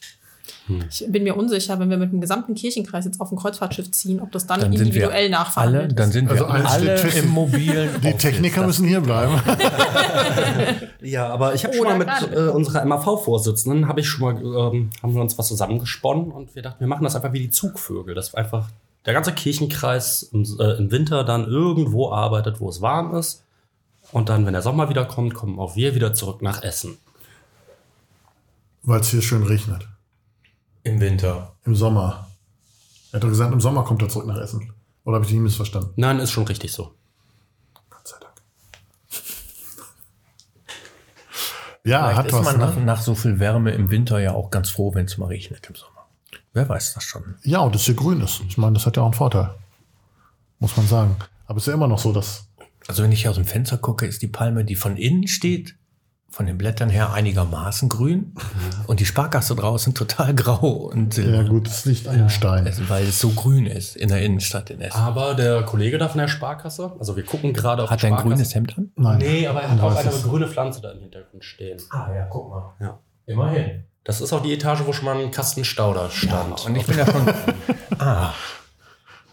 Ich 0.89 1.05
bin 1.09 1.24
mir 1.24 1.36
unsicher, 1.36 1.80
wenn 1.80 1.89
wir 1.89 1.97
mit 1.97 2.11
dem 2.11 2.22
gesamten 2.22 2.55
Kirchenkreis 2.55 3.05
jetzt 3.05 3.22
auf 3.22 3.32
ein 3.32 3.38
Kreuzfahrtschiff 3.38 3.89
ziehen, 3.91 4.20
ob 4.20 4.32
das 4.32 4.45
dann, 4.47 4.59
Dann 4.59 4.74
individuell 4.74 5.11
alle, 5.11 5.30
nachverhandelt 5.30 5.97
dann 5.97 6.07
ist. 6.07 6.13
sind 6.13 6.30
wir 6.30 6.49
Also 6.49 6.68
alle 6.68 7.01
im 7.11 7.30
mobilen 7.30 7.89
Die. 8.01 8.13
Techniker 8.13 8.65
müssen 8.65 8.88
hier 8.88 9.01
bleiben. 9.01 9.39
Ja, 11.01 11.30
aber 11.30 11.53
ich 11.53 11.63
habe 11.63 11.76
schon 11.76 11.86
mal 11.86 11.97
mit 11.97 12.09
äh, 12.34 12.47
unserer 12.49 12.84
MAV-Vorsitzenden, 12.84 13.88
habe 13.88 13.99
ich 14.01 14.09
schon 14.09 14.22
mal, 14.22 14.74
ähm, 14.74 14.89
haben 15.01 15.13
wir 15.13 15.22
uns 15.22 15.38
was 15.38 15.47
zusammengesponnen 15.47 16.32
und 16.32 16.55
wir 16.55 16.61
dachten, 16.63 16.80
wir 16.80 16.88
machen 16.88 17.03
das 17.03 17.15
einfach 17.15 17.32
wie 17.34 17.39
die 17.39 17.49
Zugvögel. 17.49 18.15
Das 18.15 18.34
war 18.34 18.43
einfach 18.43 18.70
der 19.05 19.13
ganze 19.13 19.32
Kirchenkreis 19.32 20.24
im, 20.34 20.43
äh, 20.59 20.74
im 20.78 20.91
Winter 20.91 21.24
dann 21.24 21.45
irgendwo 21.45 22.11
arbeitet, 22.11 22.59
wo 22.59 22.68
es 22.70 22.82
warm 22.82 23.15
ist. 23.15 23.43
Und 24.11 24.30
dann, 24.30 24.45
wenn 24.45 24.53
der 24.53 24.61
Sommer 24.61 24.89
wieder 24.89 25.05
kommt, 25.05 25.34
kommen 25.34 25.59
auch 25.59 25.76
wir 25.76 25.95
wieder 25.95 26.13
zurück 26.13 26.41
nach 26.41 26.63
Essen. 26.63 26.97
Weil 28.84 29.01
es 29.01 29.09
hier 29.09 29.22
schön 29.22 29.43
regnet. 29.43 29.88
Im 30.88 31.01
Winter. 31.01 31.53
Im 31.65 31.75
Sommer. 31.75 32.27
Er 33.11 33.17
hat 33.17 33.23
doch 33.23 33.29
gesagt, 33.29 33.51
im 33.51 33.59
Sommer 33.59 33.83
kommt 33.83 34.01
er 34.01 34.07
zurück 34.09 34.25
nach 34.27 34.38
Essen. 34.38 34.71
Oder 35.03 35.15
habe 35.15 35.25
ich 35.25 35.31
dich 35.31 35.39
missverstanden? 35.39 35.91
Nein, 35.97 36.19
ist 36.19 36.31
schon 36.31 36.45
richtig 36.45 36.71
so. 36.71 36.93
Gott 37.89 38.07
sei 38.07 38.15
Dank. 38.21 38.33
Ja, 41.83 41.99
Vielleicht 42.03 42.17
hat 42.17 42.25
ist 42.27 42.33
was. 42.33 42.43
man 42.45 42.57
nach, 42.59 42.75
Ne? 42.75 42.83
nach 42.83 43.01
so 43.01 43.15
viel 43.15 43.39
Wärme 43.39 43.71
im 43.71 43.89
Winter 43.89 44.19
ja 44.19 44.33
auch 44.33 44.49
ganz 44.49 44.69
froh, 44.69 44.93
wenn 44.93 45.05
es 45.05 45.17
mal 45.17 45.27
regnet 45.27 45.65
im 45.69 45.75
Sommer. 45.75 46.07
Wer 46.53 46.67
weiß 46.67 46.93
das 46.95 47.03
schon? 47.03 47.35
Ja, 47.43 47.59
und 47.59 47.75
dass 47.75 47.83
hier 47.83 47.95
grün 47.95 48.19
ist. 48.21 48.41
Ich 48.47 48.57
meine, 48.57 48.73
das 48.73 48.85
hat 48.85 48.97
ja 48.97 49.03
auch 49.03 49.07
einen 49.07 49.13
Vorteil. 49.13 49.53
Muss 50.59 50.75
man 50.75 50.85
sagen. 50.88 51.15
Aber 51.45 51.57
es 51.57 51.63
ist 51.63 51.67
ja 51.67 51.73
immer 51.73 51.88
noch 51.88 51.99
so, 51.99 52.11
dass. 52.11 52.47
Also 52.88 53.03
wenn 53.03 53.11
ich 53.11 53.21
hier 53.21 53.29
aus 53.29 53.35
dem 53.38 53.45
Fenster 53.45 53.77
gucke, 53.77 54.05
ist 54.05 54.21
die 54.21 54.27
Palme, 54.27 54.65
die 54.65 54.75
von 54.75 54.97
innen 54.97 55.27
steht, 55.27 55.75
von 56.30 56.45
den 56.45 56.57
Blättern 56.57 56.89
her 56.89 57.13
einigermaßen 57.13 57.89
grün 57.89 58.34
und 58.86 58.99
die 58.99 59.05
Sparkasse 59.05 59.55
draußen 59.55 59.93
total 59.95 60.36
grau 60.36 60.67
und 60.91 61.17
Ja, 61.17 61.23
silber. 61.23 61.49
gut, 61.49 61.67
es 61.67 61.86
liegt 61.86 62.07
an 62.07 62.17
dem 62.17 62.30
Stein. 62.30 62.71
Weil 62.88 63.05
es 63.05 63.19
so 63.19 63.30
grün 63.30 63.65
ist 63.65 63.95
in 63.95 64.09
der 64.09 64.21
Innenstadt 64.21 64.69
in 64.69 64.82
Essen. 64.82 64.99
Aber 64.99 65.34
der 65.36 65.63
Kollege 65.63 65.97
da 65.97 66.09
von 66.09 66.19
der 66.19 66.28
Sparkasse, 66.28 66.91
also 66.99 67.15
wir 67.15 67.23
gucken 67.23 67.53
gerade 67.53 67.84
auf 67.84 67.89
Hat 67.89 68.01
die 68.01 68.05
er 68.05 68.09
ein 68.09 68.13
Sparkasse. 68.19 68.34
grünes 68.36 68.55
Hemd 68.55 68.78
an? 68.78 68.91
Nein. 68.95 69.17
Nee, 69.19 69.47
aber 69.47 69.61
er 69.63 69.71
hat 69.71 69.80
auch 69.82 69.95
eine 69.95 70.11
grüne 70.11 70.47
Pflanze 70.47 70.82
da 70.82 70.91
im 70.91 70.99
Hintergrund 70.99 71.43
stehen. 71.43 71.80
Ah 71.89 72.09
ja, 72.13 72.25
guck 72.25 72.49
mal. 72.49 72.73
Ja. 72.82 72.99
Immerhin. 73.25 73.84
Das 74.03 74.21
ist 74.21 74.32
auch 74.32 74.41
die 74.41 74.53
Etage, 74.53 74.82
wo 74.86 74.93
schon 74.93 75.05
mal 75.05 75.17
ein 75.17 75.32
Kasten 75.32 75.65
Stauder 75.65 76.09
stand. 76.09 76.65
Und 76.65 76.75
ich 76.75 76.86
bin 76.86 76.97
ja 76.97 77.05
schon. 77.05 77.28
ah. 77.99 78.34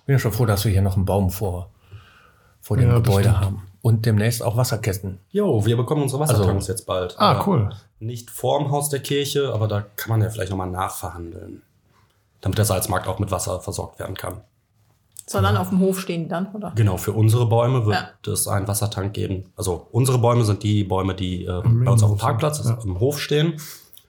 Bin 0.06 0.14
ja 0.14 0.18
schon 0.18 0.32
froh, 0.32 0.46
dass 0.46 0.64
wir 0.64 0.72
hier 0.72 0.82
noch 0.82 0.96
einen 0.96 1.04
Baum 1.04 1.30
vor, 1.30 1.70
vor 2.60 2.76
dem 2.76 2.88
Ja, 2.88 2.94
das 2.98 3.02
Gebäude 3.04 3.40
haben. 3.40 3.62
Und 3.84 4.06
demnächst 4.06 4.42
auch 4.42 4.56
Wasserkästen. 4.56 5.18
Jo, 5.30 5.66
wir 5.66 5.76
bekommen 5.76 6.00
unsere 6.04 6.20
Wassertanks 6.22 6.48
Also- 6.64 6.72
jetzt 6.72 6.86
bald. 6.86 7.16
Ah, 7.18 7.44
cool. 7.46 7.68
Nicht 7.98 8.30
vorm 8.30 8.70
Haus 8.70 8.88
der 8.88 9.00
Kirche, 9.00 9.52
aber 9.52 9.68
da 9.68 9.82
kann 9.96 10.08
man 10.08 10.22
ja 10.22 10.30
vielleicht 10.30 10.48
nochmal 10.50 10.70
nachverhandeln. 10.70 11.60
Damit 12.40 12.56
der 12.56 12.64
Salzmarkt 12.64 13.06
auch 13.06 13.18
mit 13.18 13.30
Wasser 13.30 13.60
versorgt 13.60 13.98
werden 13.98 14.16
kann. 14.16 14.40
Soll 15.26 15.42
dann 15.42 15.58
auf 15.58 15.68
dem 15.68 15.80
Hof 15.80 16.00
stehen 16.00 16.30
dann, 16.30 16.46
oder? 16.54 16.72
Genau, 16.74 16.96
für 16.96 17.12
unsere 17.12 17.44
Bäume 17.44 17.84
wird 17.84 17.96
Ja. 18.26 18.32
es 18.32 18.48
einen 18.48 18.66
Wassertank 18.66 19.12
geben. 19.12 19.52
Also 19.54 19.86
unsere 19.92 20.16
Bäume 20.18 20.44
sind 20.46 20.62
die 20.62 20.84
Bäume, 20.84 21.14
die 21.14 21.44
äh, 21.44 21.60
bei 21.62 21.90
uns 21.90 22.02
auf 22.02 22.10
dem 22.12 22.18
Parkplatz 22.18 22.62
Ja. 22.64 22.78
im 22.82 23.00
Hof 23.00 23.20
stehen. 23.20 23.60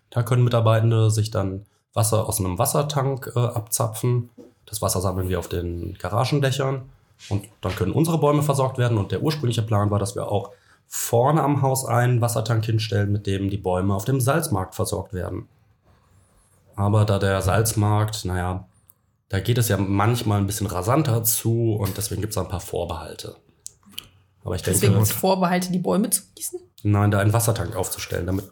Da 0.09 0.23
können 0.23 0.45
Mitarbeitende 0.45 1.11
sich 1.11 1.31
dann 1.31 1.65
Wasser 1.93 2.29
aus 2.29 2.39
einem 2.39 2.57
Wassertank 2.57 3.33
äh, 3.35 3.39
abzapfen. 3.39 4.29
Das 4.65 4.81
Wasser 4.81 5.01
sammeln 5.01 5.27
wir 5.27 5.37
auf 5.39 5.49
den 5.49 5.97
Garagendächern. 5.99 6.83
Und 7.29 7.45
dann 7.61 7.75
können 7.75 7.91
unsere 7.91 8.17
Bäume 8.19 8.43
versorgt 8.43 8.77
werden. 8.77 8.97
Und 8.97 9.11
der 9.11 9.21
ursprüngliche 9.21 9.61
Plan 9.61 9.89
war, 9.91 9.99
dass 9.99 10.15
wir 10.15 10.31
auch 10.31 10.51
vorne 10.87 11.41
am 11.41 11.61
Haus 11.61 11.85
einen 11.85 12.21
Wassertank 12.21 12.65
hinstellen, 12.65 13.11
mit 13.11 13.25
dem 13.27 13.49
die 13.49 13.57
Bäume 13.57 13.95
auf 13.95 14.05
dem 14.05 14.21
Salzmarkt 14.21 14.75
versorgt 14.75 15.13
werden. 15.13 15.47
Aber 16.75 17.05
da 17.05 17.19
der 17.19 17.41
Salzmarkt, 17.41 18.25
naja, 18.25 18.67
da 19.29 19.39
geht 19.39 19.57
es 19.57 19.69
ja 19.69 19.77
manchmal 19.77 20.39
ein 20.39 20.47
bisschen 20.47 20.67
rasanter 20.67 21.23
zu 21.23 21.73
und 21.73 21.97
deswegen 21.97 22.21
gibt 22.21 22.31
es 22.33 22.37
ein 22.37 22.47
paar 22.47 22.59
Vorbehalte. 22.59 23.35
Aber 24.43 24.55
ich 24.55 24.61
denke, 24.61 24.79
Deswegen 24.79 24.99
uns 24.99 25.11
Vorbehalte, 25.11 25.71
die 25.71 25.79
Bäume 25.79 26.09
zu 26.11 26.21
gießen. 26.35 26.59
nein, 26.83 27.09
da 27.09 27.19
einen 27.19 27.33
Wassertank 27.33 27.75
aufzustellen, 27.75 28.27
damit 28.27 28.51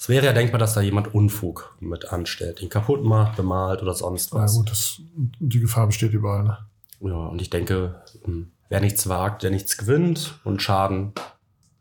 es 0.00 0.08
wäre 0.08 0.26
ja 0.26 0.32
denkbar, 0.32 0.58
dass 0.60 0.74
da 0.74 0.80
jemand 0.80 1.12
Unfug 1.12 1.76
mit 1.80 2.12
anstellt, 2.12 2.62
ihn 2.62 2.68
kaputt 2.68 3.02
macht, 3.02 3.36
bemalt 3.36 3.82
oder 3.82 3.94
sonst 3.94 4.32
Ja, 4.32 4.40
was. 4.42 4.54
gut, 4.54 4.70
das, 4.70 5.00
die 5.40 5.58
Gefahr 5.58 5.88
besteht 5.88 6.12
überall. 6.12 6.44
Ne? 6.44 6.58
Ja, 7.00 7.14
und 7.14 7.40
ich 7.40 7.50
denke, 7.50 8.02
hm, 8.24 8.52
wer 8.68 8.80
nichts 8.80 9.08
wagt, 9.08 9.42
der 9.42 9.50
nichts 9.50 9.76
gewinnt 9.76 10.40
und 10.44 10.62
Schaden, 10.62 11.12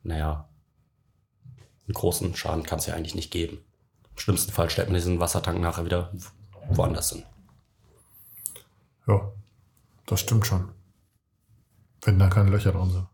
naja, 0.04 0.48
einen 1.88 1.94
großen 1.94 2.36
Schaden 2.36 2.64
kann 2.64 2.80
es 2.80 2.86
ja 2.86 2.96
eigentlich 2.96 3.16
nicht 3.16 3.32
geben. 3.32 3.60
Im 4.12 4.18
schlimmsten 4.18 4.52
Fall 4.52 4.70
stellt 4.70 4.90
man 4.90 4.96
diesen 4.96 5.20
Wassertank 5.20 5.60
nachher 5.60 5.86
wieder 5.86 6.12
woanders 6.70 7.12
hin. 7.12 7.24
Ja, 9.08 9.32
das 10.06 10.20
stimmt 10.20 10.46
schon. 10.46 10.70
Wenn 12.04 12.20
da 12.20 12.30
keine 12.30 12.50
Löcher 12.50 12.72
drin 12.72 12.92
sind. 12.92 13.08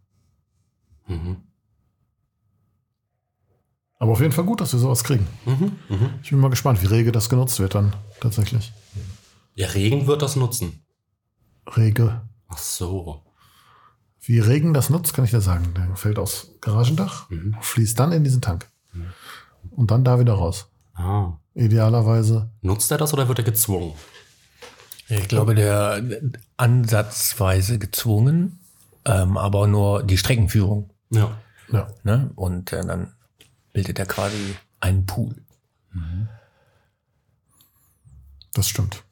Mhm. 1.07 1.37
Aber 3.99 4.11
auf 4.11 4.19
jeden 4.19 4.33
Fall 4.33 4.43
gut, 4.43 4.59
dass 4.59 4.73
wir 4.73 4.79
sowas 4.79 5.03
kriegen. 5.03 5.27
Mhm. 5.45 5.79
Mhm. 5.87 6.09
Ich 6.21 6.31
bin 6.31 6.39
mal 6.39 6.49
gespannt, 6.49 6.81
wie 6.81 6.87
rege 6.87 7.11
das 7.11 7.29
genutzt 7.29 7.59
wird 7.59 7.75
dann 7.75 7.95
tatsächlich. 8.19 8.73
Der 9.57 9.73
Regen 9.75 10.07
wird 10.07 10.21
das 10.21 10.35
nutzen. 10.35 10.82
Rege. 11.67 12.21
Ach 12.49 12.57
so. 12.57 13.21
Wie 14.21 14.39
Regen 14.39 14.73
das 14.73 14.89
nutzt, 14.89 15.13
kann 15.13 15.25
ich 15.25 15.31
dir 15.31 15.41
sagen. 15.41 15.73
Der 15.75 15.95
fällt 15.95 16.17
aufs 16.17 16.51
Garagendach, 16.61 17.29
Mhm. 17.29 17.55
fließt 17.61 17.99
dann 17.99 18.11
in 18.11 18.23
diesen 18.23 18.41
Tank. 18.41 18.69
Und 19.71 19.91
dann 19.91 20.03
da 20.03 20.19
wieder 20.19 20.33
raus. 20.33 20.67
Ah. 20.93 21.33
Idealerweise. 21.55 22.49
Nutzt 22.61 22.91
er 22.91 22.97
das 22.97 23.13
oder 23.13 23.27
wird 23.27 23.39
er 23.39 23.43
gezwungen? 23.45 23.93
Ich 25.09 25.27
glaube, 25.27 25.55
der 25.55 26.01
ansatzweise 26.57 27.77
gezwungen, 27.79 28.59
ähm, 29.05 29.37
aber 29.37 29.67
nur 29.67 30.03
die 30.03 30.17
Streckenführung. 30.17 30.89
Ja. 31.09 31.37
Ja. 31.71 31.87
Ne? 32.03 32.31
Und 32.35 32.71
äh, 32.73 32.85
dann 32.85 33.13
bildet 33.73 33.99
er 33.99 34.05
quasi 34.05 34.55
einen 34.79 35.05
Pool. 35.05 35.35
Das 38.53 38.67
stimmt. 38.67 39.03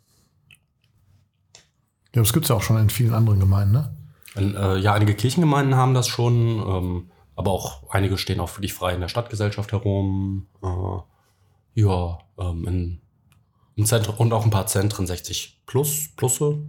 Ja, 2.14 2.22
das 2.22 2.34
gibt 2.34 2.46
es 2.46 2.50
ja 2.50 2.56
auch 2.56 2.62
schon 2.62 2.78
in 2.78 2.90
vielen 2.90 3.14
anderen 3.14 3.40
Gemeinden, 3.40 3.74
ne? 3.74 3.96
Und, 4.36 4.56
äh, 4.56 4.78
ja, 4.78 4.94
einige 4.94 5.14
Kirchengemeinden 5.14 5.76
haben 5.76 5.94
das 5.94 6.08
schon, 6.08 6.36
ähm, 6.60 7.12
aber 7.36 7.52
auch 7.52 7.90
einige 7.90 8.18
stehen 8.18 8.40
auch 8.40 8.50
völlig 8.50 8.74
frei 8.74 8.94
in 8.94 9.02
der 9.02 9.08
Stadtgesellschaft 9.08 9.72
herum. 9.72 10.48
Äh, 10.64 11.82
ja, 11.82 12.20
ähm, 12.38 12.68
in, 12.68 13.02
im 13.76 13.86
Zentrum 13.86 14.16
und 14.18 14.34
auch 14.34 14.44
ein 14.44 14.52
paar 14.52 14.68
Zentren 14.68 15.08
60 15.08 15.62
plus, 15.66 16.10
plusse. 16.16 16.60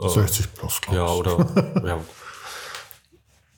Äh, 0.00 0.08
60 0.08 0.54
plus, 0.54 0.80
glaub 0.80 0.94
Ja, 0.94 1.08
oder 1.08 1.82
ja. 1.86 2.00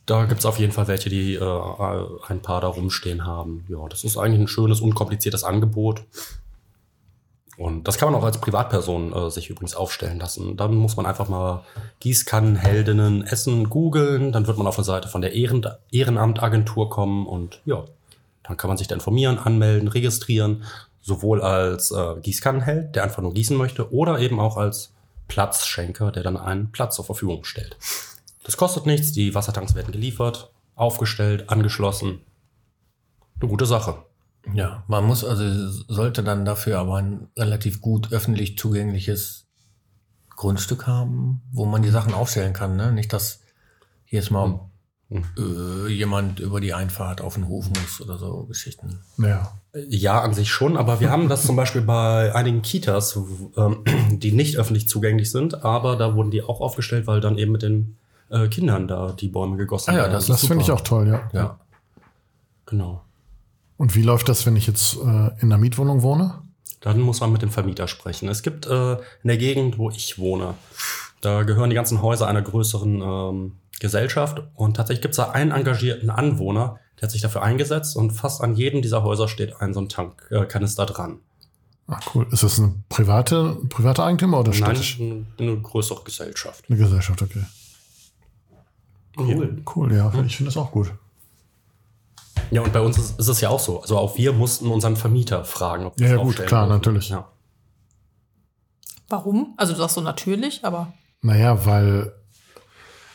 Da 0.06 0.24
gibt 0.24 0.40
es 0.40 0.46
auf 0.46 0.58
jeden 0.58 0.72
Fall 0.72 0.88
welche, 0.88 1.10
die 1.10 1.34
äh, 1.34 2.06
ein 2.28 2.40
paar 2.40 2.62
da 2.62 2.68
rumstehen 2.68 3.26
haben. 3.26 3.66
Ja, 3.68 3.86
das 3.88 4.04
ist 4.04 4.16
eigentlich 4.16 4.40
ein 4.40 4.48
schönes, 4.48 4.80
unkompliziertes 4.80 5.44
Angebot. 5.44 6.02
Und 7.58 7.88
das 7.88 7.98
kann 7.98 8.12
man 8.12 8.20
auch 8.20 8.24
als 8.24 8.40
Privatperson 8.40 9.12
äh, 9.12 9.30
sich 9.30 9.50
übrigens 9.50 9.74
aufstellen 9.74 10.20
lassen. 10.20 10.56
Dann 10.56 10.76
muss 10.76 10.96
man 10.96 11.06
einfach 11.06 11.28
mal 11.28 11.64
Gießkannenheldinnen 11.98 13.26
Essen 13.26 13.68
googeln. 13.68 14.30
Dann 14.30 14.46
wird 14.46 14.58
man 14.58 14.68
auf 14.68 14.78
eine 14.78 14.84
Seite 14.84 15.08
von 15.08 15.22
der 15.22 15.32
Ehren 15.32 15.66
Ehrenamtagentur 15.90 16.88
kommen 16.88 17.26
und 17.26 17.60
ja, 17.64 17.84
dann 18.44 18.56
kann 18.56 18.68
man 18.68 18.76
sich 18.76 18.86
da 18.86 18.94
informieren, 18.94 19.38
anmelden, 19.38 19.88
registrieren. 19.88 20.62
Sowohl 21.02 21.42
als 21.42 21.90
äh, 21.90 22.20
Gießkannenheld, 22.22 22.94
der 22.94 23.02
einfach 23.02 23.22
nur 23.22 23.34
gießen 23.34 23.56
möchte, 23.56 23.92
oder 23.92 24.20
eben 24.20 24.38
auch 24.38 24.56
als 24.56 24.92
Platzschenker, 25.26 26.12
der 26.12 26.22
dann 26.22 26.36
einen 26.36 26.70
Platz 26.70 26.94
zur 26.94 27.04
Verfügung 27.04 27.44
stellt. 27.44 27.76
Das 28.44 28.56
kostet 28.56 28.86
nichts, 28.86 29.12
die 29.12 29.34
Wassertanks 29.34 29.74
werden 29.74 29.90
geliefert, 29.90 30.50
aufgestellt, 30.76 31.50
angeschlossen. 31.50 32.20
Eine 33.40 33.50
gute 33.50 33.66
Sache. 33.66 33.96
Ja, 34.54 34.82
man 34.88 35.04
muss 35.04 35.24
also 35.24 35.70
sollte 35.88 36.22
dann 36.22 36.44
dafür 36.44 36.78
aber 36.78 36.96
ein 36.96 37.28
relativ 37.36 37.80
gut 37.80 38.12
öffentlich 38.12 38.56
zugängliches 38.58 39.46
Grundstück 40.36 40.86
haben, 40.86 41.42
wo 41.52 41.64
man 41.66 41.82
die 41.82 41.90
Sachen 41.90 42.14
aufstellen 42.14 42.52
kann. 42.52 42.76
Ne? 42.76 42.92
Nicht, 42.92 43.12
dass 43.12 43.40
jetzt 44.06 44.30
mal 44.30 44.60
Hm. 45.10 45.24
äh, 45.38 45.88
jemand 45.90 46.38
über 46.38 46.60
die 46.60 46.74
Einfahrt 46.74 47.22
auf 47.22 47.32
den 47.34 47.48
Hof 47.48 47.66
muss 47.70 48.02
oder 48.02 48.18
so 48.18 48.44
Geschichten. 48.44 48.98
Ja. 49.16 49.52
Ja, 49.88 50.20
an 50.20 50.34
sich 50.34 50.50
schon, 50.50 50.76
aber 50.76 51.00
wir 51.00 51.10
haben 51.10 51.30
das 51.30 51.44
zum 51.46 51.56
Beispiel 51.56 51.80
bei 51.80 52.34
einigen 52.34 52.60
Kitas, 52.60 53.18
ähm, 53.56 53.84
die 54.18 54.32
nicht 54.32 54.58
öffentlich 54.58 54.86
zugänglich 54.86 55.30
sind, 55.30 55.64
aber 55.64 55.96
da 55.96 56.14
wurden 56.14 56.30
die 56.30 56.42
auch 56.42 56.60
aufgestellt, 56.60 57.06
weil 57.06 57.20
dann 57.20 57.38
eben 57.38 57.52
mit 57.52 57.62
den 57.62 57.96
äh, 58.28 58.48
Kindern 58.48 58.86
da 58.86 59.12
die 59.12 59.28
Bäume 59.28 59.56
gegossen 59.56 59.92
Ah 59.92 59.94
ja, 59.94 59.98
werden. 60.02 60.12
das 60.12 60.26
Das 60.26 60.44
finde 60.46 60.62
ich 60.62 60.70
auch 60.70 60.82
toll, 60.82 61.08
ja. 61.08 61.30
Ja. 61.32 61.58
Genau. 62.66 63.02
Und 63.78 63.94
wie 63.94 64.02
läuft 64.02 64.28
das, 64.28 64.44
wenn 64.44 64.56
ich 64.56 64.66
jetzt 64.66 64.96
äh, 64.96 64.98
in 64.98 65.44
einer 65.44 65.58
Mietwohnung 65.58 66.02
wohne? 66.02 66.42
dann 66.80 67.00
muss 67.00 67.20
man 67.20 67.32
mit 67.32 67.42
dem 67.42 67.50
Vermieter 67.50 67.88
sprechen. 67.88 68.28
Es 68.28 68.42
gibt 68.42 68.66
äh, 68.66 68.92
in 68.94 69.24
der 69.24 69.36
Gegend, 69.36 69.78
wo 69.78 69.90
ich 69.90 70.18
wohne, 70.18 70.54
da 71.20 71.42
gehören 71.42 71.70
die 71.70 71.76
ganzen 71.76 72.02
Häuser 72.02 72.28
einer 72.28 72.42
größeren 72.42 73.02
ähm, 73.02 73.52
Gesellschaft 73.80 74.42
und 74.54 74.76
tatsächlich 74.76 75.02
gibt 75.02 75.12
es 75.12 75.16
da 75.16 75.30
einen 75.30 75.50
engagierten 75.50 76.10
Anwohner, 76.10 76.78
der 76.96 77.02
hat 77.02 77.10
sich 77.10 77.22
dafür 77.22 77.42
eingesetzt 77.42 77.96
und 77.96 78.10
fast 78.10 78.42
an 78.42 78.54
jedem 78.54 78.82
dieser 78.82 79.02
Häuser 79.02 79.28
steht 79.28 79.60
ein 79.60 79.74
so 79.74 79.80
ein 79.80 79.88
Tankkanister 79.88 80.84
äh, 80.84 80.86
dran. 80.86 81.18
Ah, 81.86 82.00
cool. 82.14 82.26
Ist 82.30 82.42
das 82.42 82.58
eine 82.58 82.74
private, 82.88 83.56
private 83.70 84.04
Eigentümer 84.04 84.40
oder 84.40 84.50
Nein, 84.50 84.62
städtisch? 84.62 85.00
eine, 85.00 85.24
eine 85.38 85.56
größere 85.56 86.04
Gesellschaft. 86.04 86.64
Eine 86.68 86.78
Gesellschaft, 86.78 87.22
okay. 87.22 87.44
Cool. 89.16 89.62
Cool, 89.74 89.92
ja. 89.94 90.12
Ich 90.26 90.36
finde 90.36 90.50
das 90.50 90.56
auch 90.56 90.70
gut. 90.70 90.92
Ja, 92.50 92.62
und 92.62 92.72
bei 92.72 92.80
uns 92.80 92.96
ist, 92.98 93.18
ist 93.18 93.28
es 93.28 93.40
ja 93.40 93.48
auch 93.50 93.60
so. 93.60 93.80
Also 93.82 93.98
auch 93.98 94.16
wir 94.16 94.32
mussten 94.32 94.68
unseren 94.68 94.96
Vermieter 94.96 95.44
fragen, 95.44 95.86
ob 95.86 95.98
wir 95.98 96.06
Ja, 96.06 96.12
es 96.14 96.16
ja, 96.16 96.22
gut, 96.22 96.28
aufstellen 96.28 96.48
klar, 96.48 96.66
dürfen. 96.66 96.76
natürlich. 96.78 97.08
Ja. 97.10 97.28
Warum? 99.08 99.54
Also 99.56 99.72
du 99.72 99.78
sagst 99.78 99.94
so 99.94 100.00
natürlich, 100.00 100.64
aber 100.64 100.92
Naja, 101.22 101.64
weil, 101.66 102.12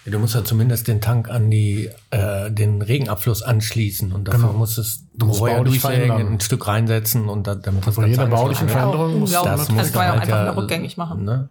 Du 0.05 0.19
musst 0.19 0.35
ja 0.35 0.43
zumindest 0.43 0.89
den 0.89 0.99
Tank 0.99 1.29
an 1.29 1.49
die, 1.49 1.89
äh, 2.09 2.51
den 2.51 2.81
Regenabfluss 2.81 3.41
anschließen 3.41 4.11
und 4.11 4.27
dafür 4.27 4.41
Genau. 4.47 4.53
musst 4.53 4.75
du 4.77 4.81
es 4.81 5.05
Du 5.13 5.27
musst 5.27 5.39
vorher 5.39 5.59
baulich 5.59 5.79
verändern. 5.79 6.27
ein 6.33 6.39
Stück 6.41 6.67
reinsetzen 6.67 7.29
und 7.29 7.47
da, 7.47 7.55
damit 7.55 7.87
das 7.87 7.95
Bei 7.95 8.07
jeder 8.07 8.23
Ganze 8.27 8.35
baulichen. 8.35 8.67
Veränderung 8.67 9.19
muss 9.19 9.31
das 9.31 9.43
Das, 9.45 9.69
muss 9.69 9.91
kann 9.93 9.99
man 9.99 10.05
ja 10.05 10.11
halt 10.11 10.21
einfach 10.23 10.43
ja- 10.45 10.49
rückgängig 10.51 10.97
machen. 10.97 11.23
Ne? 11.23 11.47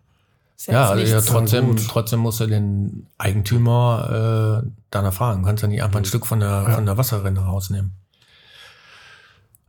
Ja, 0.66 0.94
ja, 0.96 1.20
trotzdem, 1.22 1.76
trotzdem 1.78 2.20
musst 2.20 2.40
du 2.40 2.46
den 2.46 3.06
Eigentümer 3.16 4.62
äh, 4.64 4.68
danach 4.92 5.12
fragen. 5.12 5.42
Du 5.42 5.46
kannst 5.46 5.62
ja 5.62 5.68
nicht 5.68 5.82
einfach 5.82 5.98
ein 5.98 6.04
Stück 6.04 6.26
von 6.26 6.38
der, 6.38 6.70
von 6.74 6.86
der 6.86 6.96
Wasserrinne 6.96 7.40
rausnehmen. 7.40 7.92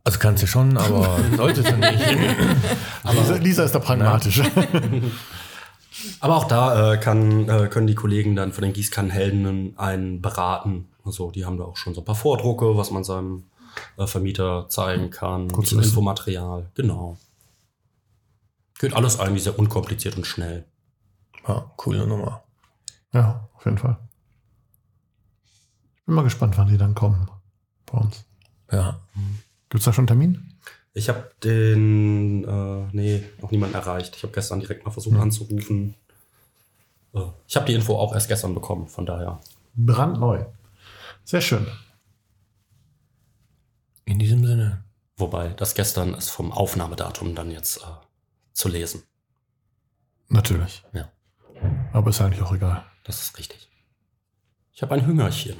Also 0.04 0.18
kannst 0.18 0.42
du 0.42 0.46
schon, 0.46 0.76
aber 0.76 1.18
solltest 1.36 1.70
du 1.70 1.76
nicht. 1.76 1.98
Lisa, 3.12 3.34
Lisa 3.36 3.64
ist 3.64 3.74
da 3.74 3.80
pragmatisch. 3.80 4.42
Aber 6.20 6.36
auch 6.36 6.44
da 6.44 6.92
äh, 6.92 6.98
kann, 6.98 7.48
äh, 7.48 7.68
können 7.68 7.86
die 7.86 7.94
Kollegen 7.94 8.36
dann 8.36 8.52
von 8.52 8.62
den 8.62 8.72
Gießkannenheldinnen 8.74 9.78
einen 9.78 10.20
beraten. 10.20 10.88
Also 11.04 11.30
die 11.30 11.46
haben 11.46 11.56
da 11.56 11.64
auch 11.64 11.76
schon 11.76 11.94
so 11.94 12.02
ein 12.02 12.04
paar 12.04 12.16
Vordrucke, 12.16 12.76
was 12.76 12.90
man 12.90 13.04
seinem 13.04 13.44
äh, 13.96 14.06
Vermieter 14.06 14.68
zeigen 14.68 15.10
kann. 15.10 15.56
Wissen. 15.56 15.80
Infomaterial. 15.80 16.70
Genau. 16.74 17.16
Geht 18.78 18.92
alles 18.92 19.18
eigentlich 19.18 19.44
sehr 19.44 19.58
unkompliziert 19.58 20.16
und 20.16 20.26
schnell. 20.26 20.66
Ja, 21.46 21.70
coole 21.76 22.06
Nummer. 22.06 22.42
ja, 23.12 23.48
auf 23.54 23.64
jeden 23.64 23.78
Fall. 23.78 23.96
Bin 26.06 26.14
mal 26.14 26.22
gespannt, 26.22 26.56
wann 26.58 26.68
die 26.68 26.76
dann 26.78 26.94
kommen 26.94 27.30
bei 27.86 27.98
uns. 27.98 28.24
Ja. 28.70 29.00
Gibt 29.68 29.80
es 29.80 29.84
da 29.84 29.92
schon 29.92 30.02
einen 30.02 30.06
Termin? 30.08 30.54
Ich 30.92 31.08
habe 31.08 31.30
den, 31.42 32.44
äh, 32.44 32.88
nee, 32.92 33.24
noch 33.40 33.50
niemanden 33.50 33.74
erreicht. 33.74 34.14
Ich 34.16 34.22
habe 34.22 34.32
gestern 34.32 34.60
direkt 34.60 34.84
mal 34.84 34.92
versucht 34.92 35.18
anzurufen. 35.18 35.96
Äh, 37.14 37.22
ich 37.48 37.56
habe 37.56 37.66
die 37.66 37.74
Info 37.74 37.96
auch 37.96 38.14
erst 38.14 38.28
gestern 38.28 38.54
bekommen, 38.54 38.86
von 38.86 39.04
daher. 39.06 39.40
Brandneu. 39.74 40.44
Sehr 41.24 41.40
schön. 41.40 41.66
In 44.04 44.18
diesem 44.18 44.44
Sinne. 44.46 44.84
Wobei 45.16 45.48
das 45.48 45.74
gestern 45.74 46.14
ist 46.14 46.30
vom 46.30 46.52
Aufnahmedatum 46.52 47.34
dann 47.34 47.50
jetzt 47.50 47.78
äh, 47.78 47.86
zu 48.52 48.68
lesen. 48.68 49.02
Natürlich. 50.28 50.84
Ja, 50.92 51.10
Aber 51.92 52.10
ist 52.10 52.20
eigentlich 52.20 52.42
auch 52.42 52.52
egal. 52.52 52.84
das 53.04 53.20
ist 53.22 53.38
richtig. 53.38 53.68
Ich 54.72 54.82
habe 54.82 54.94
ein 54.94 55.06
Hüngerchen. 55.06 55.56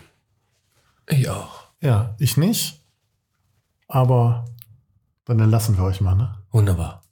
Ich 1.08 1.28
auch. 1.28 1.64
Ja, 1.80 2.14
ich 2.18 2.36
nicht. 2.36 2.80
Aber 3.88 4.46
dann 5.26 5.38
entlassen 5.40 5.76
wir 5.76 5.84
euch 5.84 6.00
mal, 6.00 6.14
ne? 6.14 6.34
Wunderbar. 6.50 7.02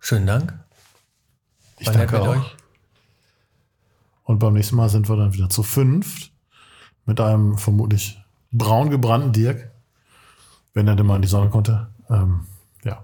Schönen 0.00 0.26
Dank. 0.26 0.58
Ich 1.78 1.86
War 1.88 1.94
danke 1.94 2.20
auch. 2.22 2.28
euch. 2.28 2.56
Und 4.24 4.38
beim 4.38 4.52
nächsten 4.54 4.76
Mal 4.76 4.88
sind 4.88 5.08
wir 5.08 5.16
dann 5.16 5.34
wieder 5.34 5.48
zu 5.50 5.62
fünft. 5.62 6.32
Mit 7.04 7.20
einem 7.20 7.58
vermutlich 7.58 8.22
braun 8.52 8.90
gebrannten 8.90 9.32
Dirk. 9.32 9.70
Wenn 10.72 10.86
er 10.86 10.94
denn 10.94 11.06
mal 11.06 11.16
in 11.16 11.22
die 11.22 11.28
Sonne 11.28 11.50
konnte. 11.50 11.88
Ähm, 12.08 12.46
ja, 12.84 13.02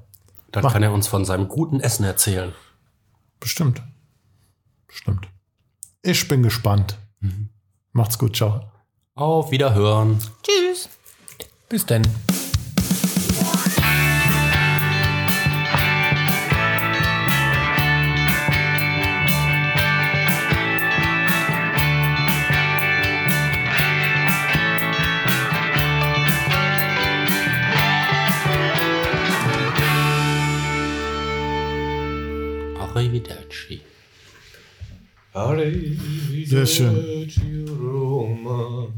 Dann 0.53 0.62
Mach. 0.62 0.72
kann 0.72 0.82
er 0.84 0.92
uns 0.92 1.09
von 1.09 1.24
seinem 1.24 1.49
guten 1.49 1.80
Essen 1.80 2.05
erzählen. 2.05 2.53
bestimmt. 3.40 3.82
Bestimmt. 4.86 5.28
Ich 6.03 6.28
bin 6.28 6.42
gespannt. 6.44 6.99
Macht's 7.97 8.18
gut, 8.18 8.36
ciao. 8.36 8.61
Auf 9.14 9.51
Wiederhören. 9.51 10.18
Tschüss. 10.42 10.90
Bis 11.70 11.86
denn. 11.86 12.03
Sehr 36.47 36.66
schön. 36.66 37.30
Roma. 37.78 38.89